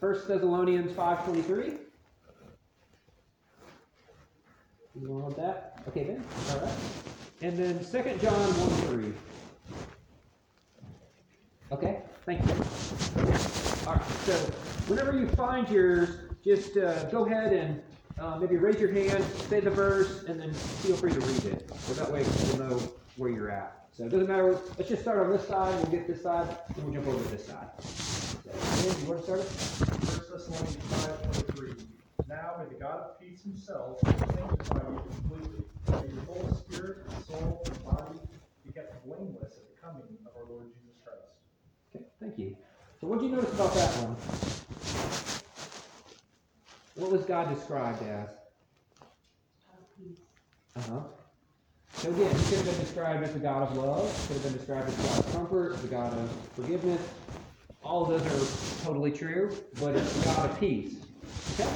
1 0.00 0.12
Thessalonians 0.28 0.92
5.23. 0.92 1.78
You 5.00 5.10
want 5.10 5.36
that? 5.38 5.82
Okay, 5.88 6.04
then. 6.04 6.22
All 6.50 6.58
right. 6.58 7.09
And 7.42 7.56
then 7.56 7.78
2 7.78 8.18
John 8.18 8.32
1 8.34 9.02
3. 9.02 9.12
Okay, 11.72 12.02
thank 12.26 12.44
you. 12.44 12.52
All 13.86 13.94
right, 13.94 14.04
so 14.26 14.34
whenever 14.88 15.16
you 15.16 15.26
find 15.28 15.68
yours, 15.70 16.10
just 16.44 16.76
uh, 16.76 17.04
go 17.04 17.24
ahead 17.24 17.52
and 17.52 17.80
uh, 18.18 18.36
maybe 18.38 18.56
raise 18.56 18.78
your 18.78 18.92
hand, 18.92 19.24
say 19.48 19.60
the 19.60 19.70
verse, 19.70 20.24
and 20.24 20.38
then 20.38 20.52
feel 20.52 20.96
free 20.96 21.12
to 21.12 21.20
read 21.20 21.44
it. 21.46 21.70
So 21.78 21.94
that 21.94 22.10
way 22.10 22.24
we'll 22.44 22.68
know 22.68 22.82
where 23.16 23.30
you're 23.30 23.50
at. 23.50 23.86
So 23.92 24.04
it 24.04 24.10
doesn't 24.10 24.28
matter. 24.28 24.58
Let's 24.76 24.90
just 24.90 25.02
start 25.02 25.18
on 25.18 25.30
this 25.30 25.46
side. 25.48 25.74
We'll 25.76 25.92
get 25.92 26.06
this 26.06 26.22
side, 26.22 26.46
then 26.76 26.84
we'll 26.84 26.94
jump 26.94 27.06
over 27.06 27.24
to 27.24 27.30
this 27.30 27.46
side. 27.46 27.68
So, 27.80 28.50
Ian, 28.86 29.00
you 29.00 29.08
want 29.08 29.20
to 29.20 29.24
start 29.24 29.40
it? 29.40 29.46
First 29.46 30.30
Thessalonians 30.30 30.76
five 30.76 31.22
twenty-three. 31.22 31.86
Now 32.28 32.56
may 32.58 32.74
the 32.74 32.80
God 32.80 33.00
of 33.00 33.20
peace 33.20 33.42
himself 33.42 33.98
sanctify 34.00 34.76
you 34.76 35.02
completely. 35.08 35.64
May 35.90 36.14
your 36.14 36.22
whole 36.22 36.64
spirit, 36.66 36.98
soul, 37.28 37.62
and 37.66 37.84
body 37.84 38.18
be 38.66 38.72
kept 38.72 39.04
blameless 39.04 39.56
at 39.56 39.64
the 39.68 39.80
coming 39.80 40.18
of 40.24 40.32
our 40.36 40.48
Lord 40.48 40.66
Jesus 40.78 40.98
Christ. 41.04 41.28
Okay, 41.94 42.04
thank 42.20 42.38
you. 42.38 42.56
So 43.00 43.06
what 43.06 43.20
did 43.20 43.30
you 43.30 43.36
notice 43.36 43.52
about 43.52 43.74
that 43.74 43.90
one? 44.04 44.16
What 46.94 47.10
was 47.12 47.24
God 47.24 47.54
described 47.54 48.02
as? 48.02 48.28
Uh-huh. 50.76 51.00
So 51.94 52.10
again, 52.10 52.34
he 52.34 52.44
could 52.44 52.58
have 52.58 52.66
been 52.66 52.80
described 52.80 53.24
as 53.24 53.34
a 53.34 53.38
God 53.38 53.62
of 53.62 53.76
love, 53.76 54.26
could 54.28 54.36
have 54.36 54.44
been 54.44 54.52
described 54.52 54.88
as 54.88 54.98
a 54.98 55.02
God 55.02 55.18
of 55.18 55.32
comfort, 55.32 55.72
as 55.74 55.84
a 55.84 55.88
God 55.88 56.12
of 56.12 56.30
forgiveness. 56.54 57.02
All 57.82 58.02
of 58.04 58.22
those 58.22 58.22
are 58.26 58.84
totally 58.84 59.10
true, 59.10 59.50
but 59.80 59.96
it's 59.96 60.20
a 60.22 60.24
God 60.24 60.50
of 60.50 60.60
peace. 60.60 60.96
Okay? 61.54 61.68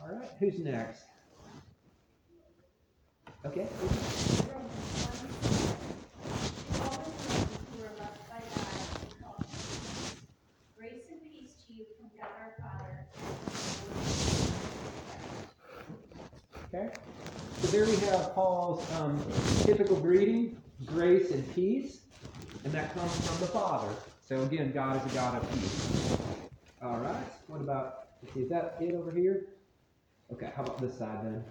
All 0.00 0.16
right, 0.16 0.28
who's 0.38 0.58
next? 0.60 1.04
Okay. 3.46 3.66
Romans 3.68 4.72
one, 5.04 5.28
To 6.72 6.82
all 6.82 6.96
the 6.96 7.10
saints 7.22 7.56
who 7.76 7.84
are 7.84 7.92
loved 8.00 8.22
by 8.30 8.40
God 8.40 8.76
and 9.02 9.12
called 9.22 9.38
to 9.38 9.44
his 9.44 9.76
purpose. 9.84 10.16
Grace 10.78 11.04
and 11.10 11.20
peace 11.22 11.52
to 11.66 11.74
you 11.74 11.84
from 11.98 12.08
God 12.16 12.32
our 12.40 12.52
Father. 12.58 13.04
Okay. 16.72 16.88
So 17.60 17.66
there 17.68 17.84
we 17.84 17.96
have 18.06 18.34
Paul's 18.34 18.90
um, 18.92 19.22
typical 19.64 19.96
greeting, 20.00 20.56
grace 20.86 21.30
and 21.30 21.54
peace, 21.54 21.98
and 22.64 22.72
that 22.72 22.94
comes 22.94 23.12
from 23.26 23.40
the 23.40 23.46
Father. 23.48 23.92
So 24.26 24.42
again, 24.44 24.72
God 24.72 25.04
is 25.04 25.12
a 25.12 25.14
God 25.14 25.42
of 25.42 25.50
peace. 25.52 26.16
All 26.82 26.96
right. 26.96 27.26
What 27.48 27.60
about? 27.60 28.06
Is 28.34 28.48
that 28.48 28.78
it 28.80 28.94
over 28.94 29.10
here? 29.10 29.48
Okay. 30.32 30.50
How 30.56 30.62
about 30.62 30.78
this 30.80 30.96
side 30.96 31.18
then? 31.24 31.44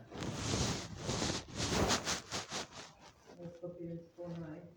Philippians 3.64 4.04
four 4.18 4.28
nine. 4.28 4.68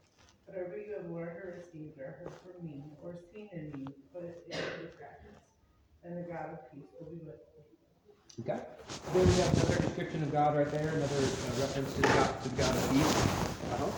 Whatever 0.46 0.79
you 0.79 0.94
have 0.94 1.11
learned 1.11 1.42
or 1.42 1.59
received 1.59 1.99
or 1.99 2.22
heard 2.22 2.31
from 2.46 2.62
me 2.64 2.85
or 3.03 3.18
seen 3.35 3.51
in 3.51 3.75
me, 3.75 3.85
put 4.14 4.22
it 4.22 4.46
into 4.46 4.62
practice. 4.94 5.42
And 6.05 6.16
the 6.16 6.22
God 6.22 6.55
of 6.55 6.70
peace 6.70 6.87
will 6.94 7.11
be 7.11 7.18
with 7.27 7.35
you. 7.35 8.46
Okay. 8.46 8.62
Then 9.11 9.27
we 9.27 9.35
have 9.42 9.51
another 9.59 9.83
description 9.83 10.22
of 10.22 10.31
God 10.31 10.55
right 10.57 10.70
there, 10.70 10.87
another 10.87 11.03
uh, 11.03 11.59
reference 11.59 11.94
to 11.96 12.01
the 12.03 12.07
God, 12.07 12.31
to 12.42 12.49
the 12.49 12.62
God 12.62 12.70
of 12.70 12.90
peace. 12.94 13.16
Uh-huh. 13.75 13.90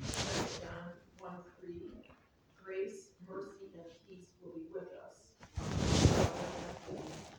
First 0.00 0.64
John 0.64 0.96
one 1.20 1.44
three, 1.60 1.92
grace, 2.64 3.12
mercy, 3.28 3.76
and 3.76 3.92
peace 4.08 4.32
will 4.40 4.56
be 4.56 4.72
with 4.72 4.88
us. 5.04 5.36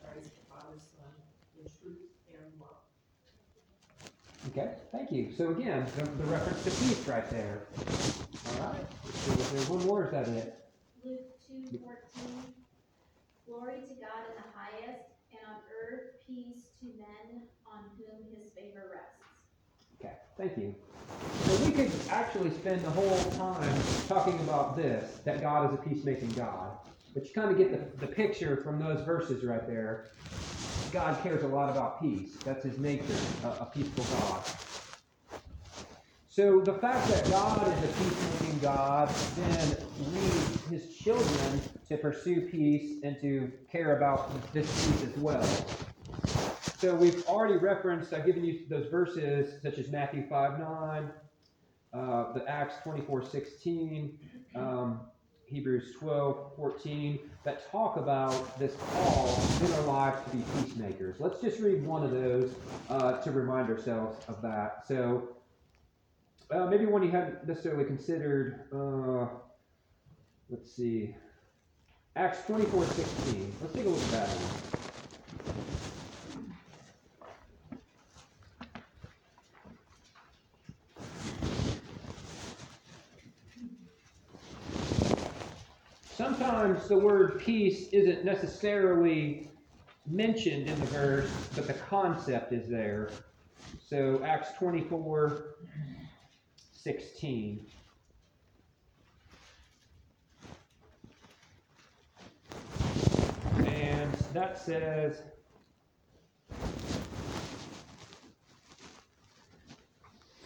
Christ, 0.06 0.38
the 0.38 0.46
Father's 0.54 0.86
Son, 0.94 1.18
in 1.58 1.66
truth 1.82 2.14
and 2.30 2.46
love. 2.62 2.86
Okay. 4.54 4.86
Thank 4.98 5.12
you. 5.12 5.32
So 5.38 5.52
again, 5.52 5.86
the, 5.96 6.06
the 6.06 6.24
reference 6.24 6.64
to 6.64 6.72
peace 6.72 7.08
right 7.08 7.30
there. 7.30 7.68
All 8.48 8.70
right. 8.72 8.86
So 9.06 9.32
is 9.32 9.52
there 9.52 9.76
one 9.76 9.86
more? 9.86 10.06
Is 10.06 10.12
that 10.12 10.28
it? 10.28 10.58
Luke 11.06 11.20
two 11.48 11.78
fourteen. 11.78 12.44
Glory 13.46 13.82
to 13.82 13.94
God 14.02 14.26
in 14.26 14.34
the 14.42 14.50
highest, 14.58 15.06
and 15.30 15.40
on 15.48 15.58
earth 15.70 16.18
peace 16.26 16.64
to 16.82 16.88
men 16.98 17.44
on 17.72 17.84
whom 17.96 18.26
his 18.36 18.50
favor 18.54 18.90
rests. 18.92 19.22
Okay, 20.02 20.16
thank 20.36 20.58
you. 20.58 20.74
So 21.46 21.66
we 21.66 21.72
could 21.72 21.92
actually 22.10 22.50
spend 22.50 22.84
the 22.84 22.90
whole 22.90 23.32
time 23.34 23.80
talking 24.08 24.40
about 24.40 24.76
this, 24.76 25.20
that 25.26 25.42
God 25.42 25.72
is 25.72 25.80
a 25.80 25.82
peacemaking 25.84 26.32
God. 26.32 26.72
But 27.14 27.26
you 27.26 27.34
kind 27.36 27.52
of 27.52 27.58
get 27.60 27.72
the, 27.72 28.08
the 28.08 28.12
picture 28.12 28.58
from 28.58 28.80
those 28.80 29.02
verses 29.02 29.44
right 29.44 29.68
there. 29.68 30.08
God 30.92 31.22
cares 31.22 31.44
a 31.44 31.48
lot 31.48 31.70
about 31.70 32.02
peace. 32.02 32.36
That's 32.44 32.64
his 32.64 32.80
nature, 32.80 33.04
a, 33.44 33.48
a 33.48 33.72
peaceful 33.74 34.04
God. 34.20 34.44
So 36.38 36.62
the 36.62 36.74
fact 36.74 37.08
that 37.08 37.28
God 37.32 37.68
is 37.68 37.84
a 37.84 37.94
peacemaking 37.94 38.60
God 38.60 39.10
then 39.38 39.76
leads 40.14 40.66
his 40.68 40.96
children 40.96 41.60
to 41.90 41.98
pursue 41.98 42.42
peace 42.42 43.02
and 43.02 43.20
to 43.22 43.52
care 43.72 43.98
about 43.98 44.30
this 44.54 44.68
peace 44.68 45.10
as 45.10 45.18
well. 45.18 45.44
So 46.78 46.94
we've 46.94 47.26
already 47.26 47.58
referenced, 47.58 48.14
I've 48.14 48.28
given 48.28 48.46
you 48.46 48.60
those 48.70 48.86
verses 48.92 49.60
such 49.64 49.80
as 49.80 49.90
Matthew 49.90 50.28
5 50.30 50.60
9, 50.60 51.10
uh, 51.94 52.34
the 52.34 52.48
Acts 52.48 52.76
24 52.84 53.24
16, 53.24 54.20
um, 54.54 55.00
Hebrews 55.48 55.96
12 56.00 56.56
14, 56.56 57.20
that 57.46 57.72
talk 57.72 57.98
about 57.98 58.60
this 58.60 58.76
call 58.94 59.40
in 59.66 59.74
our 59.74 59.82
lives 59.88 60.22
to 60.30 60.38
be 60.38 60.44
peacemakers. 60.62 61.16
Let's 61.18 61.42
just 61.42 61.60
read 61.60 61.84
one 61.84 62.04
of 62.04 62.12
those 62.12 62.54
uh, 62.92 63.14
to 63.22 63.32
remind 63.32 63.72
ourselves 63.72 64.24
of 64.28 64.40
that. 64.44 64.84
So 64.88 65.30
uh, 66.52 66.66
maybe 66.68 66.86
one 66.86 67.04
you 67.04 67.12
hadn't 67.12 67.48
necessarily 67.48 67.86
considered. 67.86 68.66
Uh, 68.74 69.28
let's 70.50 70.72
see. 70.72 71.16
Acts 72.16 72.46
24 72.48 72.86
16. 72.86 73.56
Let's 73.62 73.74
take 73.74 73.86
a 73.86 73.90
look 73.90 74.02
at 74.04 74.12
that 74.12 74.28
one. 74.30 74.68
sometimes 86.68 86.88
the 86.88 86.98
word 86.98 87.40
peace 87.40 87.90
isn't 87.92 88.26
necessarily 88.26 89.50
mentioned 90.06 90.68
in 90.68 90.80
the 90.80 90.86
verse, 90.88 91.30
but 91.56 91.68
the 91.68 91.74
concept 91.74 92.54
is 92.54 92.68
there. 92.68 93.10
So 93.80 94.22
Acts 94.24 94.50
24 94.58 95.56
16. 96.88 97.66
And 103.66 104.14
that 104.32 104.58
says, 104.58 105.22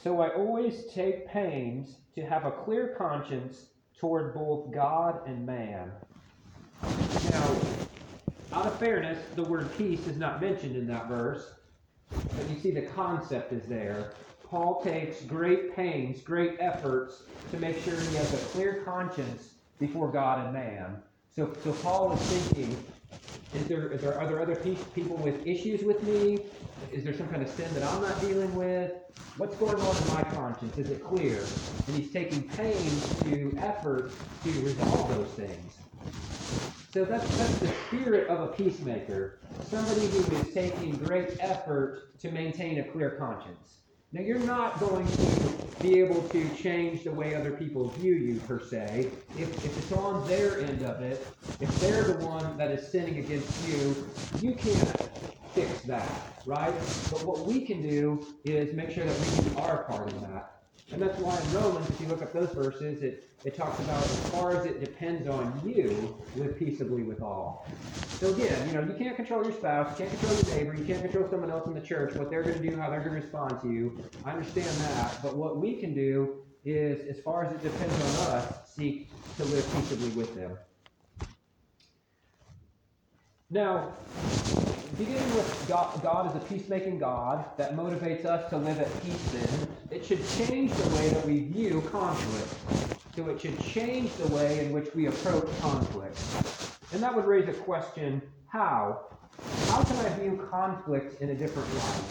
So 0.03 0.19
I 0.19 0.29
always 0.29 0.85
take 0.91 1.27
pains 1.27 1.97
to 2.15 2.25
have 2.25 2.45
a 2.45 2.51
clear 2.51 2.95
conscience 2.97 3.67
toward 3.99 4.33
both 4.33 4.71
God 4.71 5.21
and 5.27 5.45
man. 5.45 5.91
Now, 6.81 7.55
out 8.51 8.65
of 8.65 8.79
fairness, 8.79 9.23
the 9.35 9.43
word 9.43 9.69
peace 9.77 10.07
is 10.07 10.17
not 10.17 10.41
mentioned 10.41 10.75
in 10.75 10.87
that 10.87 11.07
verse, 11.07 11.53
but 12.09 12.49
you 12.49 12.59
see 12.59 12.71
the 12.71 12.87
concept 12.87 13.53
is 13.53 13.67
there. 13.67 14.13
Paul 14.51 14.81
takes 14.83 15.21
great 15.23 15.73
pains, 15.73 16.19
great 16.19 16.57
efforts 16.59 17.23
to 17.51 17.57
make 17.57 17.79
sure 17.79 18.03
he 18.03 18.15
has 18.15 18.33
a 18.33 18.39
clear 18.39 18.83
conscience 18.83 19.55
before 19.79 20.11
God 20.11 20.43
and 20.43 20.53
man. 20.53 21.01
So, 21.29 21.55
so 21.63 21.71
Paul 21.71 22.11
is 22.11 22.27
thinking, 22.27 22.85
is 23.53 23.69
there, 23.69 23.93
is 23.93 24.01
there 24.01 24.19
are 24.19 24.27
there 24.27 24.41
other 24.41 24.57
pe- 24.57 24.91
people 24.91 25.15
with 25.21 25.47
issues 25.47 25.83
with 25.85 26.03
me? 26.03 26.51
Is 26.91 27.05
there 27.05 27.13
some 27.13 27.29
kind 27.29 27.41
of 27.41 27.47
sin 27.49 27.73
that 27.75 27.83
I'm 27.83 28.01
not 28.01 28.19
dealing 28.19 28.53
with? 28.53 28.91
What's 29.37 29.55
going 29.55 29.81
on 29.81 29.97
in 29.97 30.05
my 30.05 30.21
conscience? 30.21 30.77
Is 30.77 30.89
it 30.89 31.01
clear? 31.01 31.61
And 31.87 31.95
he's 31.95 32.11
taking 32.11 32.49
pains 32.49 33.21
to 33.21 33.57
effort 33.61 34.19
to 34.43 34.59
resolve 34.59 35.09
those 35.09 35.33
things. 35.33 35.79
So 36.89 37.05
that's, 37.05 37.31
that's 37.37 37.57
the 37.61 37.69
spirit 37.69 38.27
of 38.27 38.41
a 38.41 38.47
peacemaker. 38.51 39.39
Somebody 39.61 40.09
who 40.09 40.29
is 40.29 40.53
taking 40.53 40.97
great 40.97 41.37
effort 41.39 42.19
to 42.19 42.31
maintain 42.31 42.79
a 42.79 42.91
clear 42.91 43.11
conscience. 43.11 43.77
Now, 44.13 44.21
you're 44.21 44.39
not 44.45 44.79
going 44.79 45.15
to 45.17 45.61
be 45.79 45.99
able 45.99 46.27
to 46.29 46.53
change 46.53 47.03
the 47.03 47.11
way 47.11 47.33
other 47.33 47.51
people 47.51 47.93
view 47.93 48.13
you, 48.13 48.41
per 48.41 48.59
se. 48.59 49.19
If, 49.35 49.63
if 49.63 49.77
it's 49.77 49.91
on 49.91 50.27
their 50.27 50.59
end 50.59 50.83
of 50.83 51.01
it, 51.01 51.37
if 51.59 51.79
they're 51.79 52.07
the 52.07 52.25
one 52.25 52.57
that 52.57 52.71
is 52.71 52.91
sinning 52.91 53.19
against 53.19 53.57
you, 53.57 54.11
you 54.33 54.55
can't 54.55 54.97
fix 55.53 55.83
that, 55.83 56.39
right? 56.45 56.75
But 57.09 57.25
what 57.25 57.45
we 57.45 57.65
can 57.65 57.81
do 57.81 58.25
is 58.43 58.73
make 58.73 58.91
sure 58.91 59.05
that 59.05 59.19
we 59.19 59.53
our 59.55 59.85
part 59.85 60.09
in 60.09 60.21
that. 60.21 60.60
And 60.91 61.01
that's 61.01 61.17
why 61.19 61.39
in 61.39 61.51
Romans, 61.53 61.89
if 61.89 62.01
you 62.01 62.07
look 62.07 62.21
up 62.21 62.33
those 62.33 62.51
verses, 62.51 63.01
it, 63.01 63.29
it 63.45 63.55
talks 63.55 63.79
about 63.79 64.03
as 64.03 64.29
far 64.31 64.55
as 64.55 64.65
it 64.65 64.79
depends 64.79 65.27
on 65.27 65.61
you, 65.65 66.17
live 66.35 66.57
peaceably 66.59 67.03
with 67.03 67.21
all. 67.21 67.65
So 68.19 68.33
again, 68.33 68.67
you 68.67 68.73
know, 68.73 68.81
you 68.81 68.93
can't 68.93 69.15
control 69.15 69.43
your 69.43 69.53
spouse, 69.53 69.89
you 69.91 70.05
can't 70.05 70.19
control 70.19 70.35
your 70.35 70.55
neighbor, 70.55 70.75
you 70.75 70.85
can't 70.85 71.01
control 71.01 71.27
someone 71.29 71.49
else 71.49 71.65
in 71.65 71.73
the 71.73 71.81
church, 71.81 72.13
what 72.15 72.29
they're 72.29 72.43
going 72.43 72.61
to 72.61 72.69
do, 72.69 72.75
how 72.77 72.89
they're 72.89 72.99
going 72.99 73.15
to 73.15 73.21
respond 73.21 73.59
to 73.61 73.71
you. 73.71 73.99
I 74.23 74.31
understand 74.31 74.67
that. 74.67 75.23
But 75.23 75.37
what 75.37 75.57
we 75.57 75.77
can 75.77 75.95
do 75.95 76.43
is, 76.63 77.07
as 77.07 77.19
far 77.23 77.43
as 77.43 77.51
it 77.51 77.63
depends 77.63 77.99
on 77.99 78.17
us, 78.17 78.71
seek 78.71 79.09
to 79.37 79.45
live 79.45 79.65
peaceably 79.73 80.09
with 80.09 80.35
them. 80.35 80.57
Now, 83.49 83.93
beginning 84.97 85.33
with 85.33 85.65
God, 85.67 86.03
God 86.03 86.29
is 86.29 86.35
a 86.35 86.45
peacemaking 86.45 86.99
God 86.99 87.45
that 87.57 87.75
motivates 87.75 88.23
us 88.25 88.49
to 88.51 88.57
live 88.57 88.79
at 88.79 89.01
peace 89.01 89.31
then, 89.31 89.70
it 89.91 90.05
should 90.05 90.25
change 90.47 90.71
the 90.71 90.95
way 90.95 91.09
that 91.09 91.25
we 91.25 91.41
view 91.41 91.81
conflict. 91.91 92.47
So 93.15 93.29
it 93.29 93.41
should 93.41 93.59
change 93.59 94.13
the 94.15 94.27
way 94.27 94.65
in 94.65 94.71
which 94.71 94.87
we 94.95 95.07
approach 95.07 95.47
conflict. 95.59 96.17
And 96.93 97.03
that 97.03 97.13
would 97.13 97.25
raise 97.25 97.49
a 97.49 97.53
question, 97.53 98.21
how? 98.47 99.01
How 99.67 99.83
can 99.83 99.97
I 99.97 100.09
view 100.17 100.47
conflict 100.49 101.21
in 101.21 101.31
a 101.31 101.35
different 101.35 101.67
light? 101.75 102.03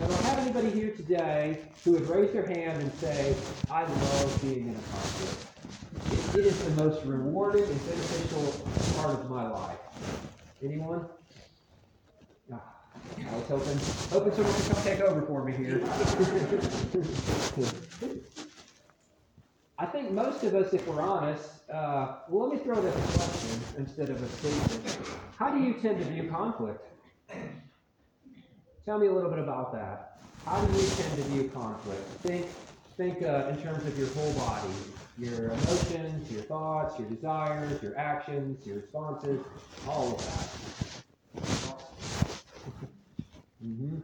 I 0.00 0.06
don't 0.06 0.24
have 0.24 0.38
anybody 0.38 0.70
here 0.70 0.90
today 0.90 1.60
who 1.84 1.92
would 1.92 2.08
raise 2.08 2.32
their 2.32 2.46
hand 2.46 2.80
and 2.80 2.92
say, 2.94 3.34
I 3.70 3.82
love 3.82 4.42
being 4.42 4.68
in 4.68 4.74
a 4.74 4.88
conflict. 4.90 6.34
It, 6.34 6.38
it 6.38 6.46
is 6.46 6.64
the 6.64 6.82
most 6.82 7.04
rewarding 7.04 7.64
and 7.64 7.86
beneficial 7.86 9.02
part 9.02 9.18
of 9.18 9.28
my 9.28 9.48
life. 9.48 9.78
Anyone? 10.62 11.06
I 13.16 13.36
was 13.36 13.48
hoping, 13.48 13.78
hoping 14.10 14.32
someone 14.34 14.54
could 14.54 14.74
come 14.74 14.82
take 14.84 15.00
over 15.00 15.22
for 15.22 15.44
me 15.44 15.52
here. 15.52 15.82
I 19.78 19.86
think 19.86 20.10
most 20.10 20.42
of 20.44 20.54
us, 20.54 20.72
if 20.72 20.86
we're 20.86 21.02
honest, 21.02 21.70
uh, 21.70 22.16
well, 22.28 22.48
let 22.48 22.58
me 22.58 22.64
throw 22.64 22.80
this 22.80 22.94
question 23.14 23.60
instead 23.78 24.10
of 24.10 24.22
a 24.22 24.28
statement. 24.28 25.10
How 25.36 25.50
do 25.50 25.60
you 25.62 25.74
tend 25.74 25.98
to 25.98 26.04
view 26.04 26.28
conflict? 26.30 26.84
Tell 28.84 28.98
me 28.98 29.06
a 29.06 29.12
little 29.12 29.30
bit 29.30 29.38
about 29.38 29.72
that. 29.72 30.18
how 30.44 30.64
do 30.64 30.80
you 30.80 30.88
tend 30.88 31.16
to 31.16 31.22
view 31.24 31.50
conflict? 31.50 32.02
Think, 32.22 32.46
think 32.96 33.22
uh, 33.22 33.50
in 33.50 33.62
terms 33.62 33.86
of 33.86 33.98
your 33.98 34.08
whole 34.08 34.32
body, 34.32 34.74
your 35.18 35.50
emotions, 35.50 36.32
your 36.32 36.42
thoughts, 36.42 36.98
your 36.98 37.08
desires, 37.08 37.82
your 37.82 37.96
actions, 37.98 38.66
your 38.66 38.76
responses, 38.76 39.40
all 39.86 40.14
of 40.14 40.18
that. 40.24 41.04
Hmm 43.68 43.98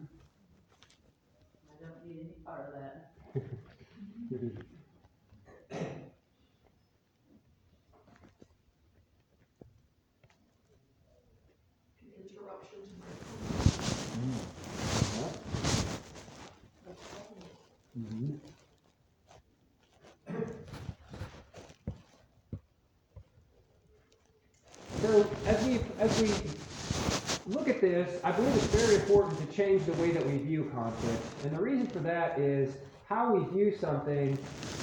I 1.73 1.85
don't 1.85 2.07
need 2.07 2.19
any 2.21 2.33
part 2.45 2.61
of 2.61 2.73
that. 2.75 3.13
Interruption 12.17 12.79
to 12.91 13.01
my 13.01 13.07
Mhm. 17.97 18.41
So 25.01 25.27
as 25.47 25.65
we 25.67 25.81
as 26.01 26.21
we 26.21 26.29
look 27.47 27.69
at 27.69 27.81
this, 27.81 28.21
I 28.25 28.33
believe 28.33 28.55
it's 28.55 28.73
very 28.73 28.97
important 28.97 29.39
to 29.39 29.57
change 29.57 29.85
the 29.87 29.93
way 29.95 30.11
that 30.13 30.25
we 30.25 30.39
view 30.39 30.71
conflict, 30.75 31.23
and 31.45 31.53
the 31.55 31.61
reason 31.61 31.87
for 31.89 31.99
that 32.01 32.39
is 32.39 32.75
how 33.09 33.35
we 33.35 33.45
view 33.53 33.77
something 33.77 34.39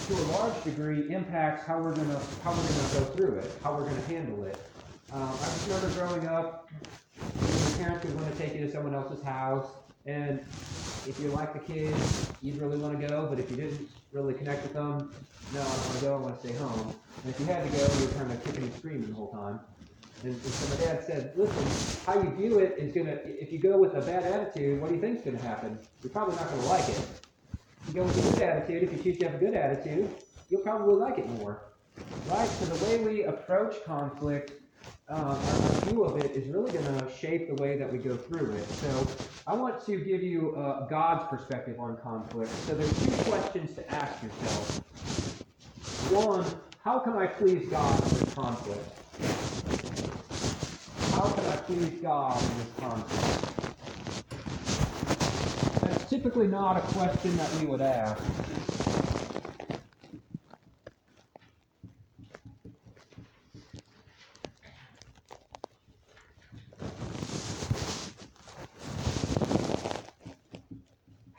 to 0.07 0.13
a 0.13 0.25
large 0.25 0.63
degree 0.63 1.13
impacts 1.13 1.65
how 1.65 1.79
we're 1.79 1.95
gonna 1.95 2.19
how 2.43 2.51
we're 2.53 2.67
gonna 2.67 2.89
go 2.93 3.05
through 3.15 3.39
it, 3.39 3.59
how 3.63 3.73
we're 3.75 3.85
gonna 3.87 4.05
handle 4.07 4.43
it. 4.43 4.71
Um, 5.11 5.39
I 5.41 5.49
just 5.49 5.65
remember 5.67 5.89
growing 5.89 6.27
up, 6.27 6.67
your 7.59 7.71
parents 7.71 8.05
would 8.05 8.15
want 8.15 8.35
to 8.35 8.37
take 8.37 8.55
you 8.55 8.65
to 8.65 8.71
someone 8.71 8.93
else's 8.93 9.23
house, 9.23 9.67
and 10.05 10.45
if 11.05 11.19
you 11.19 11.29
like 11.29 11.53
the 11.53 11.59
kids, 11.59 11.97
you'd 12.41 12.59
really 12.61 12.77
want 12.77 12.99
to 12.99 13.07
go, 13.07 13.27
but 13.27 13.39
if 13.39 13.49
you 13.49 13.55
didn't 13.57 13.89
really 14.11 14.33
connect 14.33 14.63
with 14.63 14.73
them, 14.73 15.13
no, 15.51 15.61
I 15.61 15.75
don't 15.75 15.85
want 15.85 15.99
to 15.99 16.05
go, 16.05 16.15
I 16.15 16.17
want 16.17 16.35
to 16.35 16.39
stay 16.39 16.55
home. 16.55 16.95
And 17.23 17.33
if 17.33 17.39
you 17.39 17.45
had 17.45 17.63
to 17.63 17.77
go, 17.77 17.93
you 17.93 18.05
were 18.05 18.13
kind 18.13 18.31
of 18.31 18.43
kicking 18.43 18.63
and 18.63 18.73
screaming 18.73 19.09
the 19.09 19.15
whole 19.15 19.31
time. 19.31 19.59
And, 20.23 20.39
so 20.41 20.75
my 20.75 20.85
dad 20.85 21.03
said, 21.03 21.33
listen, 21.35 22.03
how 22.05 22.21
you 22.21 22.29
view 22.35 22.59
it 22.59 22.75
is 22.77 22.93
gonna, 22.93 23.17
if 23.25 23.51
you 23.51 23.59
go 23.59 23.77
with 23.77 23.95
a 23.95 24.01
bad 24.01 24.23
attitude, 24.23 24.79
what 24.79 24.89
do 24.89 24.95
you 24.95 25.01
think 25.01 25.19
is 25.19 25.25
gonna 25.25 25.41
happen? 25.41 25.79
You're 26.03 26.11
probably 26.11 26.35
not 26.35 26.49
gonna 26.49 26.65
like 26.67 26.87
it. 26.89 27.01
If 27.81 27.87
you 27.87 27.93
go 27.95 28.03
with 28.03 28.17
a 28.17 28.31
good 28.31 28.41
attitude, 28.43 28.83
if 28.83 28.91
you 28.93 29.03
choose 29.03 29.19
to 29.19 29.25
have 29.29 29.35
a 29.35 29.43
good 29.43 29.55
attitude, 29.55 30.09
you'll 30.49 30.61
probably 30.61 30.95
like 30.95 31.17
it 31.17 31.27
more. 31.29 31.63
Right? 32.29 32.47
So 32.47 32.65
the 32.65 32.85
way 32.85 33.03
we 33.03 33.23
approach 33.23 33.83
conflict, 33.83 34.53
um, 35.09 35.25
our, 35.25 35.35
view 35.85 36.03
of 36.03 36.23
it 36.23 36.31
is 36.31 36.47
really 36.49 36.71
gonna 36.71 37.11
shape 37.17 37.55
the 37.55 37.61
way 37.61 37.77
that 37.77 37.91
we 37.91 37.97
go 37.97 38.15
through 38.15 38.53
it. 38.53 38.67
So 38.69 39.07
I 39.47 39.55
want 39.55 39.83
to 39.85 39.97
give 39.97 40.21
you 40.21 40.55
uh, 40.55 40.87
God's 40.87 41.27
perspective 41.29 41.79
on 41.79 41.97
conflict. 41.97 42.51
So 42.67 42.75
there's 42.75 43.05
two 43.05 43.31
questions 43.31 43.73
to 43.73 43.91
ask 43.91 44.21
yourself. 44.23 44.77
One, 46.11 46.45
how 46.83 46.99
can 46.99 47.13
I 47.13 47.25
please 47.25 47.67
God 47.69 48.19
in 48.19 48.25
conflict? 48.27 49.80
Please 51.65 52.01
God 52.01 52.41
in 52.41 52.57
this 52.57 52.67
conflict? 52.79 53.51
That's 55.81 56.09
typically 56.09 56.47
not 56.47 56.77
a 56.77 56.81
question 56.81 57.37
that 57.37 57.53
we 57.55 57.65
would 57.67 57.81
ask. 57.81 58.21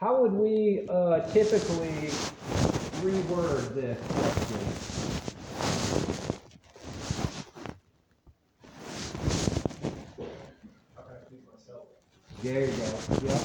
How 0.02 0.20
would 0.20 0.32
we 0.32 0.86
uh, 0.88 1.20
typically 1.32 2.10
reword 3.02 3.74
this 3.74 3.98
question? 4.08 4.58
How 10.96 11.02
can 11.02 11.14
I 11.14 11.28
please 11.28 11.42
myself? 11.46 11.86
There 12.52 12.66
you 12.66 12.66
go. 12.66 12.84
Yep. 12.84 13.42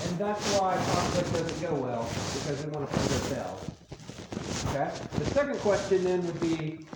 And 0.00 0.18
that's 0.18 0.46
why 0.54 0.76
conflict 0.76 1.32
doesn't 1.34 1.60
go 1.60 1.74
well, 1.74 2.08
because 2.32 2.64
we 2.64 2.70
want 2.70 2.88
to 2.88 2.96
please 2.96 3.12
ourselves. 3.12 3.70
Okay? 4.68 4.90
The 5.18 5.30
second 5.34 5.58
question 5.58 6.04
then 6.04 6.26
would 6.26 6.40
be, 6.40 6.86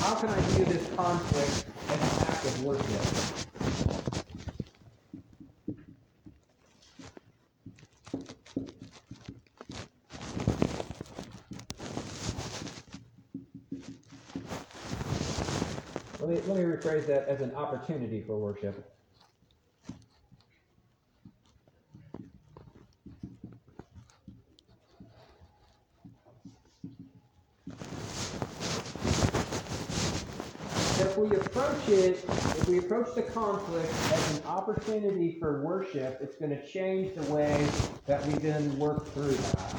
how 0.00 0.16
can 0.16 0.28
I 0.28 0.38
view 0.40 0.66
this 0.66 0.86
conflict 0.94 1.64
as 1.88 2.00
an 2.02 2.28
act 2.28 2.44
of 2.44 2.62
worship? 2.62 3.45
Let 16.26 16.44
me, 16.44 16.52
let 16.52 16.58
me 16.58 16.64
rephrase 16.64 17.06
that 17.06 17.28
as 17.28 17.40
an 17.40 17.54
opportunity 17.54 18.20
for 18.20 18.36
worship. 18.36 18.92
If 30.98 31.16
we 31.16 31.28
approach 31.36 31.88
it, 31.88 32.24
if 32.28 32.68
we 32.68 32.78
approach 32.78 33.14
the 33.14 33.22
conflict 33.22 33.94
as 34.12 34.36
an 34.36 34.46
opportunity 34.46 35.38
for 35.38 35.62
worship, 35.62 36.18
it's 36.20 36.34
going 36.34 36.50
to 36.50 36.66
change 36.66 37.14
the 37.14 37.32
way 37.32 37.68
that 38.06 38.26
we 38.26 38.32
then 38.32 38.76
work 38.80 39.06
through 39.12 39.30
that. 39.30 39.70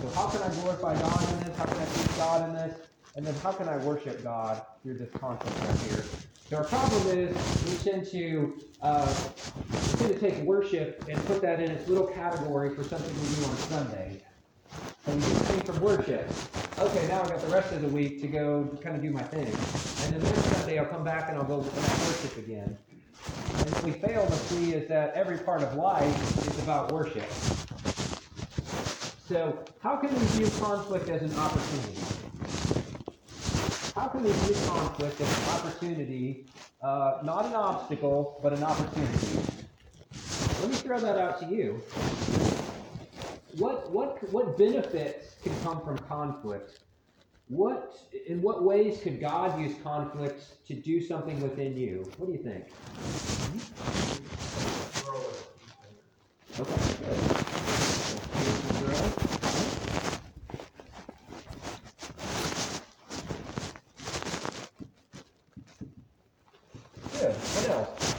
So 0.00 0.08
how 0.14 0.28
can 0.28 0.42
I 0.42 0.54
glorify 0.60 0.94
God 0.94 1.32
in 1.32 1.40
this? 1.40 1.58
How 1.58 1.64
can 1.64 1.76
I 1.76 1.84
please 1.86 2.16
God 2.16 2.48
in 2.48 2.54
this? 2.54 2.78
And 3.16 3.26
then 3.26 3.34
how 3.42 3.50
can 3.50 3.68
I 3.68 3.78
worship 3.78 4.22
God 4.22 4.62
through 4.86 4.98
this 4.98 5.10
conflict 5.18 5.58
right 5.68 5.78
here? 5.90 6.04
So 6.48 6.58
our 6.58 6.64
problem 6.64 7.18
is 7.18 7.36
we 7.66 7.90
tend 7.90 8.06
to 8.12 8.56
uh, 8.82 9.12
tend 9.98 10.14
to 10.14 10.18
take 10.20 10.36
worship 10.44 11.04
and 11.08 11.22
put 11.26 11.42
that 11.42 11.58
in 11.58 11.72
its 11.72 11.88
little 11.88 12.06
category 12.06 12.72
for 12.72 12.84
something 12.84 13.12
we 13.20 13.34
do 13.34 13.50
on 13.50 13.56
Sunday. 13.56 14.22
And 15.08 15.16
we 15.16 15.22
just 15.22 15.48
came 15.48 15.60
from 15.62 15.80
worship. 15.80 16.30
Okay, 16.78 17.08
now 17.08 17.22
I've 17.22 17.30
got 17.30 17.40
the 17.40 17.48
rest 17.48 17.72
of 17.72 17.82
the 17.82 17.88
week 17.88 18.20
to 18.20 18.28
go 18.28 18.78
kind 18.80 18.94
of 18.94 19.02
do 19.02 19.10
my 19.10 19.22
thing. 19.22 19.46
And 19.46 20.14
then 20.14 20.22
next 20.22 20.44
Sunday 20.56 20.78
I'll 20.78 20.86
come 20.86 21.02
back 21.02 21.30
and 21.30 21.38
I'll 21.38 21.44
go 21.44 21.58
worship 21.58 22.36
again. 22.38 22.78
And 23.58 23.70
what 23.70 23.82
we 23.82 23.90
fail 23.90 24.24
to 24.24 24.32
see 24.32 24.72
is 24.72 24.88
that 24.88 25.14
every 25.14 25.38
part 25.38 25.62
of 25.62 25.74
life 25.74 26.46
is 26.46 26.62
about 26.62 26.92
worship. 26.92 27.28
So 29.26 29.58
how 29.80 29.96
can 29.96 30.14
we 30.14 30.26
view 30.26 30.50
conflict 30.60 31.08
as 31.08 31.22
an 31.22 31.36
opportunity? 31.36 32.25
How 33.96 34.08
can 34.08 34.24
we 34.24 34.30
view 34.30 34.54
conflict 34.66 35.20
as 35.20 35.38
an 35.38 35.48
opportunity, 35.54 36.46
uh, 36.82 37.20
not 37.24 37.46
an 37.46 37.54
obstacle, 37.54 38.38
but 38.42 38.52
an 38.52 38.62
opportunity? 38.62 39.38
Let 40.60 40.68
me 40.70 40.76
throw 40.76 41.00
that 41.00 41.18
out 41.18 41.40
to 41.40 41.46
you. 41.46 41.80
What 43.56 43.90
what 43.90 44.30
what 44.32 44.58
benefits 44.58 45.36
can 45.42 45.58
come 45.62 45.80
from 45.82 45.96
conflict? 45.98 46.80
What 47.48 47.94
in 48.26 48.42
what 48.42 48.64
ways 48.64 49.00
could 49.02 49.20
God 49.20 49.58
use 49.60 49.74
conflict 49.82 50.66
to 50.68 50.74
do 50.74 51.00
something 51.00 51.40
within 51.40 51.76
you? 51.76 52.12
What 52.18 52.26
do 52.26 52.32
you 52.32 52.42
think? 52.42 52.66
Okay, 56.60 56.82
good. 57.00 57.18
Grow. 58.84 59.12
Good. 67.12 67.34
What 67.54 67.70
else? 67.70 68.14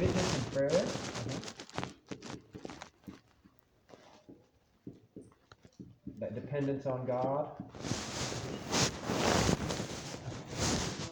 Witness 0.00 0.34
and 0.34 0.52
prayer. 0.52 0.84
That 6.18 6.34
dependence 6.34 6.73
on 6.86 7.06
God. 7.06 7.46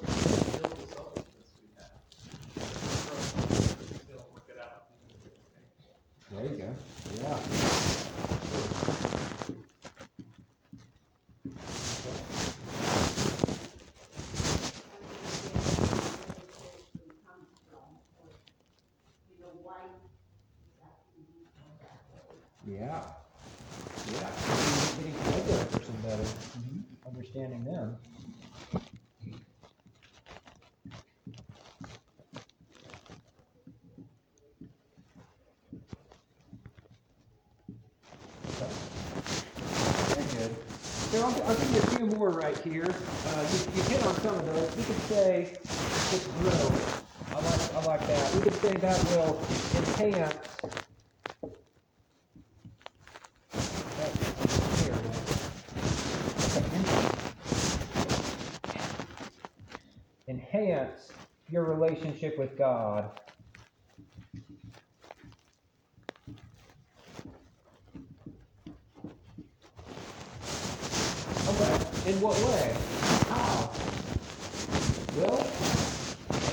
Build 0.06 0.78
the 0.78 0.86
selflessness 0.86 1.48
we 1.60 1.68
have. 1.78 1.98
Still 4.04 4.26
work 4.34 4.48
it 4.48 4.58
out. 4.60 4.84
There 6.30 6.44
you 6.44 6.56
go. 6.58 6.68
Yeah. 7.22 7.38
Yeah. 22.66 23.02
Yeah. 24.12 24.30
Getting 24.96 25.14
to 25.14 25.30
know 25.30 25.42
that 25.46 25.72
person 25.72 25.96
better. 26.02 26.28
understanding 27.06 27.64
them. 27.64 27.96
Okay. 38.46 38.70
Very 40.08 40.26
good. 40.26 40.56
So 41.10 41.21
I'll, 41.32 41.42
I'll 41.44 41.56
give 41.56 41.72
you 41.72 41.78
a 41.78 41.86
few 41.86 42.06
more 42.06 42.30
right 42.30 42.56
here. 42.58 42.84
Uh, 42.84 43.46
you, 43.52 43.58
you 43.76 43.82
hit 43.84 44.04
on 44.06 44.14
some 44.16 44.34
of 44.34 44.46
those. 44.46 44.76
We 44.76 44.82
could 44.84 45.02
say 45.02 45.56
it's 45.62 46.26
grow. 46.26 46.72
I 47.30 47.40
like, 47.40 47.74
I 47.74 47.84
like 47.86 48.06
that. 48.06 48.34
We 48.34 48.42
could 48.42 48.54
say 48.54 48.72
that 48.74 49.04
will 49.10 49.40
enhance. 49.76 50.36
Enhance 60.28 61.12
your 61.48 61.64
relationship 61.64 62.38
with 62.38 62.58
God. 62.58 63.10
Okay. 71.48 72.10
In 72.10 72.11
what 72.22 72.38
way? 72.46 72.72
How? 73.34 73.68
Well, 75.18 75.40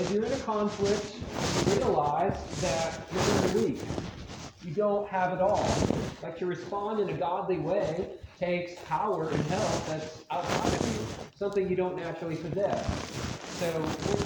if 0.02 0.12
you're 0.12 0.26
in 0.26 0.34
a 0.34 0.40
conflict, 0.40 1.16
realize 1.78 2.34
that 2.62 3.00
you're 3.14 3.22
very 3.22 3.66
weak. 3.66 3.82
You 4.66 4.72
don't 4.72 5.08
have 5.10 5.32
it 5.32 5.42
all. 5.42 5.70
Like 6.24 6.40
to 6.40 6.48
respond 6.48 7.02
in 7.02 7.10
a 7.10 7.14
godly 7.14 7.60
way 7.60 8.08
takes 8.40 8.82
power 8.86 9.30
and 9.30 9.42
help 9.46 9.86
that's 9.86 10.24
outside 10.32 10.74
of 10.74 10.88
you, 10.88 11.06
something 11.36 11.70
you 11.70 11.76
don't 11.76 11.98
naturally 11.98 12.38
possess. 12.38 12.88
So 13.60 13.68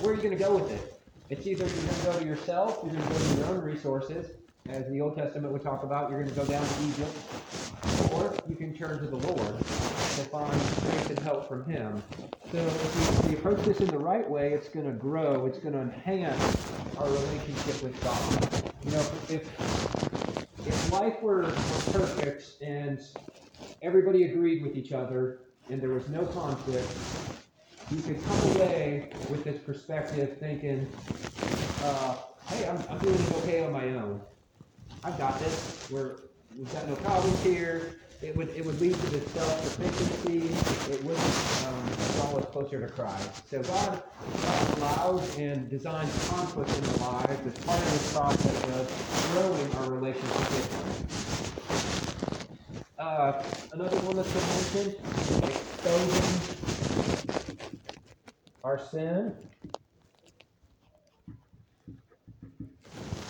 where, 0.02 0.14
are 0.14 0.16
you 0.16 0.24
going 0.24 0.38
to 0.38 0.42
go 0.42 0.56
with 0.56 0.72
it? 0.72 1.02
It's 1.30 1.46
either 1.46 1.66
you're 1.66 1.76
going 1.76 1.88
to 1.90 2.06
go 2.06 2.20
to 2.20 2.26
yourself, 2.26 2.80
you're 2.84 2.94
going 2.94 3.06
to 3.06 3.10
go 3.10 3.20
to 3.20 3.36
your 3.40 3.48
own 3.48 3.62
resources, 3.62 4.28
as 4.70 4.88
the 4.90 5.02
Old 5.02 5.18
Testament 5.18 5.52
would 5.52 5.64
talk 5.64 5.84
about, 5.84 6.10
you're 6.10 6.24
going 6.24 6.34
to 6.34 6.40
go 6.40 6.46
down 6.46 6.66
to 6.66 6.84
Egypt, 6.86 7.12
you 8.48 8.56
can 8.56 8.74
turn 8.74 9.00
to 9.00 9.08
the 9.08 9.16
Lord 9.16 9.58
to 9.60 10.24
find 10.26 10.62
strength 10.62 11.10
and 11.10 11.20
help 11.20 11.48
from 11.48 11.66
Him. 11.66 12.04
So 12.52 12.58
if 12.58 13.26
we, 13.26 13.34
if 13.34 13.40
approach 13.40 13.66
this 13.66 13.80
in 13.80 13.88
the 13.88 13.98
right 13.98 14.30
way, 14.30 14.54
it's 14.54 14.70
going 14.70 14.86
to 14.86 14.92
grow, 14.92 15.46
it's 15.46 15.58
going 15.60 15.74
to 15.74 15.82
enhance 15.82 16.58
our 16.98 17.08
relationship 17.08 17.84
with 17.84 18.04
God. 18.04 18.74
You 18.86 18.92
know, 18.92 19.00
if, 19.30 20.68
if 20.68 20.92
life 20.92 21.22
were, 21.22 21.42
were 21.42 21.92
perfect 21.92 22.62
and 22.62 23.00
everybody 23.82 24.24
agreed 24.24 24.62
with 24.62 24.78
each 24.78 24.92
other 24.92 25.40
and 25.70 25.82
there 25.82 25.90
was 25.90 26.08
no 26.10 26.26
conflict, 26.26 26.88
you 27.92 28.02
could 28.02 28.24
come 28.24 28.52
away 28.52 29.10
with 29.30 29.44
this 29.44 29.60
perspective 29.62 30.38
thinking, 30.38 30.88
uh, 31.84 32.16
hey, 32.48 32.68
I'm, 32.68 32.78
I'm 32.90 32.98
doing 33.00 33.18
okay 33.38 33.66
on 33.66 33.72
my 33.72 33.90
own. 33.90 34.22
I've 35.04 35.18
got 35.18 35.40
this. 35.40 35.88
We're, 35.92 36.18
we've 36.58 36.72
got 36.72 36.88
no 36.88 36.96
problems 36.96 37.42
here. 37.44 37.96
It 38.24 38.36
would, 38.38 38.50
it 38.56 38.66
would 38.66 38.80
lead 38.80 38.94
to 38.96 39.10
this 39.10 39.30
self-sufficiency. 39.32 40.48
It 40.94 41.04
would 41.04 41.18
um, 41.68 41.86
draw 42.16 42.40
us 42.40 42.46
closer 42.54 42.80
to 42.80 42.88
Christ. 42.88 43.50
So 43.50 43.62
God, 43.64 44.02
God 44.42 44.78
allows 44.78 45.38
and 45.38 45.70
designs 45.70 46.30
conflict 46.30 46.70
in 46.70 46.86
our 46.86 47.12
lives 47.16 47.46
as 47.46 47.54
part 47.66 47.80
of 47.80 47.86
this 47.92 48.14
process 48.14 48.64
of 48.80 48.88
growing 49.34 49.76
our 49.76 49.92
relationship 49.92 50.50
with 50.52 50.72
Him. 50.72 51.04
Uh, 52.98 53.44
another 53.74 53.98
one 53.98 54.16
that's 54.16 54.32
been 54.32 54.48
mentioned, 54.56 54.96
exposing 55.44 56.40
our 58.64 58.80
sin. 58.80 59.36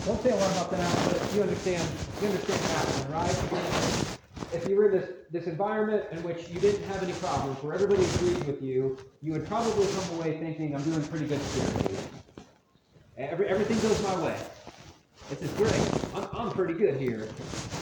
Don't 0.06 0.22
say 0.22 0.30
a 0.30 0.36
lot 0.36 0.52
about 0.52 0.70
that, 0.70 0.94
but 1.08 1.34
you 1.34 1.42
understand, 1.42 1.82
you 2.22 2.28
understand 2.28 2.60
that 2.60 2.86
one, 2.86 3.12
right? 3.12 4.13
If 4.52 4.68
you 4.68 4.76
were 4.76 4.86
in 4.86 5.00
this, 5.00 5.10
this 5.30 5.46
environment 5.46 6.04
in 6.12 6.22
which 6.22 6.48
you 6.48 6.60
didn't 6.60 6.84
have 6.84 7.02
any 7.02 7.12
problems, 7.14 7.62
where 7.62 7.74
everybody 7.74 8.04
agreed 8.04 8.44
with 8.46 8.62
you, 8.62 8.98
you 9.22 9.32
would 9.32 9.46
probably 9.46 9.86
come 9.86 10.18
away 10.18 10.38
thinking, 10.38 10.74
I'm 10.74 10.82
doing 10.82 11.02
pretty 11.04 11.26
good 11.26 11.40
spiritually. 11.40 11.98
Every, 13.16 13.46
everything 13.46 13.78
goes 13.80 14.02
my 14.02 14.24
way. 14.24 14.36
This 15.30 15.42
is 15.42 15.50
great. 15.52 16.14
I'm, 16.14 16.28
I'm 16.32 16.52
pretty 16.52 16.74
good 16.74 17.00
here. 17.00 17.28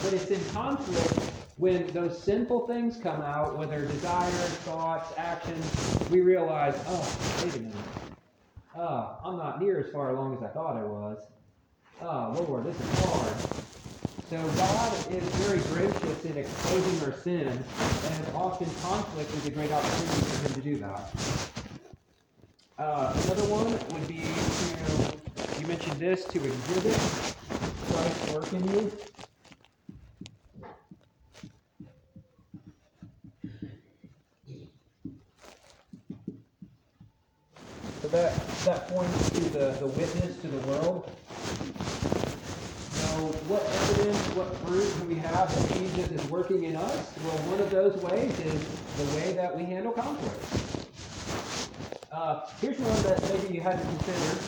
But 0.03 0.13
it's 0.13 0.31
in 0.31 0.45
conflict 0.53 1.31
when 1.57 1.87
those 1.89 2.23
sinful 2.23 2.67
things 2.67 2.97
come 2.97 3.23
out, 3.23 3.59
whether 3.59 3.85
desires, 3.87 4.51
thoughts, 4.65 5.13
actions, 5.17 6.11
we 6.11 6.21
realize, 6.21 6.75
oh, 6.87 7.19
wait 7.45 7.57
a 7.57 7.59
minute. 7.61 7.77
Uh, 8.77 9.17
I'm 9.25 9.37
not 9.37 9.61
near 9.61 9.81
as 9.81 9.93
far 9.93 10.11
along 10.11 10.37
as 10.37 10.43
I 10.43 10.49
thought 10.49 10.77
I 10.77 10.85
was. 10.85 11.19
Oh, 12.01 12.45
Lord, 12.49 12.65
this 12.65 12.81
is 12.81 13.05
hard. 13.05 13.62
So 14.33 14.41
God 14.57 14.93
is 15.13 15.23
very 15.45 15.61
gracious 15.75 16.25
in 16.25 16.39
exposing 16.39 17.05
our 17.05 17.13
sin, 17.19 17.49
and 17.49 18.35
often 18.35 18.67
conflict 18.81 19.31
is 19.35 19.45
a 19.45 19.51
great 19.51 19.71
opportunity 19.71 20.21
for 20.23 20.49
Him 20.49 20.55
to 20.55 20.61
do 20.63 20.79
that. 20.79 21.13
Uh, 22.79 23.13
another 23.25 23.45
one 23.51 23.71
would 23.71 24.09
be 24.09 24.23
to, 24.23 25.61
you 25.61 25.67
mentioned 25.67 26.01
this, 26.01 26.25
to 26.25 26.43
exhibit 26.43 26.97
Christ's 27.93 28.33
work 28.33 28.51
in 28.55 28.67
you. 28.73 28.93
So 38.01 38.09
that, 38.09 38.49
that 38.65 38.89
points 38.89 39.29
to 39.29 39.41
the, 39.51 39.77
the 39.79 39.89
witness 39.89 40.39
to 40.39 40.49
the 40.49 40.69
world. 40.69 41.11
Now, 43.13 43.19
what 43.47 43.63
evidence, 43.63 44.17
what 44.35 44.49
proof 44.65 44.89
do 44.99 45.07
we 45.07 45.17
have 45.17 45.55
that 45.55 45.77
Jesus 45.77 46.11
is 46.13 46.31
working 46.31 46.65
in 46.65 46.77
us? 46.77 47.13
Well, 47.23 47.37
one 47.53 47.61
of 47.61 47.71
those 47.71 47.95
ways 48.05 48.33
is 48.41 48.65
the 48.97 49.05
way 49.17 49.35
that 49.35 49.55
we 49.55 49.65
handle 49.65 49.93
conflict. 49.93 50.41
Uh, 52.11 52.47
here's 52.63 52.79
one 52.79 53.03
that 53.03 53.21
maybe 53.29 53.53
you 53.55 53.61
hadn't 53.61 53.87
considered. 53.99 54.39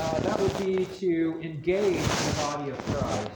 Uh, 0.00 0.18
that 0.20 0.40
would 0.40 0.56
be 0.64 0.86
to 0.96 1.38
engage 1.42 2.00
the 2.00 2.34
body 2.40 2.70
of 2.70 2.78
Christ. 2.86 3.30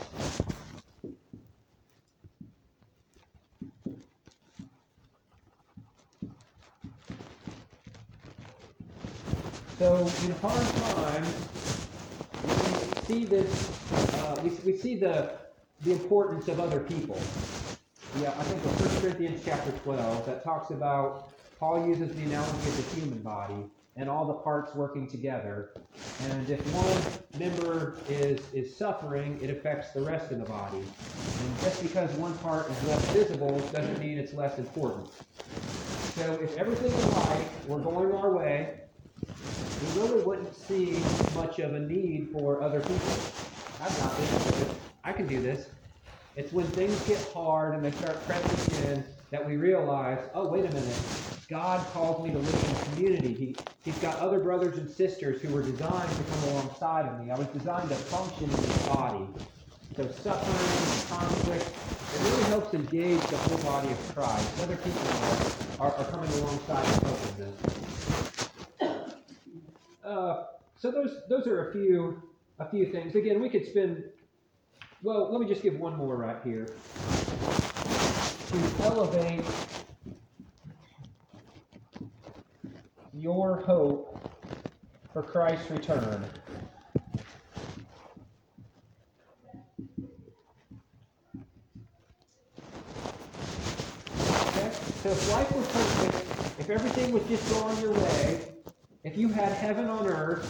So 9.78 10.08
in 10.24 10.32
hard 10.40 10.66
times, 10.96 11.59
see 13.10 13.24
this, 13.24 13.72
uh, 13.92 14.36
we, 14.44 14.50
we 14.70 14.76
see 14.78 14.94
the, 14.94 15.32
the 15.80 15.90
importance 15.90 16.46
of 16.46 16.60
other 16.60 16.78
people. 16.78 17.20
Yeah, 18.20 18.30
I 18.38 18.44
think 18.44 18.64
of 18.64 19.02
1 19.02 19.02
Corinthians 19.02 19.42
chapter 19.44 19.72
12 19.82 20.26
that 20.26 20.44
talks 20.44 20.70
about, 20.70 21.32
Paul 21.58 21.88
uses 21.88 22.14
the 22.14 22.22
analogy 22.22 22.68
of 22.68 22.76
the 22.76 23.00
human 23.00 23.18
body 23.18 23.64
and 23.96 24.08
all 24.08 24.26
the 24.26 24.34
parts 24.34 24.76
working 24.76 25.08
together. 25.08 25.70
And 26.20 26.48
if 26.48 26.64
one 26.72 27.40
member 27.40 27.96
is, 28.08 28.40
is 28.54 28.76
suffering, 28.76 29.40
it 29.42 29.50
affects 29.50 29.90
the 29.90 30.02
rest 30.02 30.30
of 30.30 30.38
the 30.38 30.44
body. 30.44 30.78
And 30.78 31.60
just 31.62 31.82
because 31.82 32.10
one 32.12 32.38
part 32.38 32.70
is 32.70 32.84
less 32.84 33.04
visible 33.08 33.58
doesn't 33.72 33.98
mean 33.98 34.18
it's 34.18 34.34
less 34.34 34.56
important. 34.58 35.10
So 36.14 36.38
if 36.40 36.56
everything 36.56 36.92
in 36.92 37.68
we're 37.68 37.80
going 37.80 38.12
our 38.12 38.36
way, 38.36 38.80
we 39.80 40.00
really 40.00 40.22
wouldn't 40.22 40.54
see 40.54 41.02
much 41.34 41.58
of 41.58 41.74
a 41.74 41.80
need 41.80 42.28
for 42.32 42.62
other 42.62 42.80
people. 42.80 43.16
I've 43.80 43.96
got 43.98 44.16
this. 44.16 44.74
I 45.04 45.12
can 45.12 45.26
do 45.26 45.40
this. 45.40 45.68
It's 46.36 46.52
when 46.52 46.66
things 46.66 46.98
get 47.06 47.18
hard 47.32 47.74
and 47.74 47.84
they 47.84 47.90
start 47.92 48.22
pressing 48.26 48.90
in 48.90 49.04
that 49.30 49.46
we 49.46 49.56
realize, 49.56 50.18
oh, 50.34 50.48
wait 50.48 50.64
a 50.64 50.74
minute. 50.74 50.96
God 51.48 51.84
calls 51.92 52.24
me 52.24 52.30
to 52.30 52.38
live 52.38 52.64
in 52.64 52.92
community. 52.92 53.32
He, 53.34 53.56
he's 53.84 53.98
got 53.98 54.16
other 54.18 54.38
brothers 54.38 54.78
and 54.78 54.88
sisters 54.88 55.40
who 55.40 55.52
were 55.52 55.62
designed 55.62 56.10
to 56.10 56.22
come 56.22 56.50
alongside 56.50 57.06
of 57.06 57.24
me. 57.24 57.30
I 57.30 57.36
was 57.36 57.48
designed 57.48 57.88
to 57.88 57.94
function 57.94 58.44
in 58.44 58.56
this 58.56 58.86
body. 58.88 59.26
So 59.96 60.08
suffering, 60.08 60.90
and 60.92 61.08
conflict, 61.08 61.66
it 62.14 62.22
really 62.22 62.42
helps 62.44 62.74
engage 62.74 63.20
the 63.22 63.36
whole 63.36 63.58
body 63.58 63.90
of 63.90 64.14
Christ. 64.14 64.62
Other 64.62 64.76
people 64.76 65.80
are, 65.80 65.92
are 65.92 66.04
coming 66.04 66.30
alongside 66.30 66.84
and 66.86 67.02
helping 67.02 67.44
them. 67.44 67.79
Uh, 70.10 70.44
so 70.76 70.90
those 70.90 71.18
those 71.28 71.46
are 71.46 71.68
a 71.68 71.72
few 71.72 72.20
a 72.58 72.68
few 72.68 72.90
things. 72.90 73.14
Again, 73.14 73.40
we 73.40 73.48
could 73.48 73.64
spend. 73.64 74.02
Well, 75.02 75.30
let 75.30 75.40
me 75.40 75.46
just 75.46 75.62
give 75.62 75.78
one 75.78 75.96
more 75.96 76.16
right 76.16 76.38
here. 76.42 76.66
To 78.48 78.82
elevate 78.82 79.44
your 83.14 83.60
hope 83.60 84.18
for 85.12 85.22
Christ's 85.22 85.70
return. 85.70 86.24
Okay? 94.48 94.72
So 95.02 95.10
if 95.10 95.30
life 95.30 95.52
was 95.52 95.66
perfect 95.68 96.30
if 96.58 96.68
everything 96.68 97.12
was 97.12 97.22
just 97.24 97.48
going 97.48 97.80
your 97.80 97.92
way, 97.92 98.50
if 99.02 99.16
you 99.16 99.28
had 99.28 99.52
heaven 99.52 99.88
on 99.88 100.06
earth, 100.06 100.44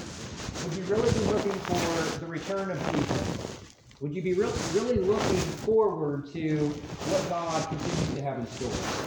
would 0.65 0.77
you 0.77 0.85
really 0.85 1.13
be 1.13 1.25
looking 1.27 1.53
for 1.53 2.19
the 2.19 2.27
return 2.27 2.71
of 2.71 2.93
Jesus? 2.93 3.61
Would 4.01 4.15
you 4.15 4.23
be 4.23 4.33
re- 4.33 4.51
really 4.73 4.99
looking 4.99 5.39
forward 5.63 6.33
to 6.33 6.57
what 6.59 7.29
God 7.29 7.69
continues 7.69 8.15
to 8.15 8.23
have 8.23 8.39
in 8.39 8.47
store? 8.47 9.05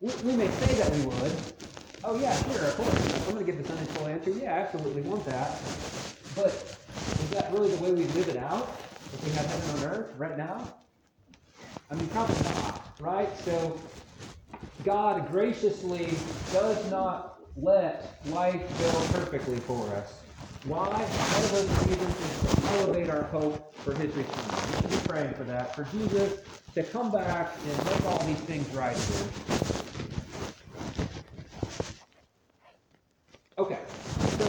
We, 0.00 0.30
we 0.30 0.36
may 0.36 0.48
say 0.48 0.74
that 0.76 0.90
we 0.92 1.06
would. 1.06 1.32
Oh 2.04 2.18
yeah, 2.20 2.34
sure, 2.44 2.64
of 2.64 2.76
course. 2.76 3.26
I'm 3.26 3.34
going 3.34 3.44
to 3.44 3.52
give 3.52 3.60
the 3.60 3.68
Sunday 3.68 3.90
school 3.92 4.06
answer. 4.06 4.30
Yeah, 4.30 4.54
I 4.54 4.58
absolutely 4.60 5.02
want 5.02 5.24
that. 5.26 5.50
But 6.36 6.46
is 6.46 7.30
that 7.30 7.52
really 7.52 7.74
the 7.74 7.82
way 7.82 7.92
we 7.92 8.04
live 8.04 8.28
it 8.28 8.36
out? 8.36 8.68
If 9.12 9.24
we 9.24 9.32
have 9.32 9.46
heaven 9.46 9.70
on 9.84 9.92
earth 9.92 10.14
right 10.16 10.38
now? 10.38 10.74
I 11.90 11.94
mean, 11.94 12.06
probably 12.08 12.36
not, 12.44 12.94
right? 13.00 13.38
So 13.40 13.80
God 14.84 15.30
graciously 15.30 16.06
does 16.52 16.90
not 16.90 17.38
let 17.56 18.18
life 18.26 18.62
go 18.78 18.90
perfectly 19.18 19.58
for 19.60 19.86
us. 19.94 20.12
Why? 20.64 20.88
One 20.88 21.44
of 21.44 21.50
those 21.52 21.68
reasons 21.86 22.16
is 22.20 22.54
to 22.54 22.68
elevate 22.78 23.10
our 23.10 23.24
hope 23.24 23.74
for 23.76 23.94
his 23.94 24.14
return. 24.14 24.44
We 24.66 24.76
should 24.76 24.90
be 24.90 25.08
praying 25.08 25.34
for 25.34 25.44
that, 25.44 25.74
for 25.74 25.84
Jesus 25.84 26.40
to 26.74 26.82
come 26.82 27.10
back 27.10 27.52
and 27.66 27.84
make 27.84 28.04
all 28.06 28.22
these 28.24 28.40
things 28.40 28.68
right 28.74 28.96
here. 28.96 29.26
Okay, 33.58 33.80
so 34.38 34.44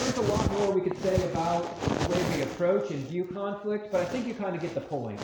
there's 0.00 0.16
a 0.16 0.32
lot 0.32 0.52
more 0.52 0.70
we 0.70 0.80
could 0.80 0.96
say 1.02 1.14
about 1.30 1.80
the 1.80 2.08
way 2.08 2.36
we 2.36 2.42
approach 2.42 2.90
and 2.90 3.06
view 3.08 3.24
conflict, 3.24 3.92
but 3.92 4.00
I 4.00 4.04
think 4.06 4.26
you 4.26 4.34
kind 4.34 4.54
of 4.54 4.62
get 4.62 4.74
the 4.74 4.80
point. 4.80 5.20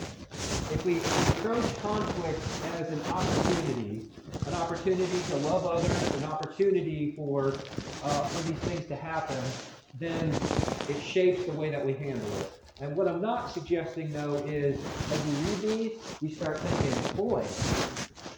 If 0.73 0.83
we 0.83 1.21
approach 1.27 1.77
conflict 1.79 2.63
as 2.63 2.89
an 2.89 3.03
opportunity, 3.03 4.09
an 4.47 4.55
opportunity 4.55 5.23
to 5.25 5.37
love 5.37 5.67
others, 5.67 6.15
an 6.15 6.23
opportunity 6.23 7.13
for 7.15 7.67
uh, 8.01 8.31
for 8.31 8.41
these 8.41 8.63
things 8.63 8.87
to 8.87 8.95
happen, 8.95 9.53
then 9.93 10.49
it 10.87 10.99
shapes 10.99 11.45
the 11.45 11.53
way 11.53 11.69
that 11.69 11.85
we 11.85 11.93
handle 11.93 12.37
it. 12.37 12.49
And 12.79 12.97
what 12.97 13.07
I'm 13.07 13.21
not 13.21 13.51
suggesting 13.51 14.11
though 14.11 14.43
is 14.47 14.87
as 15.11 15.21
we 15.21 15.35
read 15.35 15.61
these, 15.61 15.91
we 16.21 16.29
start 16.31 16.63
thinking, 16.63 17.11
boy, 17.15 17.51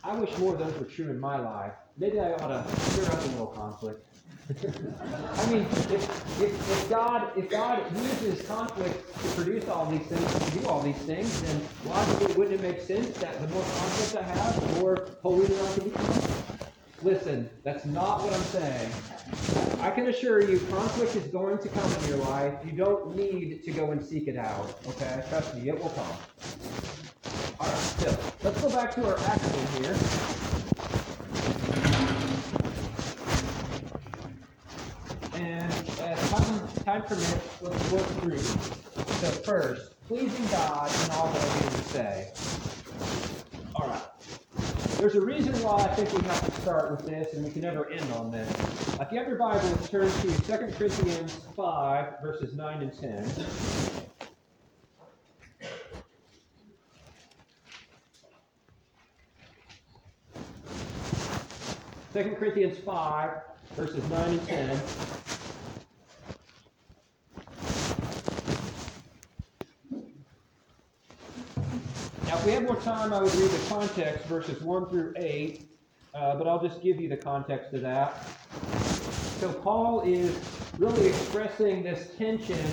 I 0.03 0.13
wish 0.19 0.38
more 0.38 0.53
of 0.53 0.59
those 0.59 0.77
were 0.77 0.86
true 0.86 1.09
in 1.09 1.19
my 1.19 1.39
life. 1.39 1.73
Maybe 1.97 2.19
I 2.19 2.33
ought 2.33 2.49
to 2.49 2.69
stir 2.81 3.11
up 3.13 3.23
a 3.23 3.29
little 3.29 3.47
conflict. 3.47 4.05
I 4.48 5.46
mean, 5.52 5.64
if, 5.64 5.91
if, 5.91 6.41
if 6.41 6.89
God 6.89 7.32
if 7.36 7.50
God 7.50 7.82
uses 7.98 8.46
conflict 8.48 9.20
to 9.20 9.28
produce 9.30 9.68
all 9.68 9.88
these 9.88 10.06
things, 10.06 10.46
to 10.46 10.60
do 10.60 10.68
all 10.68 10.82
these 10.82 10.98
things, 10.98 11.41
then 11.41 11.62
logically 11.84 12.34
wouldn't 12.36 12.60
it 12.60 12.62
make 12.62 12.80
sense 12.80 13.10
that 13.18 13.41
the 13.41 13.48
more 13.48 13.64
conflict 13.64 14.24
I 14.24 14.34
have, 14.34 14.62
the 14.62 14.80
more 14.80 15.08
holy 15.24 15.46
I 15.46 15.74
can 15.74 15.89
become? 15.89 16.36
Listen, 17.02 17.50
that's 17.64 17.86
not 17.86 18.22
what 18.22 18.34
I'm 18.34 18.41
saying. 18.41 18.91
I 19.82 19.89
can 19.89 20.08
assure 20.08 20.41
you, 20.41 20.60
conflict 20.70 21.16
is 21.16 21.28
going 21.28 21.58
to 21.58 21.68
come 21.70 21.91
in 22.04 22.08
your 22.10 22.18
life. 22.18 22.54
You 22.64 22.74
don't 22.74 23.16
need 23.16 23.64
to 23.64 23.72
go 23.72 23.91
and 23.91 24.04
seek 24.04 24.28
it 24.28 24.38
out. 24.38 24.80
Okay, 24.88 25.24
trust 25.30 25.56
me, 25.56 25.70
it 25.70 25.82
will 25.82 25.89
come. 25.89 26.06
All 27.60 27.68
right, 27.68 27.78
so 27.78 28.18
let's 28.43 28.62
go 28.62 28.70
back 28.70 28.93
to 28.93 29.08
our 29.08 29.18
action 29.20 29.84
here. 29.84 31.14
And 35.46 35.72
as 36.00 36.30
time, 36.32 36.68
time 36.86 37.04
permits, 37.04 37.62
let's 37.62 37.91
work 37.91 38.04
through. 38.20 38.39
So 38.39 39.30
first, 39.43 39.91
pleasing 40.08 40.43
God 40.48 40.89
in 41.06 41.12
all 41.12 41.32
that 41.32 41.72
to 41.72 41.84
say. 41.84 42.32
All 43.76 43.88
right. 43.88 44.02
There's 44.98 45.14
a 45.14 45.22
reason 45.22 45.54
why 45.62 45.84
I 45.84 45.88
think 45.93 46.12
we 46.14 46.28
have 46.28 46.43
to 46.43 46.62
start 46.62 46.89
with 46.89 47.06
this, 47.06 47.36
and 47.36 47.46
we 47.46 47.52
can 47.52 47.62
never 47.62 47.88
end 47.91 48.12
on 48.14 48.32
this. 48.32 48.50
If 49.00 49.12
you 49.12 49.20
have 49.20 49.28
your 49.28 49.38
Bible, 49.38 49.78
turn 49.86 50.10
to 50.10 50.41
2 50.41 50.58
Corinthians 50.78 51.39
5, 51.56 52.14
verses 52.24 52.56
9 52.56 52.82
and 52.82 53.00
10. 53.00 53.32
Second 62.14 62.36
Corinthians 62.38 62.80
5, 62.80 63.32
verses 63.74 64.07
9 64.09 64.30
and 64.30 64.47
10. 64.47 64.82
Now, 72.26 72.38
if 72.38 72.45
we 72.45 72.51
had 72.51 72.63
more 72.63 72.76
time, 72.78 73.13
I 73.13 73.22
would 73.22 73.34
read 73.36 73.49
the 73.49 73.70
context, 73.70 74.26
verses 74.28 74.61
1 74.61 74.89
through 74.89 75.13
8, 75.16 75.70
uh, 76.13 76.36
but 76.36 76.47
I'll 76.47 76.61
just 76.61 76.82
give 76.82 76.99
you 76.99 77.09
the 77.09 77.18
context 77.18 77.74
of 77.74 77.82
that. 77.82 78.28
So, 79.39 79.51
Paul 79.51 80.01
is 80.01 80.38
really 80.78 81.07
expressing 81.07 81.84
this 81.84 82.16
tension 82.18 82.66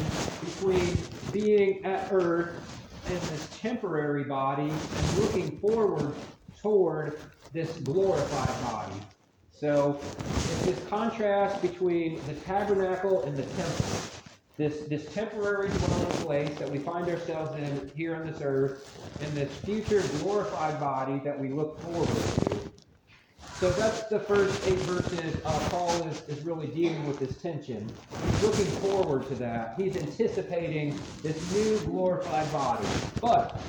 between 0.44 0.96
being 1.32 1.84
at 1.84 2.12
earth 2.12 2.58
in 3.06 3.14
this 3.14 3.48
temporary 3.60 4.24
body 4.24 4.70
and 4.70 5.18
looking 5.18 5.58
forward 5.58 6.14
toward 6.60 7.18
this 7.52 7.70
glorified 7.78 8.62
body. 8.64 9.00
So, 9.62 10.00
it's 10.00 10.62
this 10.62 10.84
contrast 10.88 11.62
between 11.62 12.20
the 12.26 12.34
tabernacle 12.34 13.22
and 13.22 13.36
the 13.36 13.44
temple 13.44 13.86
this, 14.56 14.80
this 14.88 15.06
temporary 15.14 15.68
dwelling 15.68 16.10
place 16.24 16.58
that 16.58 16.68
we 16.68 16.80
find 16.80 17.08
ourselves 17.08 17.56
in 17.56 17.92
here 17.94 18.16
on 18.16 18.26
this 18.26 18.40
earth, 18.42 19.00
and 19.22 19.32
this 19.34 19.54
future 19.58 20.02
glorified 20.18 20.80
body 20.80 21.20
that 21.24 21.38
we 21.38 21.50
look 21.50 21.80
forward 21.80 22.08
to. 22.08 22.70
So 23.60 23.70
that's 23.70 24.08
the 24.08 24.18
first 24.18 24.66
eight 24.66 24.80
verses. 24.80 25.36
Uh, 25.44 25.68
Paul 25.70 26.08
is, 26.08 26.28
is 26.28 26.44
really 26.44 26.66
dealing 26.66 27.06
with 27.06 27.20
this 27.20 27.40
tension. 27.40 27.88
He's 28.30 28.42
looking 28.42 28.66
forward 28.66 29.28
to 29.28 29.36
that. 29.36 29.74
He's 29.78 29.96
anticipating 29.96 30.98
this 31.22 31.52
new 31.54 31.78
glorified 31.86 32.50
body. 32.52 32.84
But, 33.20 33.60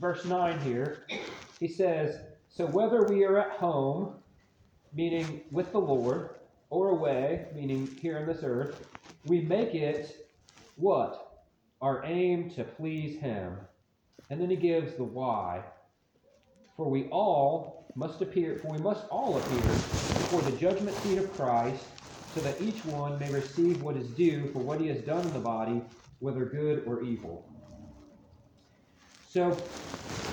verse 0.00 0.24
9 0.24 0.58
here, 0.60 1.04
he 1.60 1.68
says, 1.68 2.18
So 2.48 2.66
whether 2.66 3.02
we 3.04 3.24
are 3.24 3.38
at 3.38 3.50
home, 3.58 4.14
meaning 4.94 5.42
with 5.50 5.72
the 5.72 5.80
Lord, 5.80 6.30
or 6.70 6.88
away, 6.88 7.46
meaning 7.54 7.86
here 8.00 8.18
on 8.18 8.26
this 8.26 8.42
earth, 8.42 8.86
we 9.26 9.42
make 9.42 9.74
it 9.74 10.28
what? 10.76 11.42
Our 11.80 12.02
aim 12.04 12.50
to 12.52 12.64
please 12.64 13.20
Him. 13.20 13.56
And 14.30 14.40
then 14.40 14.48
he 14.48 14.56
gives 14.56 14.94
the 14.94 15.04
why. 15.04 15.62
For 16.76 16.88
we 16.88 17.08
all 17.08 17.86
must 17.94 18.22
appear, 18.22 18.56
for 18.56 18.68
we 18.68 18.78
must 18.78 19.06
all 19.10 19.36
appear 19.36 19.60
before 19.60 20.40
the 20.42 20.56
judgment 20.56 20.96
seat 20.98 21.18
of 21.18 21.30
Christ, 21.34 21.84
so 22.34 22.40
that 22.40 22.58
each 22.62 22.82
one 22.86 23.18
may 23.18 23.30
receive 23.30 23.82
what 23.82 23.96
is 23.96 24.08
due 24.08 24.46
for 24.52 24.60
what 24.60 24.80
he 24.80 24.88
has 24.88 25.02
done 25.02 25.26
in 25.26 25.32
the 25.34 25.38
body, 25.38 25.82
whether 26.20 26.46
good 26.46 26.84
or 26.86 27.02
evil. 27.02 27.46
So 29.28 29.54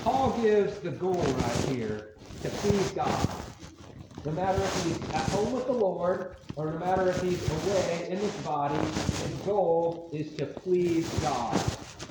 Paul 0.02 0.38
gives 0.40 0.78
the 0.78 0.92
goal 0.92 1.12
right 1.12 1.56
here 1.68 2.14
to 2.42 2.48
please 2.48 2.90
God. 2.92 3.28
No 4.24 4.32
matter 4.32 4.60
if 4.62 4.84
he's 4.84 5.10
at 5.14 5.28
home 5.30 5.52
with 5.52 5.66
the 5.66 5.72
Lord 5.72 6.36
or 6.56 6.72
no 6.72 6.78
matter 6.78 7.08
if 7.08 7.22
he's 7.22 7.42
away 7.50 8.08
in 8.10 8.18
his 8.18 8.32
body, 8.44 8.76
his 8.76 9.34
goal 9.46 10.10
is 10.12 10.34
to 10.36 10.46
please 10.46 11.08
God. 11.20 11.58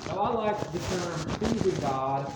Now, 0.08 0.18
I 0.18 0.34
like 0.34 0.72
the 0.72 0.78
term 0.80 1.20
pleasing 1.38 1.80
God 1.80 2.32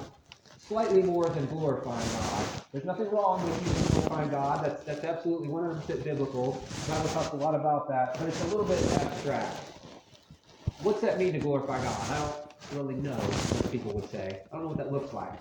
slightly 0.69 1.03
more 1.03 1.29
than 1.29 1.45
glorifying 1.47 1.99
God. 1.99 2.47
There's 2.73 2.85
nothing 2.85 3.11
wrong 3.11 3.43
with 3.43 3.91
glorifying 3.91 4.31
God. 4.31 4.65
That's, 4.65 4.85
that's 4.85 5.05
absolutely 5.05 5.49
100% 5.49 6.05
biblical. 6.05 6.53
God 6.87 7.03
will 7.03 7.11
talk 7.11 7.33
a 7.33 7.37
lot 7.37 7.55
about 7.57 7.89
that, 7.89 8.17
but 8.19 8.29
it's 8.29 8.41
a 8.45 8.47
little 8.47 8.65
bit 8.65 8.79
abstract. 9.01 9.57
What's 10.83 11.01
that 11.01 11.19
mean 11.19 11.33
to 11.33 11.41
glorify 11.41 11.83
God? 11.83 12.11
I 12.11 12.19
don't 12.21 12.79
really 12.79 13.01
know, 13.01 13.19
people 13.73 13.93
would 13.93 14.09
say. 14.11 14.43
I 14.53 14.55
don't 14.55 14.63
know 14.63 14.69
what 14.69 14.79
that 14.79 14.93
looks 14.93 15.13
like. 15.13 15.37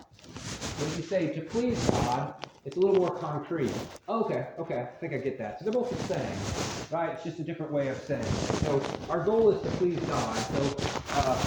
When 0.79 0.97
you 0.97 1.03
say 1.03 1.27
to 1.34 1.41
please 1.41 1.77
God, 1.91 2.34
it's 2.66 2.78
a 2.78 2.80
little 2.80 2.95
more 2.95 3.14
concrete. 3.18 3.74
Okay, 4.07 4.47
okay, 4.57 4.80
I 4.82 4.86
think 4.99 5.14
I 5.14 5.18
get 5.18 5.38
that. 5.38 5.59
So 5.59 5.66
they're 5.66 5.74
both 5.74 5.89
the 5.89 6.16
same, 6.16 6.97
right? 6.97 7.09
It's 7.11 7.24
just 7.24 7.39
a 7.39 7.43
different 7.43 7.74
way 7.74 7.89
of 7.89 7.97
saying 8.03 8.22
it. 8.22 8.26
So 8.26 8.82
our 9.09 9.24
goal 9.24 9.51
is 9.51 9.61
to 9.64 9.70
please 9.78 9.99
God. 10.01 10.38
So 10.38 10.78
uh, 11.11 11.43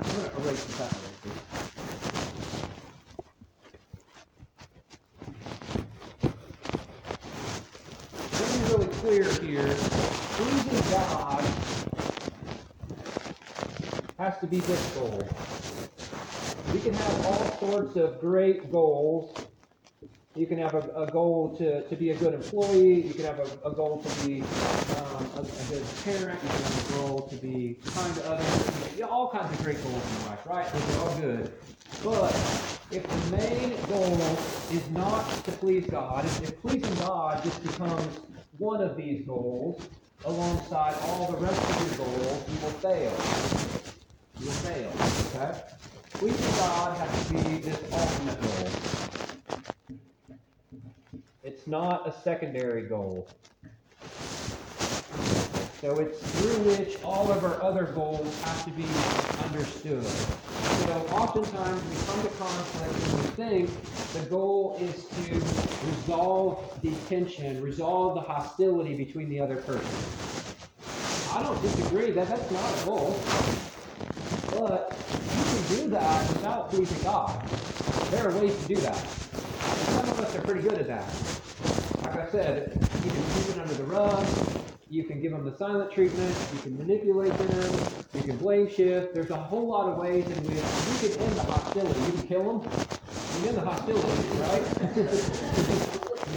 I'm 0.00 0.16
going 0.16 0.30
to 0.30 0.36
erase 0.40 0.64
this 0.64 0.80
out. 0.80 0.92
Let 8.32 8.52
me 8.52 8.58
be 8.58 8.72
really 8.72 8.86
clear 9.00 9.24
here. 9.42 9.74
Pleasing 10.36 10.90
God 10.90 11.44
has 14.18 14.38
to 14.38 14.46
be 14.46 14.60
this 14.60 14.94
goal. 14.94 15.22
We 16.72 16.80
can 16.80 16.94
have 16.94 17.26
all 17.26 17.50
sorts 17.74 17.96
of 17.96 18.20
great 18.20 18.70
goals. 18.70 19.36
You 20.36 20.46
can 20.46 20.58
have 20.58 20.74
a, 20.74 21.02
a 21.02 21.10
goal 21.10 21.56
to, 21.58 21.82
to 21.88 21.96
be 21.96 22.10
a 22.10 22.14
good 22.16 22.34
employee. 22.34 23.02
You 23.02 23.14
can 23.14 23.24
have 23.24 23.40
a, 23.40 23.68
a 23.68 23.72
goal 23.72 24.00
to 24.00 24.26
be 24.26 24.42
um, 24.42 25.26
a, 25.36 25.40
a 25.40 25.64
good 25.70 25.84
parent. 26.04 26.38
You 26.40 26.48
can 26.50 26.62
have 26.62 26.90
a 26.90 26.92
goal 26.92 27.22
to 27.22 27.36
be 27.36 27.78
kind 27.84 28.14
to 28.14 28.30
others. 28.30 28.96
You 28.96 29.06
all 29.06 29.28
kinds 29.28 29.50
of 29.52 29.64
great 29.64 29.82
goals 29.82 30.02
in 30.16 30.26
life, 30.26 30.46
right? 30.46 30.72
Those 30.72 30.96
are 30.96 31.00
all 31.00 31.18
good. 31.18 31.52
But 32.04 32.32
if 32.92 33.02
the 33.08 33.36
main 33.36 33.76
goal 33.88 34.14
is 34.70 34.88
not 34.90 35.28
to 35.44 35.50
please 35.52 35.84
God, 35.86 36.24
if, 36.24 36.42
if 36.44 36.60
pleasing 36.60 36.94
God 36.96 37.42
just 37.42 37.60
becomes 37.60 38.20
one 38.58 38.82
of 38.82 38.96
these 38.96 39.26
goals 39.26 39.82
alongside 40.26 40.94
all 41.02 41.32
the 41.32 41.38
rest 41.38 41.60
of 41.60 41.88
your 41.88 42.06
goals, 42.06 42.44
you 42.48 42.58
will 42.62 42.78
fail. 42.86 43.12
You 44.38 44.46
will 44.46 44.52
fail. 44.62 44.92
Okay? 45.42 45.83
Pleasing 46.14 46.56
God 46.56 46.96
has 46.96 47.26
to 47.26 47.32
be 47.34 47.58
this 47.58 47.80
ultimate 47.92 48.40
goal. 48.40 48.70
It's 51.42 51.66
not 51.66 52.08
a 52.08 52.12
secondary 52.22 52.82
goal. 52.82 53.26
So 55.80 55.98
it's 55.98 56.18
through 56.18 56.62
which 56.72 57.02
all 57.02 57.30
of 57.30 57.44
our 57.44 57.62
other 57.62 57.84
goals 57.84 58.40
have 58.42 58.64
to 58.64 58.70
be 58.70 58.86
understood. 59.44 60.04
So 60.04 60.92
oftentimes 61.10 61.82
we 61.90 61.96
come 62.06 62.22
to 62.22 62.28
conflict 62.38 62.94
and 63.04 63.22
we 63.22 63.68
think 63.68 64.12
the 64.14 64.30
goal 64.30 64.78
is 64.80 65.04
to 65.08 65.34
resolve 65.86 66.78
the 66.80 66.92
tension, 67.08 67.60
resolve 67.60 68.14
the 68.14 68.20
hostility 68.20 68.94
between 68.94 69.28
the 69.28 69.40
other 69.40 69.56
person. 69.56 69.90
I 71.32 71.42
don't 71.42 71.60
disagree 71.60 72.12
that 72.12 72.28
that's 72.28 72.50
not 72.50 72.80
a 72.80 72.84
goal. 72.84 73.20
But 74.52 74.96
do 75.68 75.88
that 75.88 76.28
without 76.28 76.70
pleasing 76.70 77.02
God. 77.02 77.48
There 78.10 78.28
are 78.28 78.38
ways 78.38 78.56
to 78.58 78.74
do 78.74 78.76
that. 78.76 78.96
Some 78.96 80.08
of 80.08 80.20
us 80.20 80.34
are 80.34 80.42
pretty 80.42 80.62
good 80.62 80.74
at 80.74 80.86
that. 80.86 81.04
Like 82.04 82.28
I 82.28 82.30
said, 82.30 82.72
you 83.04 83.10
can 83.10 83.22
keep 83.34 83.56
it 83.56 83.60
under 83.60 83.74
the 83.74 83.84
rug, 83.84 84.26
you 84.90 85.04
can 85.04 85.20
give 85.20 85.32
them 85.32 85.44
the 85.44 85.56
silent 85.56 85.90
treatment, 85.90 86.36
you 86.54 86.60
can 86.60 86.78
manipulate 86.78 87.36
them, 87.38 87.88
you 88.14 88.22
can 88.22 88.36
blame 88.36 88.68
shift. 88.68 89.14
There's 89.14 89.30
a 89.30 89.36
whole 89.36 89.66
lot 89.66 89.88
of 89.88 89.98
ways 89.98 90.24
in 90.26 90.44
which 90.44 90.56
you 91.02 91.08
can 91.08 91.22
end 91.22 91.36
the 91.36 91.42
hostility. 91.42 92.00
You 92.00 92.12
can 92.12 92.28
kill 92.28 92.58
them, 92.58 92.72
you 92.72 93.38
can 93.38 93.48
end 93.48 93.56
the 93.56 93.62
hostility, 93.62 94.28
right? 94.38 94.64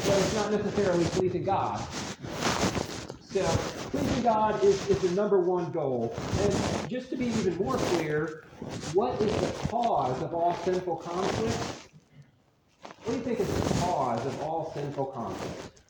but 0.07 0.17
it's 0.19 0.33
not 0.33 0.51
necessarily 0.51 1.05
pleasing 1.05 1.43
God. 1.43 1.85
So, 3.29 3.43
pleasing 3.43 4.23
God 4.23 4.63
is, 4.63 4.89
is 4.89 4.99
the 4.99 5.09
number 5.09 5.37
one 5.37 5.69
goal. 5.73 6.15
And 6.39 6.89
just 6.89 7.09
to 7.09 7.17
be 7.17 7.25
even 7.25 7.57
more 7.57 7.75
clear, 7.75 8.45
what 8.93 9.21
is 9.21 9.35
the 9.35 9.67
cause 9.67 10.21
of 10.21 10.33
all 10.33 10.53
sinful 10.63 10.95
conflict? 10.95 11.57
What 13.03 13.11
do 13.11 13.13
you 13.13 13.19
think 13.19 13.41
is 13.41 13.47
the 13.53 13.73
cause 13.81 14.25
of 14.25 14.41
all 14.41 14.71
sinful 14.73 15.07
conflict? 15.07 15.81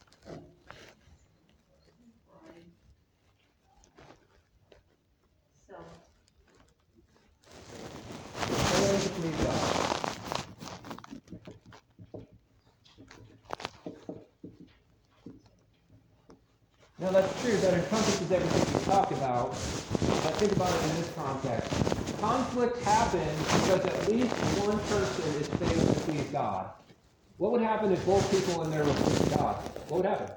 So, 5.69 5.75
Failing 8.47 9.01
to 9.01 9.09
please 9.09 9.45
God. 9.45 9.87
Now 16.99 17.11
that's 17.11 17.41
true, 17.43 17.55
that 17.57 17.75
encompasses 17.75 18.31
everything 18.31 18.79
we 18.79 18.85
talked 18.85 19.11
about, 19.11 19.51
but 19.51 20.33
think 20.37 20.51
about 20.53 20.73
it 20.73 20.83
in 20.89 20.95
this 20.95 21.11
context. 21.13 21.69
Conflict 22.19 22.81
happens 22.83 23.37
because 23.39 23.85
at 23.85 24.07
least 24.09 24.33
one 24.65 24.79
person 24.89 25.33
is 25.39 25.47
failing 25.47 25.93
to 25.93 25.99
please 26.01 26.23
God. 26.31 26.71
What 27.37 27.51
would 27.51 27.61
happen 27.61 27.91
if 27.91 28.03
both 28.03 28.25
people 28.31 28.63
in 28.63 28.71
there 28.71 28.83
were 28.83 28.93
pleasing 28.93 29.37
God? 29.37 29.57
What 29.89 29.97
would 29.97 30.05
happen? 30.07 30.35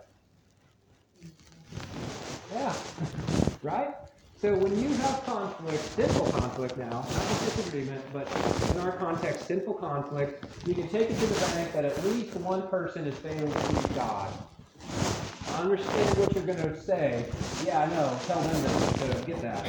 Yeah, 2.53 2.75
right? 3.63 3.95
So 4.39 4.55
when 4.57 4.79
you 4.79 4.89
have 4.89 5.25
conflict, 5.25 5.83
sinful 5.97 6.27
conflict 6.33 6.77
now, 6.77 6.91
not 6.91 7.07
just 7.07 7.57
disagreement, 7.57 8.05
but 8.13 8.29
in 8.73 8.81
our 8.81 8.93
context, 8.93 9.47
sinful 9.47 9.75
conflict, 9.75 10.45
you 10.67 10.75
can 10.75 10.89
take 10.89 11.11
it 11.11 11.19
to 11.19 11.27
the 11.27 11.41
bank 11.55 11.73
that 11.73 11.87
at 11.87 12.05
least 12.05 12.35
one 12.37 12.69
person 12.69 13.07
is 13.07 13.15
failing 13.17 13.51
to 13.51 13.59
please 13.59 13.97
God. 13.97 14.31
I 15.55 15.63
understand 15.63 16.19
what 16.19 16.35
you're 16.35 16.45
going 16.45 16.59
to 16.59 16.81
say. 16.81 17.25
Yeah, 17.65 17.81
I 17.81 17.87
know. 17.91 18.19
Tell 18.27 18.41
them 18.41 18.63
to, 18.63 19.15
to 19.15 19.27
get 19.27 19.43
that. 19.43 19.67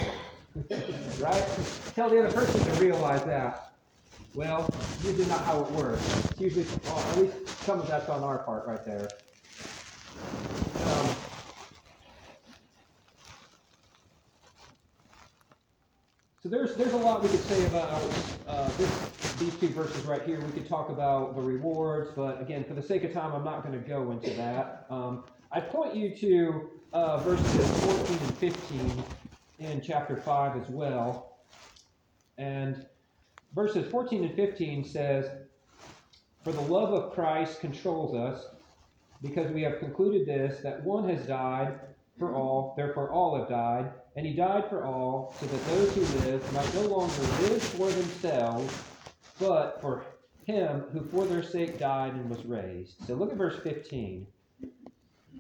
right? 1.20 1.48
Tell 1.96 2.10
the 2.10 2.26
other 2.26 2.32
person 2.32 2.60
to 2.74 2.82
realize 2.82 3.24
that. 3.26 3.74
Well, 4.34 4.70
usually 5.04 5.26
not 5.28 5.44
how 5.46 5.62
it 5.62 5.72
works. 5.72 6.02
It's 6.32 6.40
usually, 6.40 6.66
well, 6.86 7.00
at 7.00 7.18
least 7.18 7.48
some 7.66 7.80
of 7.80 7.88
that's 7.88 8.10
on 8.10 8.24
our 8.24 8.40
part 8.40 8.66
right 8.68 8.86
there. 8.86 9.10
Um, 10.86 11.16
So 16.44 16.50
there's 16.50 16.76
there's 16.76 16.94
a 16.94 16.98
lot 16.98 17.22
we 17.22 17.30
could 17.30 17.40
say 17.42 17.64
about 17.68 18.02
uh, 18.48 18.68
this 18.70 19.36
these 19.38 19.56
two 19.60 19.68
verses 19.68 20.04
right 20.06 20.24
here. 20.24 20.40
We 20.40 20.52
could 20.52 20.68
talk 20.68 20.90
about 20.90 21.36
the 21.36 21.42
rewards, 21.42 22.10
but 22.16 22.42
again, 22.42 22.64
for 22.64 22.74
the 22.74 22.82
sake 22.82 23.04
of 23.04 23.14
time, 23.14 23.32
I'm 23.34 23.44
not 23.44 23.64
going 23.64 23.80
to 23.80 23.88
go 23.88 24.10
into 24.10 24.32
that. 24.32 24.88
Um, 24.90 25.24
I 25.54 25.60
point 25.60 25.96
you 25.96 26.16
to 26.16 26.70
uh, 26.94 27.18
verses 27.18 27.68
14 28.08 28.18
and 28.20 28.38
15 28.38 29.04
in 29.60 29.82
chapter 29.82 30.16
5 30.16 30.62
as 30.62 30.70
well. 30.70 31.40
And 32.38 32.86
verses 33.54 33.90
14 33.92 34.24
and 34.24 34.36
15 34.36 34.86
says, 34.86 35.30
For 36.46 36.54
the 36.54 36.62
love 36.62 36.94
of 36.94 37.12
Christ 37.12 37.60
controls 37.60 38.16
us, 38.16 38.46
because 39.22 39.52
we 39.52 39.62
have 39.64 39.80
concluded 39.80 40.26
this, 40.26 40.62
that 40.64 40.84
one 40.86 41.10
has 41.10 41.28
died 41.28 41.80
for 42.18 42.34
all, 42.34 42.74
therefore 42.78 43.12
all 43.12 43.38
have 43.38 43.50
died, 43.50 43.92
and 44.16 44.26
he 44.26 44.34
died 44.34 44.70
for 44.70 44.86
all, 44.86 45.36
so 45.38 45.48
that 45.48 45.66
those 45.66 45.94
who 45.94 46.02
live 46.02 46.54
might 46.54 46.76
no 46.76 46.82
longer 46.84 47.14
live 47.44 47.62
for 47.62 47.90
themselves, 47.90 48.74
but 49.38 49.80
for 49.82 50.06
him 50.46 50.86
who 50.94 51.04
for 51.10 51.26
their 51.26 51.44
sake 51.44 51.78
died 51.78 52.14
and 52.14 52.30
was 52.30 52.46
raised. 52.46 53.06
So 53.06 53.16
look 53.16 53.32
at 53.32 53.38
verse 53.38 53.60
15. 53.64 54.26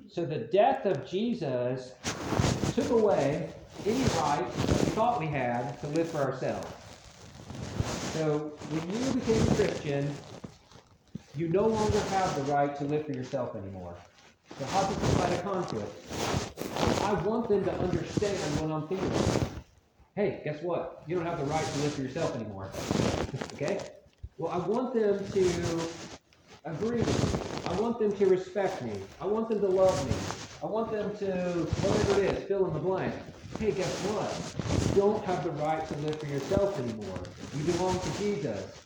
So 0.10 0.26
the 0.26 0.40
death 0.40 0.86
of 0.86 1.08
Jesus 1.08 1.94
took 2.74 2.90
away 2.90 3.50
any 3.86 4.04
right 4.20 4.46
that 4.56 4.68
we 4.68 4.90
thought 4.92 5.20
we 5.20 5.28
had 5.28 5.80
to 5.82 5.88
live 5.88 6.10
for 6.10 6.20
ourselves. 6.20 6.68
So 8.14 8.54
when 8.70 8.82
you 8.92 9.14
became 9.14 9.42
a 9.42 9.56
Christian, 9.56 10.14
you 11.36 11.48
no 11.48 11.66
longer 11.66 12.00
have 12.00 12.36
the 12.36 12.52
right 12.52 12.76
to 12.78 12.84
live 12.84 13.06
for 13.06 13.14
yourself 13.14 13.56
anymore. 13.56 13.96
So 14.60 14.66
how 14.66 14.84
do 14.84 14.94
you 14.94 15.14
fight 15.14 15.34
a 15.34 15.42
conflict? 15.42 17.02
I 17.04 17.14
want 17.24 17.48
them 17.48 17.64
to 17.64 17.72
understand 17.72 18.38
what 18.60 18.72
I'm 18.72 18.88
feeling. 18.88 19.50
Hey, 20.16 20.42
guess 20.44 20.62
what? 20.62 21.04
You 21.08 21.16
don't 21.16 21.26
have 21.26 21.40
the 21.40 21.46
right 21.46 21.64
to 21.64 21.80
live 21.80 21.94
for 21.94 22.02
yourself 22.02 22.36
anymore. 22.36 22.70
okay? 23.54 23.80
Well, 24.38 24.52
I 24.52 24.58
want 24.68 24.94
them 24.94 25.26
to 25.32 25.82
agree 26.66 26.98
with 26.98 27.46
me. 27.46 27.51
I 27.72 27.80
want 27.80 28.00
them 28.00 28.12
to 28.18 28.26
respect 28.26 28.82
me. 28.82 28.92
I 29.22 29.26
want 29.26 29.48
them 29.48 29.62
to 29.62 29.68
love 29.68 30.06
me. 30.06 30.14
I 30.62 30.66
want 30.66 30.92
them 30.92 31.16
to, 31.20 31.32
whatever 31.82 32.22
it 32.22 32.38
is, 32.38 32.44
fill 32.44 32.68
in 32.68 32.74
the 32.74 32.80
blank. 32.80 33.14
Hey, 33.60 33.72
guess 33.72 33.98
what? 34.08 34.96
You 34.96 35.02
don't 35.02 35.24
have 35.24 35.42
the 35.46 35.52
right 35.52 35.88
to 35.88 35.98
live 36.00 36.20
for 36.20 36.26
yourself 36.26 36.78
anymore. 36.80 37.20
You 37.56 37.64
belong 37.72 37.98
to 37.98 38.18
Jesus. 38.20 38.78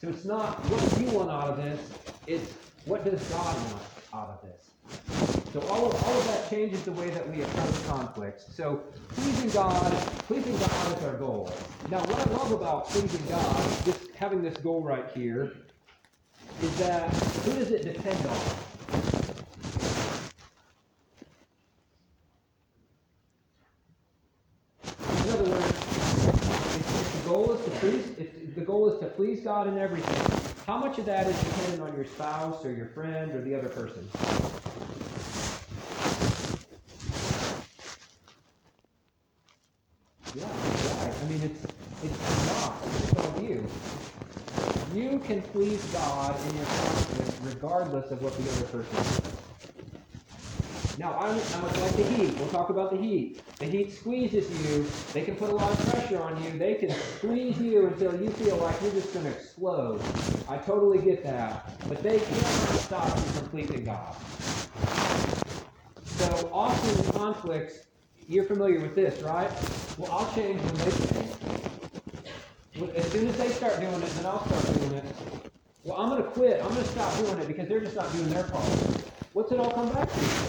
So 0.00 0.08
it's 0.08 0.24
not 0.24 0.56
what 0.70 1.00
you 1.00 1.18
want 1.18 1.30
out 1.30 1.48
of 1.48 1.56
this, 1.56 1.80
it's 2.28 2.52
what 2.84 3.04
does 3.04 3.20
God 3.24 3.56
want 3.72 3.82
out 4.14 4.40
of 4.40 4.48
this. 4.48 4.70
So 5.52 5.60
all 5.62 5.86
of, 5.86 6.04
all 6.04 6.18
of 6.18 6.26
that 6.28 6.48
changes 6.48 6.84
the 6.84 6.92
way 6.92 7.10
that 7.10 7.28
we 7.28 7.42
approach 7.42 7.86
conflicts. 7.88 8.54
So 8.54 8.84
pleasing 9.08 9.50
God, 9.50 9.92
pleasing 10.28 10.56
God 10.56 10.96
is 10.96 11.04
our 11.04 11.16
goal. 11.16 11.52
Now 11.90 11.98
what 11.98 12.24
I 12.24 12.30
love 12.34 12.52
about 12.52 12.86
pleasing 12.88 13.26
God, 13.28 13.84
just 13.84 14.10
having 14.14 14.42
this 14.42 14.56
goal 14.58 14.82
right 14.82 15.10
here, 15.12 15.56
is 16.62 16.76
that 16.78 17.08
who 17.12 17.52
does 17.52 17.70
it 17.70 17.84
depend 17.84 18.26
on? 18.26 18.38
In 25.24 25.32
other 25.34 25.44
words, 25.44 25.66
if, 25.66 27.12
the 27.12 27.28
goal 27.28 27.52
is 27.52 27.64
to 27.64 27.70
please, 27.78 28.04
if 28.18 28.54
the 28.54 28.62
goal 28.62 28.88
is 28.90 28.98
to 29.00 29.06
please 29.06 29.40
God 29.40 29.68
in 29.68 29.78
everything, 29.78 30.40
how 30.66 30.78
much 30.78 30.98
of 30.98 31.06
that 31.06 31.26
is 31.28 31.38
dependent 31.44 31.82
on 31.82 31.94
your 31.94 32.04
spouse 32.06 32.64
or 32.64 32.72
your 32.72 32.86
friend 32.86 33.32
or 33.32 33.42
the 33.42 33.54
other 33.54 33.68
person? 33.68 34.08
Yeah, 40.34 40.44
right. 40.44 41.14
I 41.14 41.28
mean, 41.28 41.42
it's 41.42 41.62
not. 42.48 42.78
It's 42.84 43.26
on 43.26 43.44
you. 43.44 43.66
Can 45.24 45.42
please 45.42 45.84
God 45.92 46.34
in 46.48 46.56
your 46.56 46.64
conflict 46.64 47.38
regardless 47.42 48.10
of 48.10 48.22
what 48.22 48.34
the 48.36 48.50
other 48.50 48.64
person 48.66 48.96
does. 48.96 49.38
Now, 50.98 51.12
I'm, 51.18 51.38
I'm 51.54 51.80
like 51.80 51.92
the 51.96 52.04
heat. 52.04 52.34
We'll 52.38 52.48
talk 52.48 52.70
about 52.70 52.90
the 52.90 52.96
heat. 52.96 53.42
The 53.58 53.66
heat 53.66 53.92
squeezes 53.92 54.48
you. 54.62 54.86
They 55.12 55.22
can 55.22 55.36
put 55.36 55.50
a 55.50 55.54
lot 55.54 55.70
of 55.70 55.78
pressure 55.90 56.22
on 56.22 56.42
you. 56.42 56.58
They 56.58 56.74
can 56.74 56.90
squeeze 56.90 57.58
you 57.58 57.88
until 57.88 58.20
you 58.20 58.30
feel 58.30 58.56
like 58.56 58.80
you're 58.80 58.92
just 58.92 59.12
going 59.12 59.26
to 59.26 59.32
explode. 59.32 60.00
I 60.48 60.56
totally 60.56 60.98
get 60.98 61.22
that. 61.24 61.78
But 61.88 62.02
they 62.02 62.18
cannot 62.18 62.78
stop 62.80 63.06
you 63.16 63.22
from 63.22 63.48
pleasing 63.50 63.84
God. 63.84 64.16
So 66.04 66.50
often 66.52 67.04
in 67.04 67.12
conflicts, 67.12 67.86
you're 68.26 68.44
familiar 68.44 68.80
with 68.80 68.94
this, 68.94 69.22
right? 69.22 69.50
Well, 69.98 70.10
I'll 70.10 70.34
change 70.34 70.60
when 70.62 70.74
they 70.74 70.90
change. 71.20 71.27
As 72.96 73.12
soon 73.12 73.28
as 73.28 73.36
they 73.38 73.52
start 73.52 73.80
doing 73.80 74.02
it, 74.02 74.14
then 74.14 74.26
I'll 74.26 74.46
start 74.46 74.72
doing 74.72 74.94
it. 74.94 75.16
well, 75.84 75.98
I'm 75.98 76.10
gonna 76.10 76.30
quit, 76.32 76.60
I'm 76.62 76.74
gonna 76.74 76.84
stop 76.84 77.18
doing 77.18 77.38
it 77.40 77.48
because 77.48 77.68
they're 77.68 77.80
just 77.80 77.96
not 77.96 78.12
doing 78.12 78.30
their 78.30 78.48
part. 78.48 78.82
What's 79.32 79.52
it 79.52 79.60
all 79.60 79.72
come 79.72 79.90
back 79.90 80.14
to? 80.18 80.40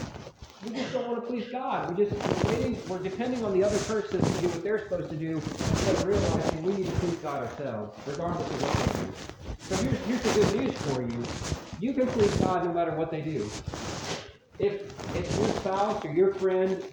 We 0.62 0.74
just 0.74 0.94
don't 0.94 1.08
wanna 1.08 1.22
please 1.22 1.50
God. 1.52 1.90
We 1.96 2.06
just, 2.06 2.24
we're 2.26 2.40
waiting, 2.42 2.88
we're 2.88 3.04
depending 3.04 3.46
on 3.46 3.54
the 3.54 3.64
other 3.64 3.80
person 3.86 4.28
to 4.28 4.40
do 4.40 4.52
what 4.52 4.64
they're 4.64 4.80
supposed 4.80 5.10
to 5.12 5.18
do 5.18 5.44
instead 5.70 5.96
of 5.96 6.06
realizing 6.06 6.64
we 6.64 6.74
need 6.74 6.88
to 6.88 7.00
please 7.00 7.20
God 7.22 7.42
ourselves, 7.44 7.98
regardless 8.06 8.52
of 8.52 8.62
what 8.62 8.76
they 8.78 8.88
do. 8.88 9.18
So 9.70 9.78
here's, 9.78 10.00
here's 10.06 10.24
the 10.24 10.32
good 10.32 10.52
news 10.52 10.76
for 10.82 11.02
you. 11.04 11.36
You 11.78 11.94
can 11.96 12.12
please 12.14 12.38
God 12.38 12.66
no 12.66 12.74
matter 12.74 12.96
what 12.96 13.12
they 13.12 13.22
do. 13.22 13.64
If, 14.60 14.82
if 15.14 15.36
your 15.36 15.50
spouse 15.52 16.06
or 16.06 16.14
your 16.14 16.34
friend 16.36 16.84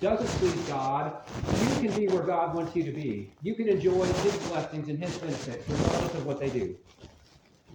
doesn't 0.00 0.26
please 0.38 0.68
God, 0.68 1.16
you 1.60 1.88
can 1.88 1.98
be 1.98 2.08
where 2.08 2.22
God 2.22 2.54
wants 2.54 2.76
you 2.76 2.84
to 2.84 2.92
be. 2.92 3.32
You 3.42 3.54
can 3.54 3.68
enjoy 3.68 4.04
His 4.04 4.36
blessings 4.48 4.88
and 4.88 5.02
His 5.02 5.16
benefits, 5.18 5.68
regardless 5.68 6.14
of 6.14 6.26
what 6.26 6.38
they 6.38 6.50
do. 6.50 6.76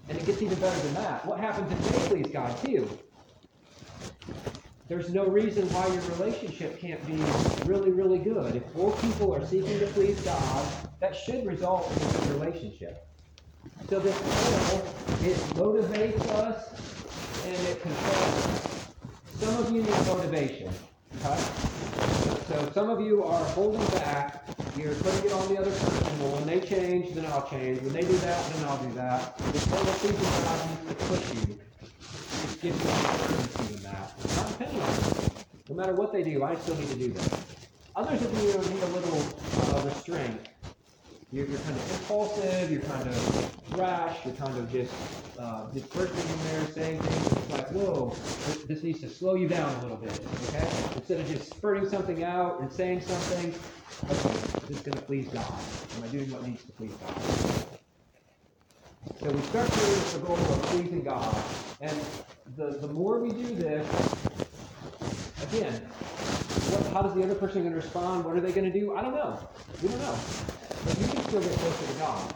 And 0.10 0.18
it 0.18 0.26
gets 0.26 0.42
even 0.42 0.60
better 0.60 0.80
than 0.82 0.94
that. 0.96 1.26
What 1.26 1.40
happens 1.40 1.72
if 1.72 2.10
they 2.10 2.22
please 2.22 2.32
God 2.32 2.56
too? 2.64 2.88
There's 4.88 5.10
no 5.14 5.26
reason 5.26 5.68
why 5.70 5.88
your 5.88 6.04
relationship 6.18 6.80
can't 6.80 7.00
be 7.08 7.16
really, 7.66 7.92
really 7.92 8.20
good. 8.20 8.58
If 8.58 8.74
both 8.74 9.02
people 9.02 9.34
are 9.34 9.46
seeking 9.46 9.80
to 9.80 9.88
please 9.88 10.20
God, 10.22 10.68
that 11.00 11.16
should 11.16 11.46
result 11.46 11.90
in 11.96 12.30
a 12.30 12.34
relationship. 12.34 13.08
So 13.90 14.00
this 14.00 14.18
oil, 14.18 14.86
it 15.22 15.38
motivates 15.56 16.28
us 16.32 16.92
and 17.46 17.68
it 17.68 17.82
controls 17.82 18.46
us. 18.48 18.88
Some 19.40 19.58
of 19.64 19.72
you 19.72 19.82
need 19.82 20.08
motivation. 20.08 20.70
Okay? 21.24 22.11
So 22.52 22.70
some 22.74 22.90
of 22.90 23.00
you 23.00 23.24
are 23.24 23.46
holding 23.56 23.86
back. 23.92 24.44
You're 24.78 24.94
putting 24.96 25.24
it 25.24 25.32
on 25.32 25.48
the 25.48 25.58
other 25.58 25.72
person. 25.72 26.20
Well, 26.20 26.36
when 26.36 26.46
they 26.48 26.60
change, 26.60 27.16
then 27.16 27.26
I'll 27.28 27.48
change. 27.48 27.82
When 27.82 27.94
they 27.94 28.02
do 28.02 28.18
that, 28.28 28.46
then 28.52 28.66
I'll 28.66 28.78
do 28.84 28.94
that. 28.96 29.38
This 29.54 29.66
whole 29.68 29.80
pleasing 29.80 30.20
God 30.20 30.60
needs 30.68 30.84
to 30.90 30.96
push 31.08 31.26
you. 31.32 31.56
It 31.56 32.62
gives 32.62 32.84
you 32.84 32.90
urgency 32.92 33.76
in 33.76 33.84
that. 33.84 34.12
It's 34.20 34.36
not 34.36 34.48
depending 34.50 34.82
on 34.82 34.90
you. 34.92 35.32
No 35.70 35.76
matter 35.76 35.96
what 35.96 36.12
they 36.12 36.24
do, 36.24 36.44
I 36.44 36.56
still 36.56 36.76
need 36.76 36.90
to 36.90 36.96
do 36.96 37.14
that. 37.14 37.40
Others 37.96 38.22
of 38.22 38.34
you 38.36 38.44
need 38.44 38.84
a 38.84 38.92
little 39.00 39.24
uh, 39.24 39.86
restraint. 39.88 40.50
You're, 41.32 41.48
you're 41.48 41.60
kind 41.60 41.78
of 41.78 41.92
impulsive, 41.92 42.72
you're 42.72 42.82
kind 42.82 43.08
of 43.08 43.78
rash, 43.78 44.26
you're 44.26 44.36
kind 44.36 44.58
of 44.58 44.72
just, 44.72 44.94
uh, 45.40 45.72
just 45.74 45.94
bursting 45.94 46.28
in 46.28 46.44
there 46.44 46.66
saying 46.68 47.02
things. 47.02 47.38
It's 47.38 47.50
like, 47.50 47.72
whoa, 47.72 48.14
this, 48.68 48.84
needs 48.84 49.00
to 49.02 49.10
slow 49.10 49.36
you 49.36 49.48
down 49.48 49.74
a 49.76 49.82
little 49.84 49.98
bit, 49.98 50.14
okay? 50.48 50.70
Instead 50.96 51.22
of 51.22 51.28
just 51.28 51.50
spurting 51.50 51.90
something 51.90 52.24
out 52.24 52.60
and 52.62 52.72
saying 52.72 53.02
something, 53.02 53.54
okay, 54.10 54.34
this 54.68 54.78
is 54.78 54.84
going 54.84 54.98
to 54.98 55.06
please 55.06 55.28
God. 55.30 55.64
Am 55.96 56.04
I 56.04 56.08
doing 56.08 56.30
what 56.32 56.46
needs 56.46 56.66
to 56.66 56.72
please 56.74 56.92
God? 56.96 57.24
So 59.22 59.32
we 59.32 59.42
start 59.44 59.70
with 59.70 60.14
the 60.14 60.20
goal 60.20 60.36
of 60.36 60.62
pleasing 60.64 61.04
God. 61.04 61.46
And 61.80 61.98
the, 62.58 62.78
the 62.82 62.88
more 62.88 63.20
we 63.20 63.30
do 63.30 63.56
this, 63.56 63.88
again, 65.54 65.74
what, 65.74 66.94
how 66.94 67.02
does 67.02 67.14
the 67.14 67.24
other 67.24 67.36
person 67.36 67.62
going 67.62 67.74
to 67.74 67.80
respond? 67.80 68.24
What 68.24 68.38
are 68.38 68.40
they 68.40 68.52
going 68.52 68.72
to 68.72 68.80
do? 68.80 68.96
I 68.96 69.02
don't 69.02 69.14
know. 69.14 69.40
We 69.82 69.90
don't 69.90 70.00
know. 70.00 70.18
But 70.86 71.00
you 71.00 71.08
can 71.08 71.24
still 71.24 71.42
get 71.42 71.52
closer 71.52 71.94
to 71.94 72.00
God. 72.00 72.34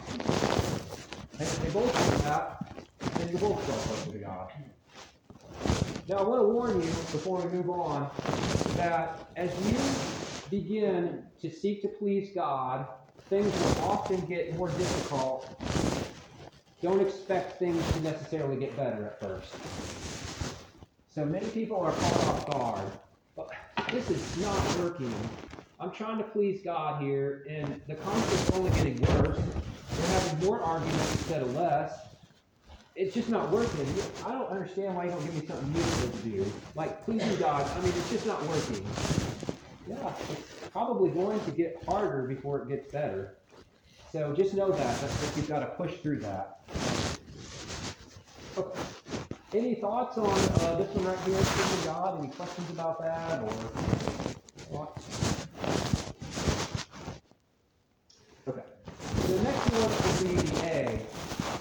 And 1.32 1.42
if 1.42 1.62
they 1.62 1.70
both 1.70 1.92
do 1.92 2.24
that, 2.24 2.74
then 3.18 3.28
you 3.32 3.38
both 3.38 3.64
grow 3.64 3.74
closer 3.74 4.12
to 4.12 4.18
God. 4.18 4.50
Now, 6.08 6.18
I 6.18 6.22
want 6.22 6.42
to 6.42 6.48
warn 6.48 6.82
you 6.82 6.88
before 6.88 7.40
we 7.40 7.56
move 7.56 7.70
on 7.70 8.10
that 8.76 9.30
as 9.36 9.50
you 9.66 9.78
begin 10.50 11.24
to 11.40 11.50
seek 11.50 11.82
to 11.82 11.88
please 11.88 12.30
God, 12.34 12.86
things 13.28 13.46
will 13.46 13.84
often 13.88 14.20
get 14.26 14.54
more 14.56 14.68
difficult. 14.68 15.60
Don't 16.82 17.00
expect 17.00 17.58
things 17.58 17.82
to 17.94 18.00
necessarily 18.02 18.56
get 18.56 18.76
better 18.76 19.06
at 19.06 19.20
first. 19.20 19.54
So 21.08 21.24
many 21.24 21.46
people 21.46 21.78
are 21.78 21.92
caught 21.92 22.24
off 22.26 22.50
guard. 22.50 22.92
This 23.92 24.10
is 24.10 24.38
not 24.38 24.78
working. 24.78 25.14
I'm 25.78 25.92
trying 25.92 26.18
to 26.18 26.24
please 26.24 26.60
God 26.64 27.00
here, 27.00 27.46
and 27.48 27.80
the 27.86 27.94
conflict's 27.94 28.50
only 28.50 28.70
getting 28.72 29.00
worse. 29.00 29.38
We're 29.38 30.06
having 30.06 30.44
more 30.44 30.60
arguments 30.60 31.12
instead 31.12 31.42
of 31.42 31.54
less. 31.54 31.92
It's 32.96 33.14
just 33.14 33.28
not 33.28 33.50
working. 33.50 33.86
I 34.24 34.32
don't 34.32 34.48
understand 34.48 34.96
why 34.96 35.04
you 35.04 35.10
don't 35.10 35.24
give 35.24 35.34
me 35.40 35.46
something 35.46 35.72
useful 35.74 36.10
to 36.10 36.28
do. 36.28 36.52
Like 36.74 37.04
pleasing 37.04 37.36
God, 37.38 37.62
I 37.62 37.80
mean, 37.80 37.92
it's 37.96 38.10
just 38.10 38.26
not 38.26 38.42
working. 38.46 38.84
Yeah, 39.88 40.12
it's 40.30 40.68
probably 40.72 41.10
going 41.10 41.38
to 41.44 41.50
get 41.52 41.80
harder 41.88 42.26
before 42.26 42.62
it 42.62 42.68
gets 42.68 42.90
better. 42.90 43.36
So 44.10 44.34
just 44.34 44.54
know 44.54 44.72
that. 44.72 45.00
That's 45.00 45.22
what 45.22 45.36
you've 45.36 45.48
got 45.48 45.60
to 45.60 45.66
push 45.66 45.94
through 45.98 46.20
that. 46.20 46.60
Any 49.54 49.76
thoughts 49.76 50.18
on 50.18 50.28
uh, 50.28 50.76
this 50.76 50.88
one 50.94 51.04
right 51.04 51.18
here, 51.20 51.38
pleasing 51.38 51.84
God? 51.84 52.18
Any 52.18 52.28
questions 52.32 52.68
about 52.70 53.00
that 53.00 53.42
or 53.42 53.48
thoughts? 54.66 55.46
Okay. 58.48 58.62
The 59.28 59.42
next 59.42 59.70
one 59.70 59.82
would 59.82 60.42
be 60.42 60.50
the 60.50 60.64
A. 60.64 61.00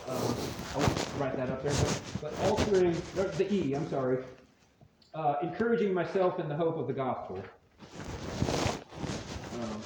Um, 0.09 0.35
I 0.73 0.77
won't 0.79 1.07
write 1.19 1.37
that 1.37 1.49
up 1.51 1.61
there, 1.61 1.73
but, 1.73 2.01
but 2.21 2.39
altering, 2.49 2.99
the 3.13 3.53
E, 3.53 3.75
I'm 3.75 3.87
sorry. 3.87 4.23
Uh, 5.13 5.35
encouraging 5.43 5.93
myself 5.93 6.39
in 6.39 6.49
the 6.49 6.55
hope 6.55 6.77
of 6.77 6.87
the 6.87 6.93
gospel. 6.93 7.37
Um, 9.53 9.81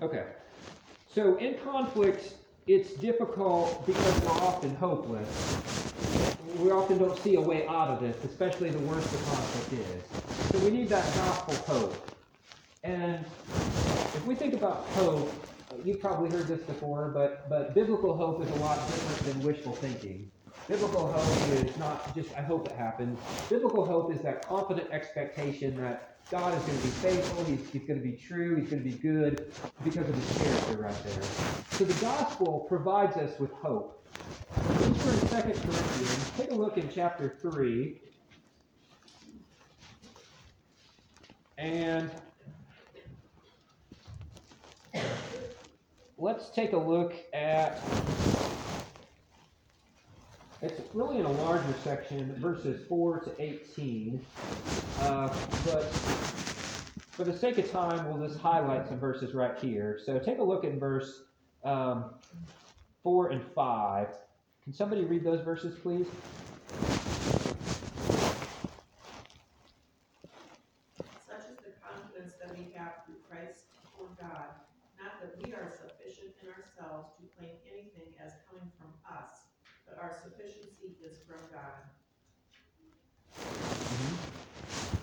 Okay. 0.00 0.26
So 1.18 1.34
in 1.38 1.56
conflicts, 1.64 2.34
it's 2.68 2.92
difficult 2.92 3.84
because 3.84 4.22
we're 4.22 4.30
often 4.30 4.76
hopeless. 4.76 5.28
We 6.60 6.70
often 6.70 6.96
don't 6.98 7.18
see 7.18 7.34
a 7.34 7.40
way 7.40 7.66
out 7.66 7.88
of 7.88 8.00
this, 8.00 8.16
especially 8.24 8.70
the 8.70 8.78
worse 8.86 9.04
the 9.04 9.18
conflict 9.24 9.72
is. 9.72 10.52
So 10.52 10.64
we 10.64 10.70
need 10.70 10.88
that 10.90 11.04
gospel 11.16 11.56
hope. 11.74 12.10
And 12.84 13.24
if 14.14 14.24
we 14.26 14.36
think 14.36 14.54
about 14.54 14.84
hope, 14.94 15.28
you've 15.84 16.00
probably 16.00 16.30
heard 16.30 16.46
this 16.46 16.60
before, 16.60 17.08
but, 17.08 17.50
but 17.50 17.74
biblical 17.74 18.16
hope 18.16 18.40
is 18.40 18.50
a 18.52 18.60
lot 18.60 18.76
different 18.86 19.34
than 19.34 19.44
wishful 19.44 19.72
thinking. 19.72 20.30
Biblical 20.68 21.10
hope 21.10 21.64
is 21.64 21.74
not 21.78 22.14
just, 22.14 22.30
I 22.36 22.42
hope 22.42 22.66
it 22.66 22.76
happens. 22.76 23.18
Biblical 23.48 23.86
hope 23.86 24.12
is 24.14 24.20
that 24.20 24.46
confident 24.46 24.90
expectation 24.90 25.74
that 25.80 26.18
God 26.30 26.54
is 26.54 26.62
going 26.64 26.76
to 26.76 26.84
be 26.84 26.90
faithful, 26.90 27.44
he's, 27.44 27.70
he's 27.70 27.84
going 27.84 27.98
to 27.98 28.04
be 28.04 28.12
true, 28.12 28.56
he's 28.56 28.68
going 28.68 28.84
to 28.84 28.88
be 28.88 28.96
good 28.96 29.50
because 29.82 30.06
of 30.06 30.14
his 30.14 30.36
character 30.36 30.82
right 30.82 31.04
there. 31.04 31.22
So 31.70 31.84
the 31.84 31.98
gospel 32.02 32.66
provides 32.68 33.16
us 33.16 33.40
with 33.40 33.50
hope. 33.52 34.06
Since 34.80 35.06
we're 35.06 35.12
in 35.12 35.20
2 35.20 35.58
Corinthians, 35.58 36.32
take 36.36 36.50
a 36.50 36.54
look 36.54 36.76
in 36.76 36.90
chapter 36.94 37.38
3. 37.40 38.02
And 41.56 42.10
let's 46.18 46.50
take 46.50 46.74
a 46.74 46.78
look 46.78 47.14
at 47.32 47.80
really 50.98 51.18
in 51.20 51.26
a 51.26 51.32
larger 51.42 51.74
section, 51.84 52.34
verses 52.40 52.84
4 52.88 53.20
to 53.20 53.30
18. 53.40 54.20
Uh, 54.98 55.28
but 55.64 55.84
for 57.12 57.22
the 57.22 57.38
sake 57.38 57.56
of 57.58 57.70
time, 57.70 58.08
we'll 58.08 58.26
just 58.26 58.40
highlight 58.40 58.88
some 58.88 58.98
verses 58.98 59.32
right 59.32 59.56
here. 59.60 60.00
So 60.04 60.18
take 60.18 60.38
a 60.38 60.42
look 60.42 60.64
at 60.64 60.74
verse 60.74 61.22
um, 61.64 62.06
4 63.04 63.30
and 63.30 63.44
5. 63.54 64.08
Can 64.64 64.72
somebody 64.72 65.04
read 65.04 65.22
those 65.22 65.40
verses, 65.40 65.78
please? 65.78 66.08
Such 71.28 71.46
is 71.46 71.58
the 71.62 71.78
confidence 71.78 72.34
that 72.42 72.58
we 72.58 72.74
have 72.74 73.06
through 73.06 73.22
Christ 73.30 73.70
before 73.84 74.08
God, 74.20 74.50
not 75.00 75.20
that 75.20 75.46
we 75.46 75.52
are 75.52 75.70
sufficient 75.70 76.34
in 76.42 76.48
ourselves 76.48 77.14
to 77.20 77.26
claim 77.38 77.54
anything 77.70 78.14
as 78.18 78.32
coming 78.50 78.72
from 78.80 78.90
us, 79.06 79.46
but 79.86 79.96
our 80.02 80.10
sufficiency 80.10 80.78
is 81.04 81.18
from 81.26 81.40
God. 81.52 81.88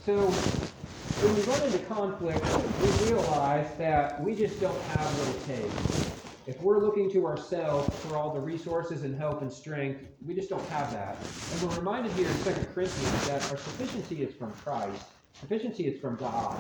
So 0.06 0.22
when 0.22 1.36
we 1.36 1.42
run 1.42 1.64
into 1.64 1.80
conflict, 1.86 2.46
we 2.80 3.08
realize 3.08 3.68
that 3.80 4.24
we 4.24 4.36
just 4.36 4.62
don't 4.62 4.80
have 4.80 5.08
what 5.18 5.36
it 5.36 5.64
takes. 5.64 6.12
If 6.46 6.62
we're 6.62 6.78
looking 6.78 7.10
to 7.14 7.26
ourselves 7.26 7.90
for 8.04 8.16
all 8.16 8.32
the 8.32 8.40
resources 8.40 9.02
and 9.02 9.18
help 9.18 9.42
and 9.42 9.52
strength, 9.52 10.06
we 10.24 10.36
just 10.36 10.48
don't 10.48 10.64
have 10.68 10.92
that. 10.92 11.18
And 11.54 11.62
we're 11.64 11.76
reminded 11.78 12.12
here 12.12 12.28
in 12.28 12.36
2 12.44 12.52
Corinthians 12.76 13.28
that 13.28 13.42
our 13.50 13.58
sufficiency 13.58 14.22
is 14.22 14.36
from 14.36 14.52
Christ. 14.52 15.06
Sufficiency 15.40 15.88
is 15.88 16.00
from 16.00 16.18
God. 16.18 16.56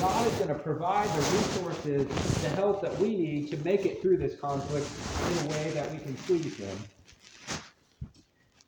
God 0.00 0.26
is 0.26 0.32
going 0.36 0.48
to 0.48 0.54
provide 0.54 1.06
the 1.10 1.20
resources, 1.36 2.08
the 2.40 2.48
help 2.48 2.80
that 2.80 2.98
we 2.98 3.14
need 3.14 3.50
to 3.50 3.58
make 3.58 3.84
it 3.84 4.00
through 4.00 4.16
this 4.16 4.40
conflict 4.40 4.88
in 5.32 5.46
a 5.46 5.50
way 5.50 5.70
that 5.72 5.92
we 5.92 5.98
can 5.98 6.14
please 6.14 6.56
Him. 6.56 6.78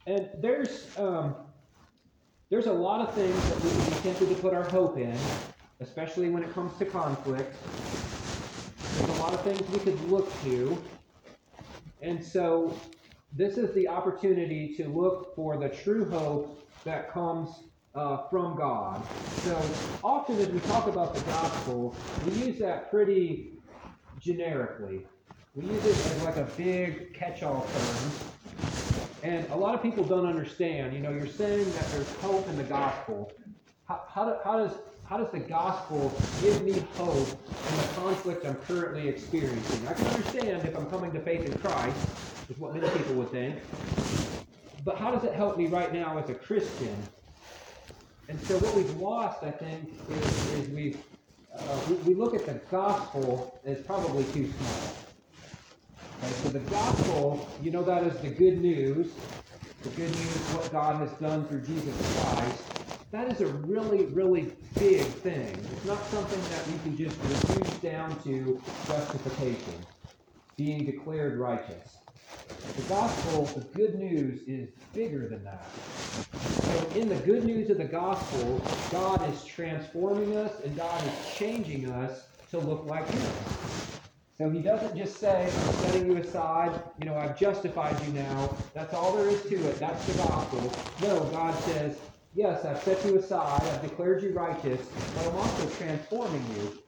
And 0.07 0.29
there's 0.39 0.87
um, 0.99 1.35
there's 2.51 2.67
a 2.67 2.73
lot 2.73 3.07
of 3.07 3.15
things 3.15 3.35
that 3.35 3.63
we 3.63 3.71
can 3.71 3.85
be 3.85 3.97
tempted 4.01 4.29
to 4.31 4.35
put 4.37 4.55
our 4.55 4.65
hope 4.71 4.97
in, 4.97 5.17
especially 5.81 6.31
when 6.31 6.43
it 6.43 6.53
comes 6.55 6.77
to 6.79 6.87
conflict. 6.87 7.55
There's 8.95 9.19
a 9.19 9.23
lot 9.23 9.35
of 9.35 9.43
things 9.43 9.61
we 9.71 9.79
could 9.81 10.01
look 10.11 10.33
to. 10.43 10.83
And 12.01 12.25
so 12.25 12.75
this 13.37 13.59
is 13.59 13.75
the 13.75 13.87
opportunity 13.87 14.75
to 14.77 14.89
look 14.89 15.35
for 15.37 15.59
the 15.59 15.69
true 15.69 16.09
hope 16.09 16.67
that 16.85 17.13
comes 17.13 17.51
uh, 17.95 18.29
from 18.31 18.57
God. 18.57 19.03
So 19.45 19.61
often 20.03 20.39
as 20.39 20.49
we 20.49 20.61
talk 20.61 20.87
about 20.87 21.15
the 21.15 21.21
gospel, 21.31 21.95
we 22.27 22.47
use 22.47 22.59
that 22.61 22.91
pretty 22.91 23.53
generically. 24.21 25.07
We 25.55 25.67
use 25.67 25.85
it 25.85 25.97
as 25.97 26.23
like 26.23 26.37
a 26.37 26.49
big 26.57 27.13
catch-all 27.13 27.61
term. 27.61 28.13
And 29.23 29.49
a 29.51 29.57
lot 29.57 29.75
of 29.75 29.83
people 29.83 30.05
don't 30.05 30.27
understand. 30.27 30.93
You 30.95 31.01
know, 31.01 31.11
you're 31.11 31.27
saying 31.27 31.71
that 31.73 31.87
there's 31.91 32.13
hope 32.17 32.49
in 32.49 32.57
the 32.57 32.65
gospel. 32.65 33.33
How, 33.87 34.05
how, 34.09 34.25
do, 34.25 34.37
how 34.45 34.59
does 34.59 34.73
how 35.09 35.17
does 35.17 35.31
the 35.31 35.39
gospel 35.39 36.13
give 36.43 36.63
me 36.63 36.85
hope 36.97 37.17
in 37.17 37.77
the 37.77 37.89
conflict 37.97 38.45
I'm 38.45 38.57
currently 38.57 39.09
experiencing? 39.09 39.89
I 39.89 39.95
can 39.95 40.07
understand 40.07 40.69
if 40.69 40.77
I'm 40.77 40.85
coming 40.91 41.13
to 41.13 41.21
faith 41.21 41.47
in 41.47 41.57
Christ, 41.61 41.97
is 42.51 42.59
what 42.59 42.75
many 42.75 42.87
people 42.91 43.15
would 43.15 43.31
think. 43.31 43.57
But 44.85 44.99
how 44.99 45.11
does 45.11 45.25
it 45.25 45.33
help 45.33 45.57
me 45.57 45.67
right 45.67 45.95
now 45.95 46.19
as 46.19 46.29
a 46.29 46.35
Christian? 46.35 46.95
And 48.29 48.39
so 48.43 48.59
what 48.59 48.75
we've 48.75 48.97
lost, 48.99 49.43
I 49.43 49.51
think, 49.51 49.95
is, 50.11 50.53
is 50.53 50.69
we've 50.69 50.99
uh, 51.57 51.81
we, 51.89 51.95
we 51.97 52.15
look 52.15 52.35
at 52.35 52.45
the 52.45 52.61
gospel 52.71 53.59
as 53.65 53.81
probably 53.81 54.25
too 54.25 54.53
small. 54.59 55.08
Okay, 56.25 56.35
so 56.43 56.49
the 56.49 56.59
gospel, 56.61 57.57
you 57.63 57.71
know 57.71 57.85
that 57.85 58.05
is 58.05 58.19
the 58.21 58.29
good 58.29 58.59
news. 58.59 59.07
The 59.85 59.91
good 59.91 60.17
news, 60.17 60.51
what 60.53 60.73
God 60.73 60.97
has 60.97 61.13
done 61.21 61.47
through 61.47 61.65
Jesus 61.65 61.95
Christ. 62.13 62.65
That 63.13 63.31
is 63.31 63.41
a 63.41 63.47
really, 63.47 64.07
really 64.07 64.53
big 64.79 65.23
thing. 65.23 65.69
It's 65.73 65.85
not 65.85 66.11
something 66.11 66.43
that 66.51 66.67
we 66.67 66.79
can 66.81 66.97
just 66.97 67.17
reduce 67.23 67.81
down 67.81 68.21
to 68.25 68.61
justification, 68.85 69.87
being 70.57 70.87
declared 70.87 71.39
righteous. 71.39 71.97
The 72.77 72.83
gospel, 72.83 73.55
the 73.55 73.79
good 73.79 73.95
news, 73.95 74.43
is 74.49 74.71
bigger 74.95 75.29
than 75.29 75.45
that. 75.45 75.73
So, 76.65 76.91
in 77.01 77.09
the 77.09 77.17
good 77.17 77.45
news 77.45 77.71
of 77.71 77.79
the 77.79 77.85
gospel, 77.85 78.61
God 78.91 79.33
is 79.33 79.45
transforming 79.45 80.37
us 80.37 80.61
and 80.65 80.77
God 80.77 81.07
is 81.07 81.15
changing 81.39 81.89
us 81.91 82.27
to 82.51 82.59
look 82.59 82.85
like 82.87 83.09
Him. 83.09 83.49
So 84.39 84.49
he 84.49 84.61
doesn't 84.61 84.97
just 84.97 85.17
say, 85.17 85.47
I'm 85.47 85.75
setting 85.75 86.07
you 86.07 86.17
aside, 86.19 86.81
you 87.01 87.07
know, 87.07 87.17
I've 87.17 87.37
justified 87.37 87.97
you 88.07 88.13
now. 88.13 88.55
That's 88.73 88.95
all 88.95 89.17
there 89.17 89.29
is 89.29 89.43
to 89.43 89.57
it. 89.57 89.81
That's 89.81 90.07
the 90.07 90.13
gospel. 90.17 90.73
No, 91.03 91.25
God 91.33 91.59
says, 91.65 91.99
yes, 92.37 92.65
I've 92.65 92.81
set 92.85 93.05
you 93.05 93.19
aside, 93.19 93.61
I've 93.61 93.83
declared 93.83 94.23
you 94.23 94.33
righteous, 94.33 94.81
but 95.17 95.27
I'm 95.27 95.35
also 95.35 95.69
transforming 95.71 96.45
you. 96.55 96.79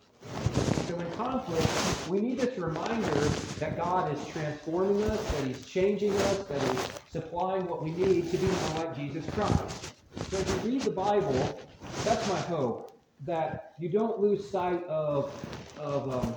So 0.87 0.95
in 0.97 1.11
conflict, 1.13 1.67
we 2.09 2.21
need 2.21 2.39
this 2.39 2.57
reminder 2.57 3.19
that 3.59 3.77
God 3.77 4.17
is 4.17 4.25
transforming 4.29 5.03
us, 5.11 5.21
that 5.33 5.45
He's 5.45 5.67
changing 5.67 6.13
us, 6.13 6.45
that 6.45 6.63
He's 6.63 6.89
supplying 7.11 7.67
what 7.67 7.83
we 7.83 7.91
need 7.91 8.31
to 8.31 8.37
be 8.37 8.47
more 8.47 8.85
like 8.85 8.95
Jesus 8.95 9.25
Christ. 9.35 9.93
So 10.31 10.39
as 10.39 10.49
you 10.49 10.71
read 10.71 10.83
the 10.83 10.91
Bible, 10.91 11.61
that's 12.05 12.29
my 12.29 12.39
hope, 12.43 12.97
that 13.25 13.75
you 13.81 13.89
don't 13.89 14.21
lose 14.21 14.49
sight 14.49 14.85
of, 14.85 15.33
of 15.79 16.15
um, 16.15 16.35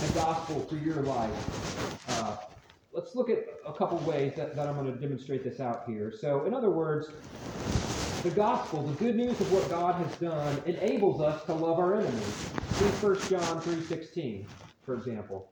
the 0.00 0.12
gospel 0.14 0.60
for 0.60 0.76
your 0.76 1.02
life. 1.02 2.10
Uh, 2.10 2.36
let's 2.92 3.14
look 3.14 3.30
at 3.30 3.44
a 3.66 3.72
couple 3.72 3.98
ways 3.98 4.34
that, 4.36 4.54
that 4.56 4.66
I'm 4.66 4.74
going 4.74 4.92
to 4.92 5.00
demonstrate 5.00 5.44
this 5.44 5.60
out 5.60 5.84
here. 5.86 6.12
So, 6.18 6.44
in 6.46 6.54
other 6.54 6.70
words, 6.70 7.08
the 8.22 8.30
gospel, 8.30 8.82
the 8.82 8.94
good 8.94 9.16
news 9.16 9.40
of 9.40 9.52
what 9.52 9.68
God 9.68 9.94
has 9.94 10.16
done, 10.16 10.62
enables 10.66 11.20
us 11.20 11.44
to 11.44 11.54
love 11.54 11.78
our 11.78 11.94
enemies. 12.00 12.50
See 12.72 12.84
1 12.84 13.14
John 13.28 13.60
3.16, 13.60 14.44
for 14.84 14.94
example. 14.94 15.48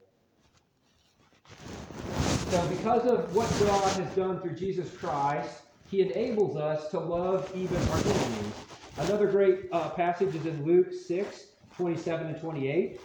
So 2.49 2.65
because 2.67 3.05
of 3.05 3.35
what 3.35 3.49
God 3.59 3.91
has 4.01 4.15
done 4.15 4.41
through 4.41 4.55
Jesus 4.55 4.89
Christ, 4.95 5.63
he 5.89 6.01
enables 6.01 6.57
us 6.57 6.89
to 6.91 6.99
love 6.99 7.51
even 7.55 7.77
our 7.89 7.97
enemies. 7.97 8.53
Another 8.97 9.27
great 9.27 9.65
uh, 9.71 9.89
passage 9.89 10.33
is 10.35 10.45
in 10.45 10.65
Luke 10.65 10.91
6, 10.91 11.45
27 11.75 12.27
and 12.27 12.41
28. 12.41 12.99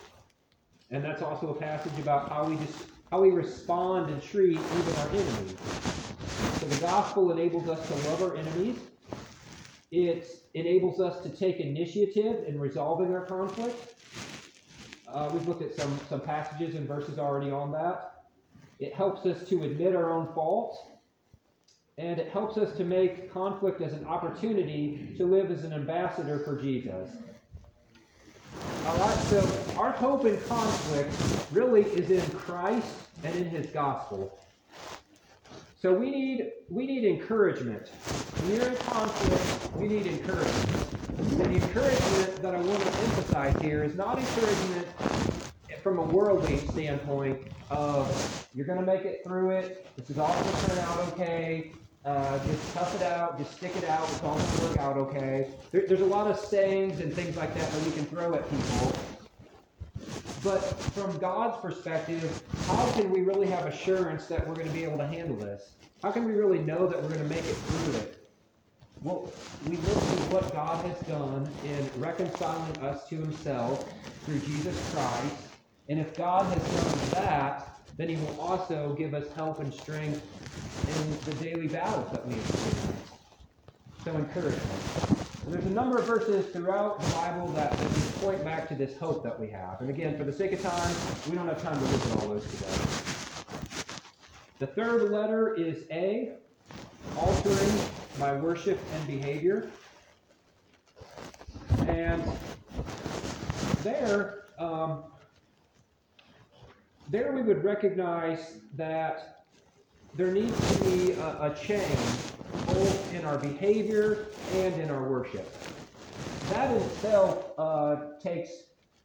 And 0.92 1.02
that's 1.02 1.22
also 1.22 1.48
a 1.48 1.54
passage 1.54 1.98
about 1.98 2.28
how 2.28 2.44
we 2.44 2.56
just 2.56 2.84
how 3.10 3.20
we 3.20 3.30
respond 3.30 4.10
and 4.10 4.22
treat 4.22 4.58
even 4.58 4.94
our 4.96 5.08
enemies. 5.08 5.56
So 6.60 6.66
the 6.66 6.80
gospel 6.80 7.30
enables 7.30 7.68
us 7.68 7.86
to 7.88 8.08
love 8.08 8.22
our 8.22 8.36
enemies. 8.36 8.78
It 9.90 10.26
enables 10.54 11.00
us 11.00 11.22
to 11.22 11.28
take 11.28 11.60
initiative 11.60 12.44
in 12.46 12.58
resolving 12.58 13.12
our 13.12 13.26
conflict. 13.26 13.94
Uh, 15.06 15.28
we've 15.32 15.46
looked 15.46 15.60
at 15.60 15.74
some, 15.74 16.00
some 16.08 16.20
passages 16.20 16.74
and 16.74 16.88
verses 16.88 17.18
already 17.18 17.50
on 17.50 17.72
that. 17.72 18.24
It 18.78 18.94
helps 18.94 19.26
us 19.26 19.46
to 19.50 19.64
admit 19.64 19.94
our 19.94 20.10
own 20.10 20.32
fault. 20.34 20.78
And 21.98 22.18
it 22.18 22.30
helps 22.30 22.56
us 22.56 22.74
to 22.78 22.84
make 22.84 23.30
conflict 23.30 23.82
as 23.82 23.92
an 23.92 24.06
opportunity 24.06 25.14
to 25.18 25.26
live 25.26 25.50
as 25.50 25.64
an 25.64 25.74
ambassador 25.74 26.38
for 26.38 26.58
Jesus. 26.58 27.10
All 28.84 28.98
right, 28.98 29.16
so 29.28 29.48
our 29.78 29.92
hope 29.92 30.24
in 30.24 30.40
conflict 30.42 31.14
really 31.52 31.82
is 31.82 32.10
in 32.10 32.20
Christ 32.36 32.88
and 33.22 33.32
in 33.36 33.44
His 33.44 33.66
gospel. 33.66 34.36
So 35.80 35.94
we 35.94 36.10
need 36.10 36.50
we 36.68 36.86
need 36.86 37.04
encouragement. 37.04 37.88
When 37.88 38.56
you're 38.56 38.68
in 38.68 38.76
conflict, 38.76 39.76
we 39.76 39.86
need 39.86 40.06
encouragement. 40.08 40.86
And 41.18 41.54
the 41.54 41.64
encouragement 41.64 42.42
that 42.42 42.56
I 42.56 42.60
want 42.60 42.82
to 42.82 42.88
emphasize 42.88 43.62
here 43.62 43.84
is 43.84 43.94
not 43.94 44.18
encouragement 44.18 44.88
from 45.80 45.98
a 45.98 46.02
worldly 46.02 46.58
standpoint 46.58 47.40
of 47.70 48.48
you're 48.52 48.66
going 48.66 48.80
to 48.80 48.86
make 48.86 49.04
it 49.04 49.22
through 49.24 49.50
it. 49.50 49.86
This 49.96 50.10
is 50.10 50.18
all 50.18 50.32
going 50.32 50.56
to 50.56 50.66
turn 50.66 50.78
out 50.78 50.98
okay. 51.12 51.72
Uh, 52.04 52.44
just 52.46 52.72
tough 52.72 52.94
it 52.96 53.02
out, 53.02 53.38
just 53.38 53.52
stick 53.52 53.76
it 53.76 53.84
out, 53.84 54.10
it's 54.10 54.24
all 54.24 54.36
to 54.36 54.64
work 54.64 54.76
out 54.78 54.96
okay. 54.96 55.50
There, 55.70 55.84
there's 55.86 56.00
a 56.00 56.06
lot 56.06 56.28
of 56.28 56.36
sayings 56.38 57.00
and 57.00 57.14
things 57.14 57.36
like 57.36 57.54
that 57.54 57.70
that 57.70 57.82
we 57.82 57.92
can 57.92 58.04
throw 58.06 58.34
at 58.34 58.50
people. 58.50 58.92
But 60.42 60.90
from 60.94 61.18
God's 61.18 61.60
perspective, 61.60 62.42
how 62.66 62.90
can 62.90 63.10
we 63.10 63.20
really 63.22 63.46
have 63.46 63.66
assurance 63.66 64.26
that 64.26 64.46
we're 64.48 64.56
going 64.56 64.66
to 64.66 64.72
be 64.72 64.82
able 64.82 64.98
to 64.98 65.06
handle 65.06 65.36
this? 65.36 65.76
How 66.02 66.10
can 66.10 66.24
we 66.24 66.32
really 66.32 66.58
know 66.58 66.88
that 66.88 67.00
we're 67.00 67.10
going 67.10 67.22
to 67.22 67.28
make 67.28 67.44
it 67.44 67.56
through 67.56 67.94
it? 67.94 68.28
Well, 69.02 69.32
we 69.60 69.76
look 69.76 70.08
to 70.08 70.16
what 70.34 70.52
God 70.52 70.84
has 70.86 70.98
done 71.06 71.48
in 71.64 71.88
reconciling 71.94 72.76
us 72.78 73.08
to 73.10 73.16
himself 73.16 73.88
through 74.24 74.40
Jesus 74.40 74.80
Christ. 74.90 75.50
And 75.88 76.00
if 76.00 76.16
God 76.16 76.52
has 76.52 76.68
done 76.68 77.10
that, 77.10 77.71
then 77.96 78.08
he 78.08 78.16
will 78.16 78.40
also 78.40 78.94
give 78.98 79.14
us 79.14 79.26
help 79.34 79.60
and 79.60 79.72
strength 79.72 80.22
in 80.88 81.30
the 81.30 81.44
daily 81.44 81.68
battles 81.68 82.10
that 82.12 82.26
we 82.26 82.34
experience. 82.34 83.10
So 84.04 84.14
encouragement. 84.16 85.22
And 85.44 85.52
there's 85.52 85.64
a 85.64 85.70
number 85.70 85.98
of 85.98 86.06
verses 86.06 86.46
throughout 86.46 87.00
the 87.00 87.10
Bible 87.12 87.48
that, 87.48 87.72
that 87.72 88.14
point 88.20 88.44
back 88.44 88.68
to 88.68 88.74
this 88.74 88.96
hope 88.96 89.22
that 89.24 89.38
we 89.38 89.48
have. 89.48 89.80
And 89.80 89.90
again, 89.90 90.16
for 90.16 90.24
the 90.24 90.32
sake 90.32 90.52
of 90.52 90.62
time, 90.62 90.94
we 91.28 91.36
don't 91.36 91.48
have 91.48 91.62
time 91.62 91.78
to 91.78 91.84
look 91.84 92.06
at 92.06 92.22
all 92.22 92.28
those 92.28 92.44
today. 92.44 93.02
The 94.58 94.66
third 94.68 95.10
letter 95.10 95.54
is 95.54 95.84
A, 95.90 96.34
altering 97.16 97.80
my 98.18 98.32
worship 98.34 98.78
and 98.94 99.06
behavior. 99.06 99.68
And 101.88 102.22
there, 103.82 104.44
um, 104.58 105.02
there 107.10 107.32
we 107.32 107.42
would 107.42 107.64
recognize 107.64 108.58
that 108.74 109.44
there 110.14 110.30
needs 110.30 110.78
to 110.78 110.84
be 110.84 111.12
a, 111.12 111.52
a 111.52 111.56
change 111.60 111.98
both 112.66 113.14
in 113.14 113.24
our 113.24 113.38
behavior 113.38 114.26
and 114.54 114.74
in 114.80 114.90
our 114.90 115.08
worship. 115.08 115.50
That 116.50 116.70
itself 116.76 117.52
uh, 117.58 117.96
takes 118.22 118.50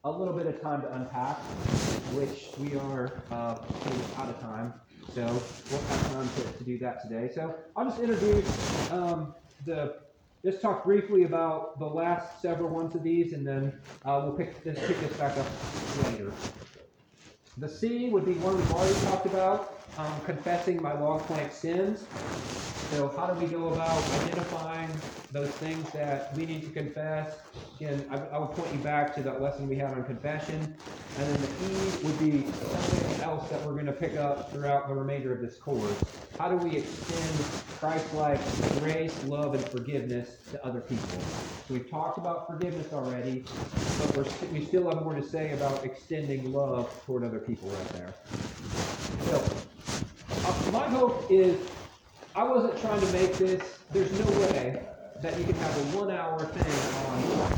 a 0.04 0.12
little 0.12 0.34
bit 0.34 0.48
of 0.48 0.62
time 0.62 0.82
to 0.82 0.94
unpack, 0.94 1.38
which 2.14 2.50
we 2.60 2.78
are 2.78 3.22
uh, 3.32 3.58
out 4.18 4.30
of 4.30 4.40
time, 4.42 4.74
so 5.14 5.26
we'll 5.72 5.82
have 5.82 6.14
time 6.14 6.30
to, 6.36 6.58
to 6.58 6.64
do 6.64 6.78
that 6.80 7.02
today. 7.02 7.32
So 7.34 7.56
I'll 7.76 7.86
just 7.86 8.00
introduce 8.00 8.92
um, 8.92 9.34
the, 9.66 9.96
just 10.44 10.62
talk 10.62 10.84
briefly 10.86 11.24
about 11.24 11.80
the 11.80 11.86
last 11.86 12.42
several 12.42 12.70
ones 12.70 12.96
of 12.96 13.04
these, 13.04 13.34
and 13.34 13.46
then 13.46 13.74
uh, 14.06 14.22
we'll 14.24 14.34
pick 14.34 14.64
this, 14.64 14.80
pick 14.88 15.00
this 15.00 15.18
back 15.18 15.38
up 15.38 15.48
later. 16.04 16.32
The 17.60 17.68
C 17.68 18.10
would 18.10 18.24
be 18.24 18.34
one 18.34 18.56
we've 18.56 18.72
already 18.72 18.94
talked 19.06 19.26
about, 19.26 19.77
um, 19.98 20.22
confessing 20.26 20.82
my 20.82 20.94
log 21.00 21.28
plank 21.28 21.52
sins. 21.52 22.08
So 22.82 23.10
how 23.16 23.28
do 23.28 23.40
we 23.40 23.48
go 23.48 23.74
about 23.74 24.12
identifying 24.14 25.02
those 25.32 25.56
things 25.58 25.92
that 25.94 26.34
we 26.36 26.46
need 26.46 26.62
to 26.62 26.72
confess. 26.74 27.36
Again, 27.76 28.08
I, 28.12 28.18
I 28.18 28.40
would 28.40 28.52
point 28.56 28.74
you 28.74 28.82
back 28.82 29.14
to 29.16 29.24
that 29.24 29.42
lesson 29.42 29.68
we 29.68 29.78
had 29.78 29.94
on 29.94 30.06
confession. 30.06 30.78
And 31.16 31.30
then 31.30 31.42
the 31.42 31.50
E 31.62 32.00
would 32.04 32.18
be 32.20 32.62
something 32.72 33.18
else 33.22 33.50
that 33.50 33.64
we're 33.64 33.74
going 33.74 33.88
to 33.88 33.92
pick 33.94 34.16
up 34.16 34.52
throughout 34.52 34.88
the 34.88 34.94
remainder 34.94 35.34
of 35.36 35.42
this 35.42 35.58
course. 35.60 36.02
How 36.38 36.50
do 36.50 36.58
we 36.58 36.78
extend 36.78 37.52
Christ-like 37.74 38.70
grace, 38.70 39.24
love, 39.24 39.54
and 39.56 39.70
forgiveness 39.72 40.48
to 40.52 40.66
other 40.66 40.82
people? 40.82 41.36
So 41.64 41.74
we've 41.74 41.90
talked 41.90 42.20
about 42.20 42.48
forgiveness 42.48 42.94
already, 42.94 43.50
but 43.98 44.16
we 44.52 44.62
still 44.62 44.88
have 44.90 45.04
more 45.04 45.16
to 45.16 45.24
say 45.24 45.54
about 45.54 45.86
extending 45.86 46.54
love 46.54 47.04
toward 47.06 47.24
other 47.26 47.40
people 47.40 47.70
right 47.72 47.92
there. 47.92 48.18
So, 49.26 49.44
uh, 50.46 50.72
my 50.72 50.88
hope 50.88 51.30
is, 51.30 51.58
I 52.36 52.44
wasn't 52.44 52.78
trying 52.80 53.00
to 53.02 53.12
make 53.12 53.34
this, 53.38 53.80
there's 53.92 54.12
no 54.20 54.26
way 54.40 54.82
that 55.22 55.38
you 55.38 55.44
can 55.44 55.56
have 55.56 55.78
a 55.78 55.98
one-hour 55.98 56.40
thing 56.46 57.08
on 57.12 57.58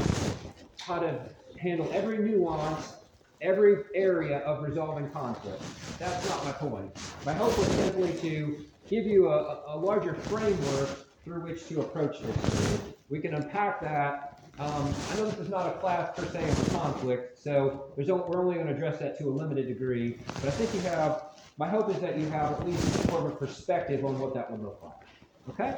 how 0.79 0.99
to 0.99 1.19
handle 1.59 1.89
every 1.93 2.17
nuance, 2.19 2.93
every 3.41 3.83
area 3.93 4.39
of 4.39 4.63
resolving 4.63 5.09
conflict. 5.11 5.61
That's 5.99 6.27
not 6.29 6.45
my 6.45 6.51
point. 6.53 6.97
My 7.25 7.33
hope 7.33 7.57
was 7.57 7.67
simply 7.67 8.13
to 8.19 8.65
give 8.89 9.05
you 9.05 9.27
a, 9.29 9.61
a- 9.67 9.77
larger 9.77 10.13
framework 10.13 10.89
through 11.23 11.41
which 11.41 11.67
to 11.67 11.81
approach 11.81 12.19
this. 12.21 12.81
We 13.09 13.19
can 13.19 13.33
unpack 13.35 13.81
that. 13.81 14.41
Um, 14.57 14.93
I 15.11 15.15
know 15.15 15.25
this 15.29 15.39
is 15.39 15.49
not 15.49 15.67
a 15.67 15.71
class 15.79 16.17
per 16.17 16.25
se 16.25 16.49
of 16.49 16.69
conflict, 16.73 17.41
so 17.41 17.93
we're 17.95 18.39
only 18.39 18.55
going 18.55 18.67
to 18.67 18.73
address 18.73 18.99
that 18.99 19.17
to 19.19 19.29
a 19.29 19.31
limited 19.31 19.67
degree. 19.67 20.17
But 20.35 20.45
I 20.45 20.51
think 20.51 20.73
you 20.73 20.81
have, 20.89 21.28
my 21.59 21.67
hope 21.67 21.89
is 21.89 21.99
that 21.99 22.17
you 22.17 22.25
have 22.29 22.53
at 22.53 22.65
least 22.65 23.11
more 23.11 23.19
of 23.19 23.25
a 23.25 23.31
perspective 23.31 24.05
on 24.05 24.17
what 24.17 24.33
that 24.33 24.49
would 24.49 24.63
look 24.63 24.81
like. 24.81 25.09
Okay? 25.49 25.77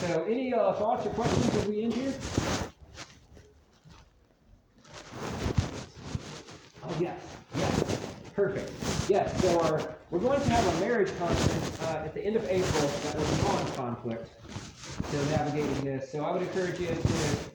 So 0.00 0.24
any 0.24 0.54
uh, 0.54 0.72
thoughts 0.74 1.04
or 1.04 1.10
questions 1.10 1.52
as 1.56 1.66
we 1.66 1.82
end 1.82 1.94
here? 1.94 2.14
Oh, 6.84 6.96
yes, 7.00 7.20
yes, 7.56 8.00
perfect. 8.36 8.70
Yes, 9.10 9.42
so 9.42 9.60
our, 9.62 9.96
we're 10.12 10.20
going 10.20 10.40
to 10.40 10.48
have 10.48 10.76
a 10.76 10.80
marriage 10.80 11.10
conference 11.18 11.82
uh, 11.82 12.04
at 12.04 12.14
the 12.14 12.24
end 12.24 12.36
of 12.36 12.44
April 12.44 12.86
that 12.86 13.16
will 13.16 13.36
be 13.36 13.42
on 13.42 13.72
conflict, 13.72 14.30
so 15.10 15.24
navigating 15.24 15.84
this. 15.84 16.12
So 16.12 16.24
I 16.24 16.30
would 16.30 16.42
encourage 16.42 16.78
you 16.78 16.86
to 16.86 16.96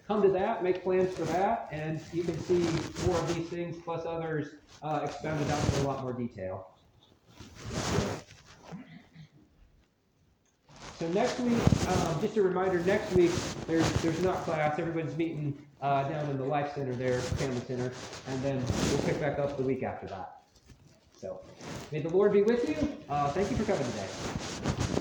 come 0.06 0.22
to 0.24 0.30
that, 0.34 0.62
make 0.62 0.84
plans 0.84 1.14
for 1.14 1.24
that, 1.24 1.70
and 1.72 2.02
you 2.12 2.24
can 2.24 2.38
see 2.42 2.60
more 3.08 3.18
of 3.18 3.34
these 3.34 3.48
things 3.48 3.78
plus 3.82 4.06
others 4.06 4.50
uh, 4.84 5.00
expounded 5.06 5.50
out 5.50 5.74
in 5.74 5.86
a 5.86 5.88
lot 5.88 6.02
more 6.02 6.12
detail. 6.12 6.71
So 11.02 11.08
next 11.10 11.40
week, 11.40 11.58
um, 11.88 12.22
just 12.22 12.38
a 12.38 12.44
reminder, 12.44 12.80
next 12.82 13.12
week, 13.14 13.32
there's, 13.66 13.92
there's 14.04 14.22
not 14.22 14.36
class, 14.44 14.78
everybody's 14.78 15.18
meeting, 15.18 15.58
uh, 15.82 16.08
down 16.08 16.30
in 16.30 16.38
the 16.38 16.44
Life 16.44 16.76
Center 16.76 16.94
there, 16.94 17.20
Family 17.20 17.60
Center, 17.62 17.92
and 18.28 18.44
then 18.44 18.64
we'll 18.92 19.02
pick 19.02 19.20
back 19.20 19.40
up 19.40 19.58
the 19.58 19.64
week 19.64 19.82
after 19.82 20.06
that. 20.08 20.42
So, 21.20 21.40
may 21.92 22.02
the 22.02 22.10
Lord 22.10 22.34
be 22.34 22.44
with 22.44 22.70
you, 22.70 22.98
uh, 23.10 23.30
thank 23.32 23.50
you 23.50 23.58
for 23.58 23.64
coming 23.64 23.86
today. 23.92 25.01